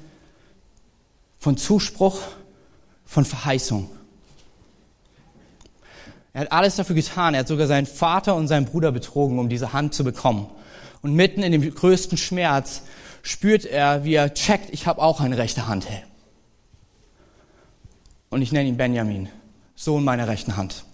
von 1.39 1.57
Zuspruch, 1.57 2.21
von 3.05 3.25
Verheißung. 3.25 3.89
Er 6.33 6.43
hat 6.43 6.53
alles 6.53 6.77
dafür 6.77 6.97
getan. 6.97 7.33
Er 7.35 7.41
hat 7.41 7.49
sogar 7.49 7.67
seinen 7.67 7.87
Vater 7.87 8.35
und 8.35 8.49
seinen 8.49 8.67
Bruder 8.67 8.93
betrogen, 8.93 9.39
um 9.39 9.49
diese 9.49 9.73
Hand 9.73 9.95
zu 9.95 10.05
bekommen. 10.05 10.51
Und 11.01 11.15
mitten 11.15 11.43
in 11.43 11.53
dem 11.53 11.75
größten 11.75 12.19
Schmerz 12.19 12.83
spürt 13.23 13.65
er, 13.65 14.05
wie 14.05 14.15
er 14.15 14.35
checkt, 14.35 14.71
ich 14.71 14.87
habe 14.87 15.01
auch 15.01 15.21
eine 15.21 15.39
rechte 15.39 15.67
Hand. 15.67 15.87
Und 18.29 18.43
ich 18.43 18.53
nenne 18.53 18.69
ihn 18.69 18.77
Benjamin, 18.77 19.29
Sohn 19.77 20.05
meiner 20.05 20.29
rechten 20.29 20.57
Hand. 20.57 20.85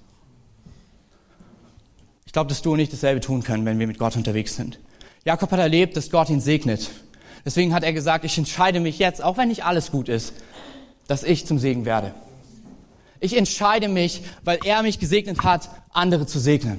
Ich 2.26 2.32
glaube, 2.32 2.48
dass 2.48 2.62
du 2.62 2.74
und 2.74 2.78
ich 2.78 2.88
dasselbe 2.88 3.20
tun 3.20 3.42
können, 3.42 3.64
wenn 3.64 3.78
wir 3.78 3.86
mit 3.86 3.98
Gott 3.98 4.16
unterwegs 4.16 4.54
sind. 4.56 4.78
Jakob 5.24 5.50
hat 5.52 5.60
erlebt, 5.60 5.96
dass 5.96 6.10
Gott 6.10 6.30
ihn 6.30 6.40
segnet. 6.40 6.90
Deswegen 7.44 7.74
hat 7.74 7.84
er 7.84 7.92
gesagt, 7.92 8.24
ich 8.24 8.38
entscheide 8.38 8.80
mich 8.80 8.98
jetzt, 8.98 9.22
auch 9.22 9.36
wenn 9.36 9.48
nicht 9.48 9.64
alles 9.64 9.90
gut 9.90 10.08
ist, 10.08 10.32
dass 11.06 11.22
ich 11.22 11.46
zum 11.46 11.58
Segen 11.58 11.84
werde. 11.84 12.14
Ich 13.20 13.36
entscheide 13.36 13.88
mich, 13.88 14.22
weil 14.42 14.58
er 14.64 14.82
mich 14.82 14.98
gesegnet 14.98 15.42
hat, 15.44 15.68
andere 15.92 16.26
zu 16.26 16.40
segnen. 16.40 16.78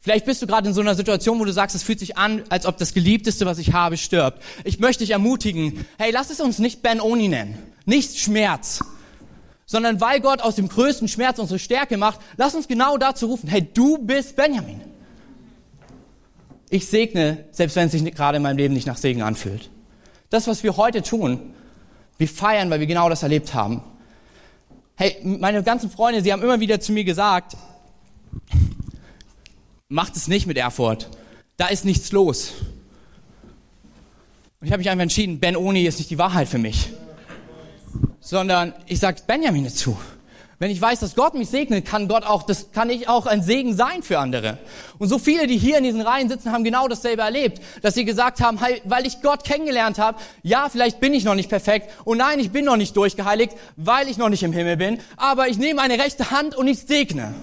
Vielleicht 0.00 0.26
bist 0.26 0.40
du 0.40 0.46
gerade 0.46 0.68
in 0.68 0.74
so 0.74 0.80
einer 0.80 0.94
Situation, 0.94 1.40
wo 1.40 1.44
du 1.44 1.52
sagst, 1.52 1.74
es 1.74 1.82
fühlt 1.82 1.98
sich 1.98 2.16
an, 2.16 2.44
als 2.48 2.64
ob 2.64 2.78
das 2.78 2.94
Geliebteste, 2.94 3.44
was 3.44 3.58
ich 3.58 3.72
habe, 3.72 3.96
stirbt. 3.96 4.40
Ich 4.62 4.78
möchte 4.78 5.02
dich 5.02 5.10
ermutigen, 5.10 5.84
hey, 5.98 6.12
lass 6.12 6.30
es 6.30 6.38
uns 6.38 6.60
nicht 6.60 6.82
Ben 6.82 7.00
Oni 7.00 7.26
nennen, 7.26 7.58
nicht 7.84 8.16
Schmerz, 8.16 8.78
sondern 9.64 10.00
weil 10.00 10.20
Gott 10.20 10.42
aus 10.42 10.54
dem 10.54 10.68
größten 10.68 11.08
Schmerz 11.08 11.40
unsere 11.40 11.58
Stärke 11.58 11.96
macht, 11.96 12.20
lass 12.36 12.54
uns 12.54 12.68
genau 12.68 12.96
dazu 12.98 13.26
rufen, 13.26 13.48
hey, 13.48 13.68
du 13.74 13.98
bist 13.98 14.36
Benjamin. 14.36 14.80
Ich 16.68 16.86
segne, 16.88 17.44
selbst 17.52 17.76
wenn 17.76 17.86
es 17.86 17.92
sich 17.92 18.04
gerade 18.14 18.36
in 18.36 18.42
meinem 18.42 18.56
Leben 18.56 18.74
nicht 18.74 18.86
nach 18.86 18.96
Segen 18.96 19.22
anfühlt. 19.22 19.70
Das, 20.30 20.46
was 20.46 20.62
wir 20.62 20.76
heute 20.76 21.02
tun, 21.02 21.54
wir 22.18 22.28
feiern, 22.28 22.70
weil 22.70 22.80
wir 22.80 22.86
genau 22.86 23.08
das 23.08 23.22
erlebt 23.22 23.54
haben. 23.54 23.82
Hey, 24.96 25.16
meine 25.22 25.62
ganzen 25.62 25.90
Freunde, 25.90 26.22
sie 26.22 26.32
haben 26.32 26.42
immer 26.42 26.58
wieder 26.58 26.80
zu 26.80 26.92
mir 26.92 27.04
gesagt, 27.04 27.56
macht 29.88 30.16
es 30.16 30.26
nicht 30.26 30.46
mit 30.46 30.56
Erfurt. 30.56 31.10
Da 31.56 31.68
ist 31.68 31.84
nichts 31.84 32.12
los. 32.12 32.52
Und 34.60 34.66
ich 34.66 34.72
habe 34.72 34.78
mich 34.78 34.90
einfach 34.90 35.02
entschieden, 35.02 35.38
Ben 35.38 35.56
Oni 35.56 35.84
ist 35.84 35.98
nicht 35.98 36.10
die 36.10 36.18
Wahrheit 36.18 36.48
für 36.48 36.58
mich. 36.58 36.92
Sondern 38.20 38.72
ich 38.86 38.98
sage 38.98 39.22
Benjamin 39.26 39.64
dazu. 39.64 39.96
Wenn 40.58 40.70
ich 40.70 40.80
weiß, 40.80 41.00
dass 41.00 41.14
Gott 41.14 41.34
mich 41.34 41.50
segnet, 41.50 41.84
kann 41.84 42.08
Gott 42.08 42.24
auch, 42.24 42.42
das 42.42 42.72
kann 42.72 42.88
ich 42.88 43.10
auch 43.10 43.26
ein 43.26 43.42
Segen 43.42 43.76
sein 43.76 44.02
für 44.02 44.18
andere. 44.18 44.56
Und 44.98 45.08
so 45.08 45.18
viele, 45.18 45.46
die 45.46 45.58
hier 45.58 45.76
in 45.76 45.84
diesen 45.84 46.00
Reihen 46.00 46.30
sitzen, 46.30 46.50
haben 46.50 46.64
genau 46.64 46.88
dasselbe 46.88 47.20
erlebt, 47.20 47.60
dass 47.82 47.92
sie 47.92 48.06
gesagt 48.06 48.40
haben, 48.40 48.58
weil 48.84 49.06
ich 49.06 49.20
Gott 49.20 49.44
kennengelernt 49.44 49.98
habe, 49.98 50.18
ja, 50.42 50.70
vielleicht 50.70 50.98
bin 50.98 51.12
ich 51.12 51.24
noch 51.24 51.34
nicht 51.34 51.50
perfekt 51.50 51.92
und 52.04 52.16
nein, 52.18 52.38
ich 52.40 52.52
bin 52.52 52.64
noch 52.64 52.78
nicht 52.78 52.96
durchgeheiligt, 52.96 53.52
weil 53.76 54.08
ich 54.08 54.16
noch 54.16 54.30
nicht 54.30 54.42
im 54.44 54.52
Himmel 54.54 54.78
bin, 54.78 54.98
aber 55.18 55.48
ich 55.48 55.58
nehme 55.58 55.82
eine 55.82 55.98
rechte 56.02 56.30
Hand 56.30 56.56
und 56.56 56.68
ich 56.68 56.80
segne. 56.80 57.34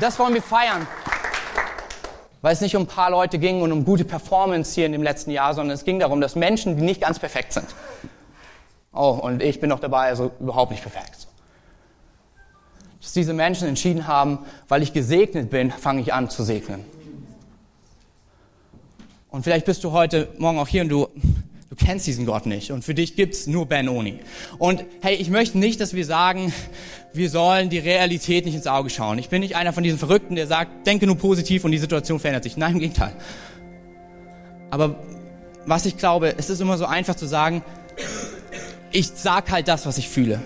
Das 0.00 0.18
wollen 0.18 0.34
wir 0.34 0.42
feiern 0.42 0.84
weil 2.42 2.52
es 2.52 2.60
nicht 2.60 2.76
um 2.76 2.82
ein 2.82 2.88
paar 2.88 3.10
Leute 3.10 3.38
ging 3.38 3.62
und 3.62 3.72
um 3.72 3.84
gute 3.84 4.04
Performance 4.04 4.74
hier 4.74 4.84
in 4.84 4.92
dem 4.92 5.02
letzten 5.02 5.30
Jahr, 5.30 5.54
sondern 5.54 5.74
es 5.74 5.84
ging 5.84 6.00
darum, 6.00 6.20
dass 6.20 6.36
Menschen, 6.36 6.76
die 6.76 6.82
nicht 6.82 7.00
ganz 7.00 7.18
perfekt 7.18 7.52
sind, 7.52 7.66
oh, 8.92 9.10
und 9.10 9.42
ich 9.42 9.60
bin 9.60 9.70
noch 9.70 9.80
dabei, 9.80 10.08
also 10.08 10.32
überhaupt 10.40 10.72
nicht 10.72 10.82
perfekt, 10.82 11.28
dass 13.00 13.12
diese 13.12 13.32
Menschen 13.32 13.68
entschieden 13.68 14.06
haben, 14.06 14.40
weil 14.68 14.82
ich 14.82 14.92
gesegnet 14.92 15.50
bin, 15.50 15.70
fange 15.70 16.02
ich 16.02 16.12
an 16.12 16.28
zu 16.28 16.42
segnen. 16.42 16.84
Und 19.30 19.44
vielleicht 19.44 19.64
bist 19.64 19.82
du 19.82 19.92
heute 19.92 20.28
Morgen 20.36 20.58
auch 20.58 20.68
hier 20.68 20.82
und 20.82 20.88
du 20.90 21.08
Du 21.72 21.76
kennst 21.82 22.06
diesen 22.06 22.26
Gott 22.26 22.44
nicht 22.44 22.70
und 22.70 22.84
für 22.84 22.92
dich 22.92 23.16
gibt's 23.16 23.46
nur 23.46 23.64
Ben 23.64 23.88
Oni. 23.88 24.18
Und 24.58 24.84
hey, 25.00 25.14
ich 25.14 25.30
möchte 25.30 25.56
nicht, 25.56 25.80
dass 25.80 25.94
wir 25.94 26.04
sagen, 26.04 26.52
wir 27.14 27.30
sollen 27.30 27.70
die 27.70 27.78
Realität 27.78 28.44
nicht 28.44 28.54
ins 28.54 28.66
Auge 28.66 28.90
schauen. 28.90 29.18
Ich 29.18 29.30
bin 29.30 29.40
nicht 29.40 29.56
einer 29.56 29.72
von 29.72 29.82
diesen 29.82 29.98
Verrückten, 29.98 30.36
der 30.36 30.46
sagt, 30.46 30.86
denke 30.86 31.06
nur 31.06 31.16
positiv 31.16 31.64
und 31.64 31.72
die 31.72 31.78
Situation 31.78 32.20
verändert 32.20 32.44
sich. 32.44 32.58
Nein, 32.58 32.74
im 32.74 32.80
Gegenteil. 32.80 33.14
Aber 34.68 35.02
was 35.64 35.86
ich 35.86 35.96
glaube, 35.96 36.34
es 36.36 36.50
ist 36.50 36.60
immer 36.60 36.76
so 36.76 36.84
einfach 36.84 37.14
zu 37.14 37.24
sagen, 37.24 37.62
ich 38.90 39.08
sag 39.14 39.50
halt 39.50 39.66
das, 39.66 39.86
was 39.86 39.96
ich 39.96 40.10
fühle. 40.10 40.42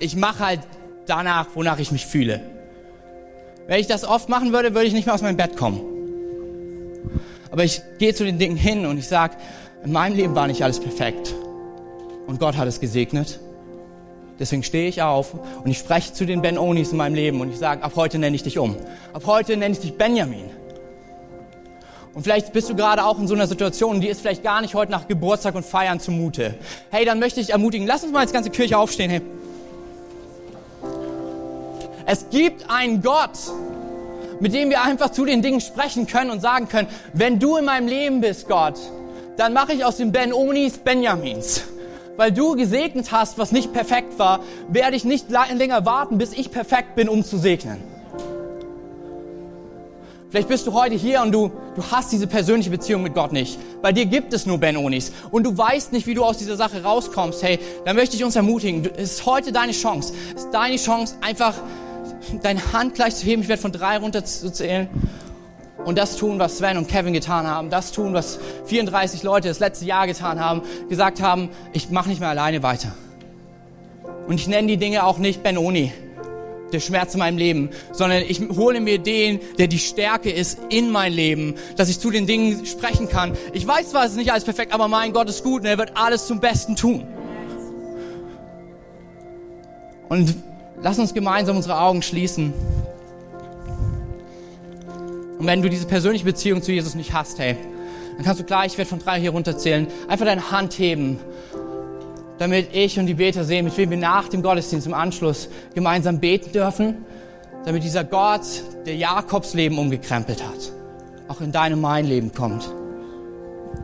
Ich 0.00 0.16
mache 0.16 0.44
halt 0.44 0.60
danach, 1.06 1.46
wonach 1.54 1.78
ich 1.78 1.92
mich 1.92 2.06
fühle. 2.06 2.40
Wenn 3.68 3.78
ich 3.78 3.86
das 3.86 4.02
oft 4.02 4.28
machen 4.28 4.52
würde, 4.52 4.74
würde 4.74 4.88
ich 4.88 4.94
nicht 4.94 5.06
mehr 5.06 5.14
aus 5.14 5.22
meinem 5.22 5.36
Bett 5.36 5.56
kommen. 5.56 5.80
Aber 7.52 7.62
ich 7.62 7.82
gehe 7.98 8.14
zu 8.14 8.24
den 8.24 8.38
Dingen 8.38 8.56
hin 8.56 8.84
und 8.86 8.98
ich 8.98 9.06
sage, 9.06 9.36
in 9.84 9.92
meinem 9.92 10.16
Leben 10.16 10.34
war 10.34 10.46
nicht 10.46 10.62
alles 10.62 10.80
perfekt. 10.80 11.34
Und 12.26 12.38
Gott 12.38 12.56
hat 12.56 12.68
es 12.68 12.80
gesegnet. 12.80 13.40
Deswegen 14.38 14.62
stehe 14.62 14.88
ich 14.88 15.02
auf 15.02 15.34
und 15.34 15.70
ich 15.70 15.78
spreche 15.78 16.12
zu 16.12 16.24
den 16.24 16.42
Ben-Onis 16.42 16.92
in 16.92 16.98
meinem 16.98 17.14
Leben 17.14 17.40
und 17.40 17.50
ich 17.50 17.58
sage, 17.58 17.82
ab 17.82 17.92
heute 17.96 18.18
nenne 18.18 18.34
ich 18.34 18.42
dich 18.42 18.58
um. 18.58 18.76
Ab 19.12 19.22
heute 19.26 19.56
nenne 19.56 19.72
ich 19.72 19.80
dich 19.80 19.96
Benjamin. 19.96 20.50
Und 22.14 22.24
vielleicht 22.24 22.52
bist 22.52 22.68
du 22.68 22.74
gerade 22.74 23.04
auch 23.04 23.18
in 23.18 23.26
so 23.26 23.34
einer 23.34 23.46
Situation, 23.46 24.00
die 24.00 24.08
ist 24.08 24.20
vielleicht 24.20 24.42
gar 24.42 24.60
nicht 24.60 24.74
heute 24.74 24.90
nach 24.90 25.08
Geburtstag 25.08 25.54
und 25.54 25.64
Feiern 25.64 26.00
zumute. 26.00 26.54
Hey, 26.90 27.04
dann 27.04 27.18
möchte 27.18 27.40
ich 27.40 27.50
ermutigen, 27.50 27.86
lass 27.86 28.02
uns 28.02 28.12
mal 28.12 28.20
als 28.20 28.32
ganze 28.32 28.50
Kirche 28.50 28.78
aufstehen. 28.78 29.10
Hey. 29.10 29.22
Es 32.06 32.28
gibt 32.30 32.68
einen 32.68 33.00
Gott, 33.00 33.38
mit 34.40 34.52
dem 34.52 34.70
wir 34.70 34.82
einfach 34.82 35.10
zu 35.10 35.24
den 35.24 35.40
Dingen 35.40 35.60
sprechen 35.60 36.06
können 36.06 36.30
und 36.30 36.40
sagen 36.40 36.68
können, 36.68 36.88
wenn 37.12 37.38
du 37.38 37.56
in 37.56 37.64
meinem 37.64 37.86
Leben 37.86 38.20
bist, 38.20 38.48
Gott, 38.48 38.78
dann 39.36 39.52
mache 39.52 39.72
ich 39.72 39.84
aus 39.84 39.96
den 39.96 40.12
Ben-Onis 40.12 40.78
Benjamins. 40.78 41.62
Weil 42.16 42.30
du 42.30 42.54
gesegnet 42.54 43.10
hast, 43.10 43.38
was 43.38 43.52
nicht 43.52 43.72
perfekt 43.72 44.18
war, 44.18 44.40
werde 44.68 44.96
ich 44.96 45.04
nicht 45.04 45.30
länger 45.30 45.86
warten, 45.86 46.18
bis 46.18 46.32
ich 46.32 46.50
perfekt 46.50 46.94
bin, 46.94 47.08
um 47.08 47.24
zu 47.24 47.38
segnen. 47.38 47.82
Vielleicht 50.30 50.48
bist 50.48 50.66
du 50.66 50.72
heute 50.72 50.94
hier 50.94 51.20
und 51.20 51.32
du, 51.32 51.50
du 51.74 51.82
hast 51.90 52.10
diese 52.10 52.26
persönliche 52.26 52.70
Beziehung 52.70 53.02
mit 53.02 53.14
Gott 53.14 53.32
nicht. 53.32 53.58
Bei 53.82 53.92
dir 53.92 54.06
gibt 54.06 54.32
es 54.32 54.46
nur 54.46 54.56
Ben-Onis 54.56 55.12
und 55.30 55.44
du 55.44 55.56
weißt 55.56 55.92
nicht, 55.92 56.06
wie 56.06 56.14
du 56.14 56.24
aus 56.24 56.38
dieser 56.38 56.56
Sache 56.56 56.82
rauskommst. 56.82 57.42
Hey, 57.42 57.58
dann 57.84 57.96
möchte 57.96 58.16
ich 58.16 58.24
uns 58.24 58.34
ermutigen. 58.34 58.88
Es 58.96 59.12
ist 59.12 59.26
heute 59.26 59.52
deine 59.52 59.72
Chance. 59.72 60.14
Es 60.34 60.44
ist 60.44 60.50
deine 60.50 60.76
Chance, 60.76 61.16
einfach 61.20 61.54
deine 62.42 62.72
Hand 62.72 62.94
gleich 62.94 63.14
zu 63.14 63.26
heben. 63.26 63.42
Ich 63.42 63.48
werde 63.48 63.60
von 63.60 63.72
drei 63.72 63.98
runter 63.98 64.24
zu 64.24 64.50
zählen. 64.50 64.88
Und 65.84 65.98
das 65.98 66.16
tun, 66.16 66.38
was 66.38 66.58
Sven 66.58 66.76
und 66.78 66.88
Kevin 66.88 67.12
getan 67.12 67.46
haben. 67.46 67.70
Das 67.70 67.92
tun, 67.92 68.14
was 68.14 68.38
34 68.66 69.22
Leute 69.22 69.48
das 69.48 69.58
letzte 69.58 69.84
Jahr 69.84 70.06
getan 70.06 70.38
haben. 70.38 70.62
Gesagt 70.88 71.20
haben, 71.20 71.50
ich 71.72 71.90
mache 71.90 72.08
nicht 72.08 72.20
mehr 72.20 72.28
alleine 72.28 72.62
weiter. 72.62 72.94
Und 74.26 74.34
ich 74.34 74.46
nenne 74.46 74.68
die 74.68 74.76
Dinge 74.76 75.04
auch 75.04 75.18
nicht 75.18 75.42
Ben-Oni 75.42 75.92
der 76.72 76.80
Schmerz 76.80 77.14
in 77.14 77.20
meinem 77.20 77.36
Leben, 77.36 77.70
sondern 77.92 78.22
ich 78.22 78.40
hole 78.40 78.80
mir 78.80 78.98
den, 78.98 79.40
der 79.58 79.66
die 79.66 79.78
Stärke 79.78 80.30
ist 80.30 80.58
in 80.70 80.90
mein 80.90 81.12
Leben, 81.12 81.54
dass 81.76 81.88
ich 81.88 82.00
zu 82.00 82.10
den 82.10 82.26
Dingen 82.26 82.64
sprechen 82.66 83.08
kann. 83.08 83.36
Ich 83.52 83.66
weiß 83.66 83.90
zwar, 83.90 84.04
es 84.04 84.12
ist 84.12 84.16
nicht 84.16 84.32
alles 84.32 84.44
perfekt, 84.44 84.72
aber 84.72 84.88
mein 84.88 85.12
Gott 85.12 85.28
ist 85.28 85.44
gut 85.44 85.62
und 85.62 85.66
er 85.66 85.78
wird 85.78 85.92
alles 85.96 86.26
zum 86.26 86.40
Besten 86.40 86.74
tun. 86.74 87.06
Und 90.08 90.34
lass 90.82 90.98
uns 90.98 91.14
gemeinsam 91.14 91.56
unsere 91.56 91.78
Augen 91.78 92.02
schließen. 92.02 92.52
Und 95.42 95.48
wenn 95.48 95.60
du 95.60 95.68
diese 95.68 95.86
persönliche 95.86 96.24
Beziehung 96.24 96.62
zu 96.62 96.72
Jesus 96.72 96.94
nicht 96.94 97.12
hast, 97.12 97.38
hey, 97.38 97.56
dann 98.16 98.24
kannst 98.24 98.40
du 98.40 98.44
gleich, 98.44 98.72
ich 98.72 98.78
werde 98.78 98.88
von 98.88 99.00
drei 99.00 99.20
hier 99.20 99.30
runterzählen, 99.30 99.86
einfach 100.08 100.24
deine 100.24 100.50
Hand 100.50 100.78
heben 100.78 101.18
damit 102.42 102.74
ich 102.74 102.98
und 102.98 103.06
die 103.06 103.14
Beter 103.14 103.44
sehen, 103.44 103.64
mit 103.64 103.76
wem 103.76 103.90
wir 103.90 103.96
nach 103.96 104.28
dem 104.28 104.42
Gottesdienst 104.42 104.88
im 104.88 104.94
Anschluss 104.94 105.48
gemeinsam 105.74 106.18
beten 106.18 106.50
dürfen, 106.50 106.96
damit 107.64 107.84
dieser 107.84 108.02
Gott, 108.02 108.42
der 108.84 108.96
Jakobs 108.96 109.54
Leben 109.54 109.78
umgekrempelt 109.78 110.42
hat, 110.42 110.72
auch 111.28 111.40
in 111.40 111.52
dein 111.52 111.72
und 111.74 111.80
mein 111.80 112.04
Leben 112.04 112.32
kommt. 112.32 112.68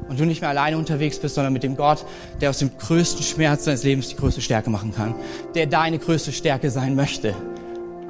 Und 0.09 0.19
du 0.19 0.25
nicht 0.25 0.41
mehr 0.41 0.51
alleine 0.51 0.77
unterwegs 0.77 1.21
bist, 1.21 1.37
sondern 1.37 1.53
mit 1.53 1.63
dem 1.63 1.77
Gott, 1.77 2.05
der 2.41 2.51
aus 2.51 2.59
dem 2.59 2.77
größten 2.77 3.23
Schmerz 3.23 3.63
deines 3.63 3.85
Lebens 3.85 4.09
die 4.09 4.17
größte 4.17 4.41
Stärke 4.41 4.71
machen 4.71 4.93
kann, 4.93 5.15
der 5.55 5.67
deine 5.67 6.01
größte 6.01 6.33
Stärke 6.33 6.71
sein 6.71 6.97
möchte, 6.97 7.37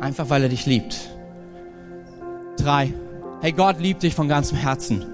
einfach 0.00 0.30
weil 0.30 0.44
er 0.44 0.48
dich 0.48 0.64
liebt. 0.64 0.96
Drei. 2.56 2.94
Hey, 3.40 3.52
Gott 3.52 3.78
liebt 3.78 4.02
dich 4.02 4.16
von 4.16 4.26
ganzem 4.26 4.58
Herzen. 4.58 5.06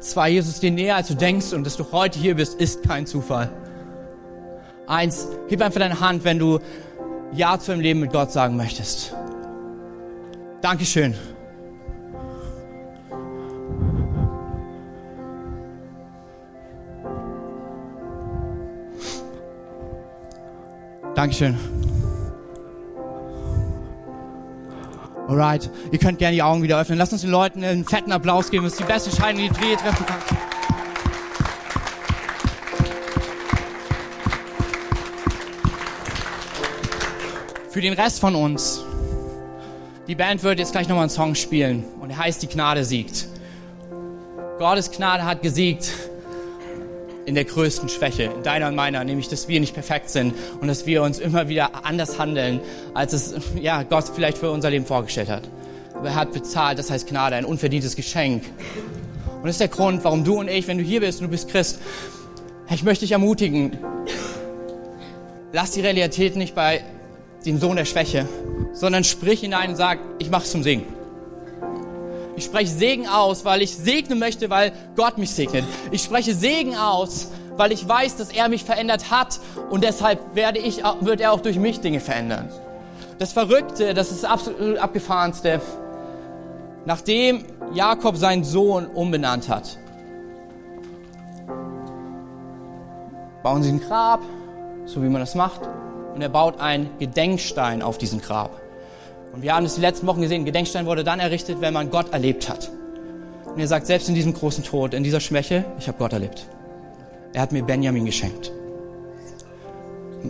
Zwei, 0.00 0.30
Jesus 0.30 0.58
dir 0.58 0.72
näher, 0.72 0.96
als 0.96 1.06
du 1.06 1.14
denkst 1.14 1.52
und 1.52 1.64
dass 1.64 1.76
du 1.76 1.92
heute 1.92 2.18
hier 2.18 2.34
bist, 2.34 2.54
ist 2.54 2.82
kein 2.82 3.06
Zufall. 3.06 3.48
Eins, 4.88 5.28
heb 5.48 5.62
einfach 5.62 5.78
deine 5.78 6.00
Hand, 6.00 6.24
wenn 6.24 6.40
du 6.40 6.58
Ja 7.32 7.56
zu 7.60 7.70
deinem 7.70 7.80
Leben 7.80 8.00
mit 8.00 8.12
Gott 8.12 8.32
sagen 8.32 8.56
möchtest. 8.56 9.14
Dankeschön. 10.62 11.14
Dankeschön. 21.14 21.81
Alright, 25.32 25.70
ihr 25.90 25.98
könnt 25.98 26.18
gerne 26.18 26.34
die 26.34 26.42
Augen 26.42 26.62
wieder 26.62 26.78
öffnen. 26.78 26.98
Lasst 26.98 27.14
uns 27.14 27.22
den 27.22 27.30
Leuten 27.30 27.64
einen 27.64 27.86
fetten 27.86 28.12
Applaus 28.12 28.50
geben. 28.50 28.64
Das 28.64 28.74
ist 28.74 28.80
die 28.80 28.84
beste 28.84 29.08
Entscheidung, 29.08 29.40
die 29.40 29.48
du 29.48 29.66
je 29.66 29.76
treffen 29.76 30.04
kannst. 30.04 30.26
Für 37.70 37.80
den 37.80 37.94
Rest 37.94 38.20
von 38.20 38.34
uns, 38.34 38.84
die 40.06 40.14
Band 40.14 40.42
wird 40.42 40.58
jetzt 40.58 40.72
gleich 40.72 40.86
nochmal 40.86 41.04
einen 41.04 41.10
Song 41.10 41.34
spielen 41.34 41.82
und 42.02 42.10
der 42.10 42.18
heißt 42.18 42.42
Die 42.42 42.48
Gnade 42.48 42.84
siegt. 42.84 43.26
Gottes 44.58 44.90
Gnade 44.90 45.24
hat 45.24 45.40
gesiegt 45.40 45.90
in 47.32 47.34
der 47.34 47.46
größten 47.46 47.88
Schwäche, 47.88 48.24
in 48.24 48.42
deiner 48.42 48.68
und 48.68 48.74
meiner, 48.74 49.02
nämlich, 49.04 49.26
dass 49.26 49.48
wir 49.48 49.58
nicht 49.58 49.72
perfekt 49.72 50.10
sind 50.10 50.34
und 50.60 50.68
dass 50.68 50.84
wir 50.84 51.02
uns 51.02 51.18
immer 51.18 51.48
wieder 51.48 51.86
anders 51.86 52.18
handeln, 52.18 52.60
als 52.92 53.14
es 53.14 53.34
ja, 53.58 53.84
Gott 53.84 54.04
vielleicht 54.14 54.36
für 54.36 54.50
unser 54.50 54.68
Leben 54.68 54.84
vorgestellt 54.84 55.30
hat. 55.30 55.48
Aber 55.94 56.08
er 56.08 56.14
hat 56.14 56.32
bezahlt, 56.32 56.78
das 56.78 56.90
heißt 56.90 57.08
Gnade, 57.08 57.36
ein 57.36 57.46
unverdientes 57.46 57.96
Geschenk. 57.96 58.44
Und 59.36 59.44
das 59.44 59.52
ist 59.52 59.60
der 59.60 59.68
Grund, 59.68 60.04
warum 60.04 60.24
du 60.24 60.40
und 60.40 60.48
ich, 60.48 60.68
wenn 60.68 60.76
du 60.76 60.84
hier 60.84 61.00
bist 61.00 61.22
und 61.22 61.28
du 61.28 61.30
bist 61.30 61.48
Christ, 61.48 61.78
ich 62.70 62.82
möchte 62.82 63.06
dich 63.06 63.12
ermutigen, 63.12 63.78
lass 65.54 65.70
die 65.70 65.80
Realität 65.80 66.36
nicht 66.36 66.54
bei 66.54 66.84
dem 67.46 67.58
Sohn 67.58 67.76
der 67.76 67.86
Schwäche, 67.86 68.28
sondern 68.74 69.04
sprich 69.04 69.40
hinein 69.40 69.70
und 69.70 69.76
sag, 69.76 70.00
ich 70.18 70.28
mach's 70.28 70.50
zum 70.50 70.62
Segen. 70.62 70.84
Ich 72.36 72.44
spreche 72.44 72.72
Segen 72.72 73.08
aus, 73.08 73.44
weil 73.44 73.62
ich 73.62 73.76
segnen 73.76 74.18
möchte, 74.18 74.48
weil 74.48 74.72
Gott 74.96 75.18
mich 75.18 75.30
segnet. 75.32 75.64
Ich 75.90 76.02
spreche 76.02 76.34
Segen 76.34 76.76
aus, 76.76 77.28
weil 77.56 77.72
ich 77.72 77.86
weiß, 77.86 78.16
dass 78.16 78.30
er 78.30 78.48
mich 78.48 78.64
verändert 78.64 79.10
hat 79.10 79.38
und 79.70 79.84
deshalb 79.84 80.34
werde 80.34 80.58
ich, 80.58 80.82
wird 81.00 81.20
er 81.20 81.32
auch 81.32 81.40
durch 81.40 81.58
mich 81.58 81.80
Dinge 81.80 82.00
verändern. 82.00 82.48
Das 83.18 83.32
Verrückte, 83.32 83.92
das 83.92 84.10
ist 84.10 84.24
absolut 84.24 84.78
abgefahrenste, 84.78 85.60
nachdem 86.86 87.44
Jakob 87.74 88.16
seinen 88.16 88.44
Sohn 88.44 88.86
umbenannt 88.86 89.48
hat, 89.48 89.78
bauen 93.42 93.62
sie 93.62 93.72
ein 93.72 93.80
Grab, 93.80 94.20
so 94.86 95.02
wie 95.02 95.08
man 95.08 95.20
das 95.20 95.34
macht, 95.34 95.60
und 96.14 96.22
er 96.22 96.30
baut 96.30 96.60
einen 96.60 96.88
Gedenkstein 96.98 97.82
auf 97.82 97.98
diesen 97.98 98.20
Grab. 98.20 98.61
Und 99.32 99.42
wir 99.42 99.54
haben 99.54 99.64
es 99.64 99.76
die 99.76 99.80
letzten 99.80 100.06
Wochen 100.06 100.20
gesehen, 100.20 100.42
ein 100.42 100.44
Gedenkstein 100.44 100.84
wurde 100.84 101.04
dann 101.04 101.18
errichtet, 101.18 101.60
wenn 101.60 101.72
man 101.72 101.90
Gott 101.90 102.12
erlebt 102.12 102.48
hat. 102.48 102.70
Und 103.46 103.58
er 103.58 103.66
sagt, 103.66 103.86
selbst 103.86 104.08
in 104.08 104.14
diesem 104.14 104.34
großen 104.34 104.62
Tod, 104.62 104.94
in 104.94 105.02
dieser 105.02 105.20
Schwäche, 105.20 105.64
ich 105.78 105.88
habe 105.88 105.98
Gott 105.98 106.12
erlebt. 106.12 106.46
Er 107.32 107.42
hat 107.42 107.52
mir 107.52 107.62
Benjamin 107.62 108.04
geschenkt. 108.04 108.52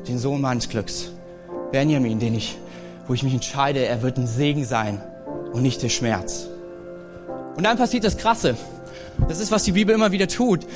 Den 0.08 0.18
Sohn 0.18 0.40
meines 0.40 0.68
Glücks. 0.68 1.10
Benjamin, 1.72 2.18
den 2.20 2.34
ich, 2.34 2.56
wo 3.06 3.14
ich 3.14 3.22
mich 3.22 3.34
entscheide, 3.34 3.84
er 3.84 4.02
wird 4.02 4.18
ein 4.18 4.26
Segen 4.26 4.64
sein 4.64 5.02
und 5.52 5.62
nicht 5.62 5.82
der 5.82 5.88
Schmerz. 5.88 6.48
Und 7.56 7.64
dann 7.64 7.76
passiert 7.76 8.04
das 8.04 8.16
Krasse. 8.16 8.56
Das 9.28 9.40
ist, 9.40 9.50
was 9.50 9.64
die 9.64 9.72
Bibel 9.72 9.94
immer 9.94 10.12
wieder 10.12 10.28
tut. 10.28 10.66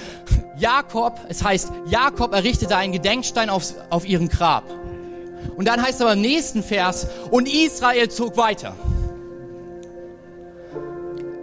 Jakob, 0.59 1.19
es 1.29 1.43
heißt, 1.43 1.73
Jakob 1.89 2.33
errichtete 2.33 2.77
einen 2.77 2.93
Gedenkstein 2.93 3.51
auf, 3.51 3.73
auf 3.89 4.07
ihrem 4.07 4.29
Grab. 4.29 4.65
Und 5.57 5.67
dann 5.69 5.83
heißt 5.83 5.95
es 5.95 6.01
aber 6.01 6.15
im 6.15 6.21
nächsten 6.21 6.63
Vers, 6.63 7.07
und 7.31 7.49
Israel 7.49 8.09
zog 8.09 8.37
weiter. 8.37 8.75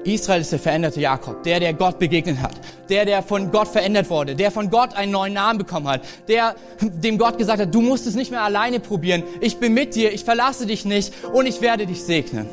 Israel 0.04 0.42
ist 0.42 0.52
der 0.52 0.60
veränderte 0.60 1.00
Jakob, 1.00 1.44
der, 1.44 1.60
der 1.60 1.74
Gott 1.74 2.00
begegnet 2.00 2.42
hat, 2.42 2.56
der, 2.90 3.06
der 3.06 3.24
von 3.24 3.52
Gott 3.52 3.70
verändert 3.70 4.10
wurde, 4.10 4.36
der 4.36 4.52
von 4.52 4.70
Gott 4.70 4.94
einen 4.96 5.12
neuen 5.12 5.34
Namen 5.34 5.60
bekommen 5.60 5.88
hat, 5.88 6.02
der, 6.28 6.56
dem 6.82 7.18
Gott 7.18 7.38
gesagt 7.38 7.62
hat, 7.62 7.74
du 7.74 7.82
musst 7.82 8.06
es 8.06 8.16
nicht 8.16 8.32
mehr 8.32 8.42
alleine 8.42 8.80
probieren, 8.80 9.24
ich 9.40 9.58
bin 9.58 9.74
mit 9.74 9.96
dir, 9.96 10.12
ich 10.12 10.24
verlasse 10.24 10.66
dich 10.66 10.86
nicht 10.86 11.14
und 11.32 11.46
ich 11.46 11.62
werde 11.62 11.86
dich 11.86 12.04
segnen. 12.04 12.50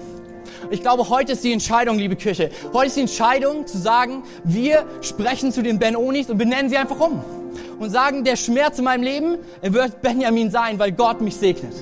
Ich 0.70 0.82
glaube, 0.82 1.08
heute 1.08 1.32
ist 1.32 1.42
die 1.42 1.52
Entscheidung, 1.52 1.98
liebe 1.98 2.16
Kirche, 2.16 2.50
heute 2.72 2.86
ist 2.86 2.96
die 2.96 3.00
Entscheidung 3.00 3.66
zu 3.66 3.78
sagen, 3.78 4.22
wir 4.44 4.84
sprechen 5.00 5.52
zu 5.52 5.62
den 5.62 5.78
Ben-Onis 5.78 6.30
und 6.30 6.38
benennen 6.38 6.70
sie 6.70 6.76
einfach 6.76 7.00
um 7.00 7.39
und 7.78 7.90
sagen, 7.90 8.24
der 8.24 8.36
Schmerz 8.36 8.78
in 8.78 8.84
meinem 8.84 9.02
Leben, 9.02 9.38
er 9.60 9.72
wird 9.72 10.02
Benjamin 10.02 10.50
sein, 10.50 10.78
weil 10.78 10.92
Gott 10.92 11.20
mich 11.20 11.36
segnet. 11.36 11.74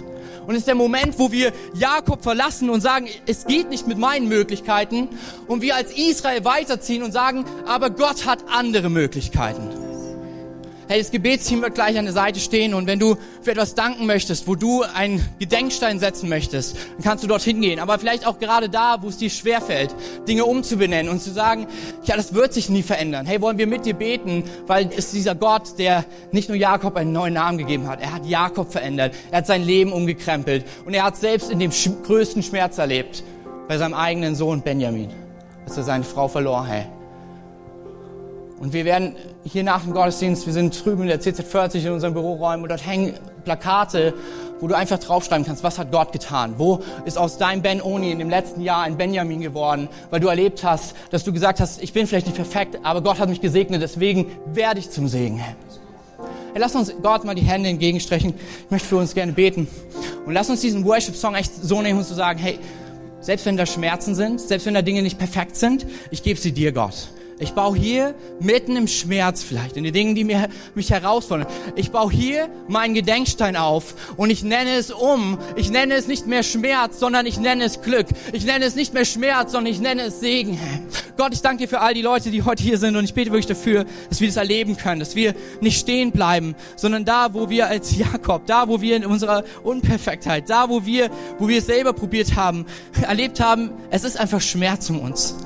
Und 0.46 0.54
es 0.54 0.60
ist 0.60 0.66
der 0.66 0.74
Moment, 0.74 1.18
wo 1.18 1.30
wir 1.30 1.52
Jakob 1.74 2.22
verlassen 2.22 2.70
und 2.70 2.80
sagen, 2.80 3.06
es 3.26 3.44
geht 3.44 3.68
nicht 3.68 3.86
mit 3.86 3.98
meinen 3.98 4.28
Möglichkeiten. 4.28 5.10
Und 5.46 5.60
wir 5.60 5.76
als 5.76 5.92
Israel 5.92 6.42
weiterziehen 6.42 7.02
und 7.02 7.12
sagen, 7.12 7.44
aber 7.66 7.90
Gott 7.90 8.24
hat 8.24 8.38
andere 8.48 8.88
Möglichkeiten. 8.88 9.87
Hey, 10.90 11.00
das 11.00 11.10
Gebetsteam 11.10 11.60
wird 11.60 11.74
gleich 11.74 11.98
an 11.98 12.06
der 12.06 12.14
Seite 12.14 12.40
stehen 12.40 12.72
und 12.72 12.86
wenn 12.86 12.98
du 12.98 13.18
für 13.42 13.50
etwas 13.50 13.74
danken 13.74 14.06
möchtest, 14.06 14.48
wo 14.48 14.54
du 14.54 14.84
einen 14.84 15.22
Gedenkstein 15.38 15.98
setzen 15.98 16.30
möchtest, 16.30 16.76
dann 16.76 17.04
kannst 17.04 17.22
du 17.22 17.28
dorthin 17.28 17.60
gehen. 17.60 17.78
Aber 17.78 17.98
vielleicht 17.98 18.26
auch 18.26 18.38
gerade 18.38 18.70
da, 18.70 19.02
wo 19.02 19.08
es 19.08 19.18
dir 19.18 19.28
schwerfällt, 19.28 19.94
Dinge 20.26 20.46
umzubenennen 20.46 21.12
und 21.12 21.20
zu 21.20 21.30
sagen, 21.30 21.66
ja, 22.04 22.16
das 22.16 22.32
wird 22.32 22.54
sich 22.54 22.70
nie 22.70 22.82
verändern. 22.82 23.26
Hey, 23.26 23.42
wollen 23.42 23.58
wir 23.58 23.66
mit 23.66 23.84
dir 23.84 23.92
beten, 23.92 24.44
weil 24.66 24.88
es 24.96 25.10
dieser 25.10 25.34
Gott, 25.34 25.78
der 25.78 26.06
nicht 26.32 26.48
nur 26.48 26.56
Jakob 26.56 26.96
einen 26.96 27.12
neuen 27.12 27.34
Namen 27.34 27.58
gegeben 27.58 27.86
hat, 27.86 28.00
er 28.00 28.14
hat 28.14 28.24
Jakob 28.24 28.72
verändert, 28.72 29.14
er 29.30 29.38
hat 29.38 29.46
sein 29.46 29.62
Leben 29.62 29.92
umgekrempelt 29.92 30.64
und 30.86 30.94
er 30.94 31.04
hat 31.04 31.18
selbst 31.18 31.50
in 31.50 31.58
dem 31.58 31.70
größten 31.70 32.42
Schmerz 32.42 32.78
erlebt, 32.78 33.22
bei 33.68 33.76
seinem 33.76 33.92
eigenen 33.92 34.34
Sohn 34.34 34.62
Benjamin, 34.62 35.10
als 35.66 35.76
er 35.76 35.82
seine 35.82 36.04
Frau 36.04 36.28
verlor, 36.28 36.66
hey. 36.66 36.86
Und 38.60 38.72
wir 38.72 38.84
werden 38.84 39.14
hier 39.44 39.62
nach 39.62 39.84
dem 39.84 39.92
Gottesdienst, 39.92 40.46
wir 40.46 40.52
sind 40.52 40.84
drüben 40.84 41.02
in 41.02 41.08
der 41.08 41.20
CZ40 41.20 41.86
in 41.86 41.92
unseren 41.92 42.12
Büroräumen 42.12 42.64
und 42.64 42.68
dort 42.70 42.84
hängen 42.84 43.14
Plakate, 43.44 44.14
wo 44.60 44.66
du 44.66 44.74
einfach 44.74 44.98
draufschreiben 44.98 45.46
kannst, 45.46 45.62
was 45.62 45.78
hat 45.78 45.92
Gott 45.92 46.12
getan? 46.12 46.54
Wo 46.58 46.80
ist 47.04 47.16
aus 47.16 47.38
deinem 47.38 47.62
Ben 47.62 47.80
Oni 47.80 48.10
in 48.10 48.18
dem 48.18 48.28
letzten 48.28 48.60
Jahr 48.60 48.82
ein 48.82 48.96
Benjamin 48.96 49.40
geworden, 49.40 49.88
weil 50.10 50.18
du 50.18 50.26
erlebt 50.26 50.64
hast, 50.64 50.96
dass 51.10 51.22
du 51.22 51.32
gesagt 51.32 51.60
hast, 51.60 51.80
ich 51.80 51.92
bin 51.92 52.08
vielleicht 52.08 52.26
nicht 52.26 52.36
perfekt, 52.36 52.78
aber 52.82 53.00
Gott 53.00 53.20
hat 53.20 53.28
mich 53.28 53.40
gesegnet, 53.40 53.80
deswegen 53.80 54.26
werde 54.52 54.80
ich 54.80 54.90
zum 54.90 55.06
Segen. 55.06 55.38
Hey, 55.38 55.54
lass 56.56 56.74
uns 56.74 56.92
Gott 57.00 57.24
mal 57.24 57.36
die 57.36 57.42
Hände 57.42 57.68
entgegenstrechen. 57.68 58.34
Ich 58.64 58.70
möchte 58.70 58.88
für 58.88 58.96
uns 58.96 59.14
gerne 59.14 59.32
beten. 59.32 59.68
Und 60.26 60.32
lass 60.32 60.50
uns 60.50 60.60
diesen 60.60 60.84
Worship-Song 60.84 61.36
echt 61.36 61.54
so 61.54 61.80
nehmen, 61.80 62.00
um 62.00 62.04
zu 62.04 62.14
sagen, 62.14 62.40
hey, 62.40 62.58
selbst 63.20 63.46
wenn 63.46 63.56
da 63.56 63.66
Schmerzen 63.66 64.16
sind, 64.16 64.40
selbst 64.40 64.66
wenn 64.66 64.74
da 64.74 64.82
Dinge 64.82 65.02
nicht 65.02 65.18
perfekt 65.18 65.54
sind, 65.56 65.86
ich 66.10 66.22
gebe 66.22 66.40
sie 66.40 66.52
dir, 66.52 66.72
Gott. 66.72 67.08
Ich 67.40 67.52
baue 67.52 67.78
hier 67.78 68.14
mitten 68.40 68.76
im 68.76 68.88
Schmerz 68.88 69.44
vielleicht, 69.44 69.76
in 69.76 69.84
den 69.84 69.92
Dingen, 69.92 70.16
die 70.16 70.24
mir, 70.24 70.48
mich 70.74 70.90
herausfordern. 70.90 71.46
Ich 71.76 71.92
baue 71.92 72.10
hier 72.10 72.48
meinen 72.66 72.94
Gedenkstein 72.94 73.54
auf 73.54 73.94
und 74.16 74.30
ich 74.30 74.42
nenne 74.42 74.74
es 74.74 74.90
um. 74.90 75.38
Ich 75.54 75.70
nenne 75.70 75.94
es 75.94 76.08
nicht 76.08 76.26
mehr 76.26 76.42
Schmerz, 76.42 76.98
sondern 76.98 77.26
ich 77.26 77.38
nenne 77.38 77.64
es 77.64 77.80
Glück. 77.80 78.08
Ich 78.32 78.44
nenne 78.44 78.64
es 78.64 78.74
nicht 78.74 78.92
mehr 78.92 79.04
Schmerz, 79.04 79.52
sondern 79.52 79.72
ich 79.72 79.80
nenne 79.80 80.02
es 80.02 80.18
Segen. 80.18 80.58
Gott, 81.16 81.32
ich 81.32 81.40
danke 81.40 81.64
dir 81.64 81.68
für 81.68 81.80
all 81.80 81.94
die 81.94 82.02
Leute, 82.02 82.30
die 82.30 82.42
heute 82.42 82.62
hier 82.62 82.78
sind 82.78 82.96
und 82.96 83.04
ich 83.04 83.14
bete 83.14 83.30
wirklich 83.30 83.46
dafür, 83.46 83.84
dass 84.08 84.20
wir 84.20 84.28
das 84.28 84.36
erleben 84.36 84.76
können, 84.76 84.98
dass 84.98 85.14
wir 85.14 85.34
nicht 85.60 85.78
stehen 85.78 86.10
bleiben, 86.10 86.56
sondern 86.74 87.04
da, 87.04 87.34
wo 87.34 87.50
wir 87.50 87.68
als 87.68 87.96
Jakob, 87.96 88.46
da, 88.46 88.68
wo 88.68 88.80
wir 88.80 88.96
in 88.96 89.04
unserer 89.04 89.44
Unperfektheit, 89.62 90.50
da, 90.50 90.68
wo 90.68 90.84
wir, 90.84 91.08
wo 91.38 91.46
wir 91.46 91.58
es 91.58 91.66
selber 91.66 91.92
probiert 91.92 92.34
haben, 92.34 92.66
erlebt 93.02 93.40
haben, 93.40 93.70
es 93.90 94.02
ist 94.02 94.18
einfach 94.18 94.40
Schmerz 94.40 94.90
um 94.90 95.00
uns 95.00 95.36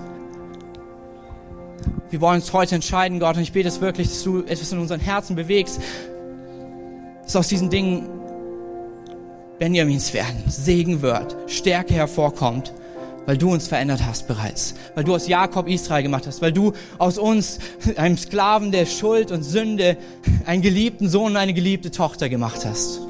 wir 2.13 2.21
wollen 2.21 2.43
uns 2.43 2.53
heute 2.53 2.75
entscheiden, 2.75 3.19
Gott, 3.21 3.37
und 3.37 3.43
ich 3.43 3.53
bete 3.53 3.69
es 3.69 3.81
wirklich, 3.81 4.09
dass 4.09 4.23
du 4.23 4.41
etwas 4.41 4.71
in 4.71 4.79
unseren 4.79 5.01
Herzen 5.01 5.35
bewegst, 5.35 5.81
dass 7.25 7.37
aus 7.37 7.49
diesen 7.49 7.71
Dingen 7.71 8.07
Benjamins 9.59 10.13
werden, 10.13 10.43
Segen 10.47 11.01
wird, 11.01 11.35
Stärke 11.47 11.95
hervorkommt, 11.95 12.75
weil 13.25 13.39
du 13.39 13.51
uns 13.51 13.67
verändert 13.67 14.05
hast 14.05 14.29
bereits, 14.29 14.75
weil 14.95 15.05
du 15.05 15.15
aus 15.15 15.27
Jakob 15.27 15.69
Israel 15.69 16.03
gemacht 16.03 16.27
hast, 16.27 16.43
weil 16.43 16.53
du 16.53 16.75
aus 16.99 17.17
uns, 17.17 17.61
einem 17.97 18.19
Sklaven 18.19 18.73
der 18.73 18.85
Schuld 18.85 19.31
und 19.31 19.43
Sünde, 19.43 19.97
einen 20.45 20.61
geliebten 20.61 21.09
Sohn 21.09 21.33
und 21.33 21.37
eine 21.39 21.55
geliebte 21.55 21.91
Tochter 21.91 22.29
gemacht 22.29 22.67
hast. 22.67 23.01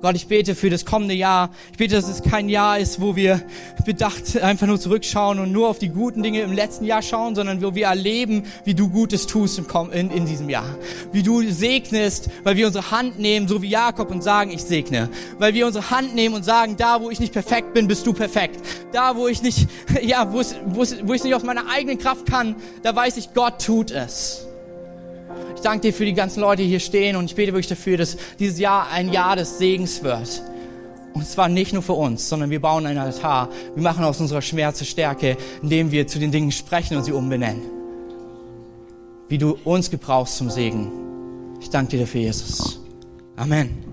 Gott, 0.00 0.14
ich 0.14 0.28
bete 0.28 0.54
für 0.54 0.70
das 0.70 0.84
kommende 0.84 1.14
Jahr. 1.14 1.50
Ich 1.72 1.78
bete, 1.78 1.96
dass 1.96 2.08
es 2.08 2.22
kein 2.22 2.48
Jahr 2.48 2.78
ist, 2.78 3.00
wo 3.00 3.16
wir 3.16 3.42
bedacht 3.84 4.40
einfach 4.40 4.68
nur 4.68 4.78
zurückschauen 4.78 5.40
und 5.40 5.50
nur 5.50 5.68
auf 5.68 5.80
die 5.80 5.88
guten 5.88 6.22
Dinge 6.22 6.42
im 6.42 6.52
letzten 6.52 6.84
Jahr 6.84 7.02
schauen, 7.02 7.34
sondern 7.34 7.60
wo 7.62 7.74
wir 7.74 7.86
erleben, 7.86 8.44
wie 8.64 8.74
du 8.74 8.90
Gutes 8.90 9.26
tust 9.26 9.58
in, 9.58 10.10
in 10.10 10.24
diesem 10.24 10.48
Jahr. 10.48 10.76
Wie 11.10 11.24
du 11.24 11.42
segnest, 11.50 12.30
weil 12.44 12.56
wir 12.56 12.68
unsere 12.68 12.92
Hand 12.92 13.18
nehmen, 13.18 13.48
so 13.48 13.60
wie 13.60 13.70
Jakob 13.70 14.12
und 14.12 14.22
sagen, 14.22 14.52
ich 14.52 14.62
segne. 14.62 15.08
Weil 15.38 15.54
wir 15.54 15.66
unsere 15.66 15.90
Hand 15.90 16.14
nehmen 16.14 16.36
und 16.36 16.44
sagen, 16.44 16.76
da 16.76 17.00
wo 17.02 17.10
ich 17.10 17.18
nicht 17.18 17.32
perfekt 17.32 17.74
bin, 17.74 17.88
bist 17.88 18.06
du 18.06 18.12
perfekt. 18.12 18.60
Da 18.92 19.16
wo 19.16 19.26
ich 19.26 19.42
nicht, 19.42 19.68
ja, 20.02 20.32
wo, 20.32 20.38
es, 20.38 20.54
wo, 20.66 20.82
es, 20.82 20.96
wo 21.08 21.12
ich 21.12 21.24
nicht 21.24 21.34
aus 21.34 21.42
meiner 21.42 21.68
eigenen 21.68 21.98
Kraft 21.98 22.26
kann, 22.26 22.54
da 22.84 22.94
weiß 22.94 23.16
ich, 23.16 23.34
Gott 23.34 23.64
tut 23.64 23.90
es. 23.90 24.47
Ich 25.58 25.62
danke 25.62 25.88
dir 25.88 25.92
für 25.92 26.04
die 26.04 26.14
ganzen 26.14 26.38
Leute, 26.38 26.62
die 26.62 26.68
hier 26.68 26.78
stehen 26.78 27.16
und 27.16 27.24
ich 27.24 27.34
bete 27.34 27.52
wirklich 27.52 27.66
dafür, 27.66 27.96
dass 27.96 28.16
dieses 28.38 28.60
Jahr 28.60 28.90
ein 28.92 29.12
Jahr 29.12 29.34
des 29.34 29.58
Segens 29.58 30.04
wird. 30.04 30.40
Und 31.14 31.26
zwar 31.26 31.48
nicht 31.48 31.72
nur 31.72 31.82
für 31.82 31.94
uns, 31.94 32.28
sondern 32.28 32.50
wir 32.50 32.60
bauen 32.60 32.86
einen 32.86 33.00
Altar. 33.00 33.48
Wir 33.74 33.82
machen 33.82 34.04
aus 34.04 34.20
unserer 34.20 34.40
Schmerze 34.40 34.84
Stärke, 34.84 35.36
indem 35.60 35.90
wir 35.90 36.06
zu 36.06 36.20
den 36.20 36.30
Dingen 36.30 36.52
sprechen 36.52 36.96
und 36.96 37.02
sie 37.02 37.10
umbenennen. 37.10 37.62
Wie 39.28 39.38
du 39.38 39.58
uns 39.64 39.90
gebrauchst 39.90 40.36
zum 40.36 40.48
Segen. 40.48 40.92
Ich 41.60 41.70
danke 41.70 41.90
dir 41.90 42.00
dafür, 42.02 42.20
Jesus. 42.20 42.80
Amen. 43.34 43.87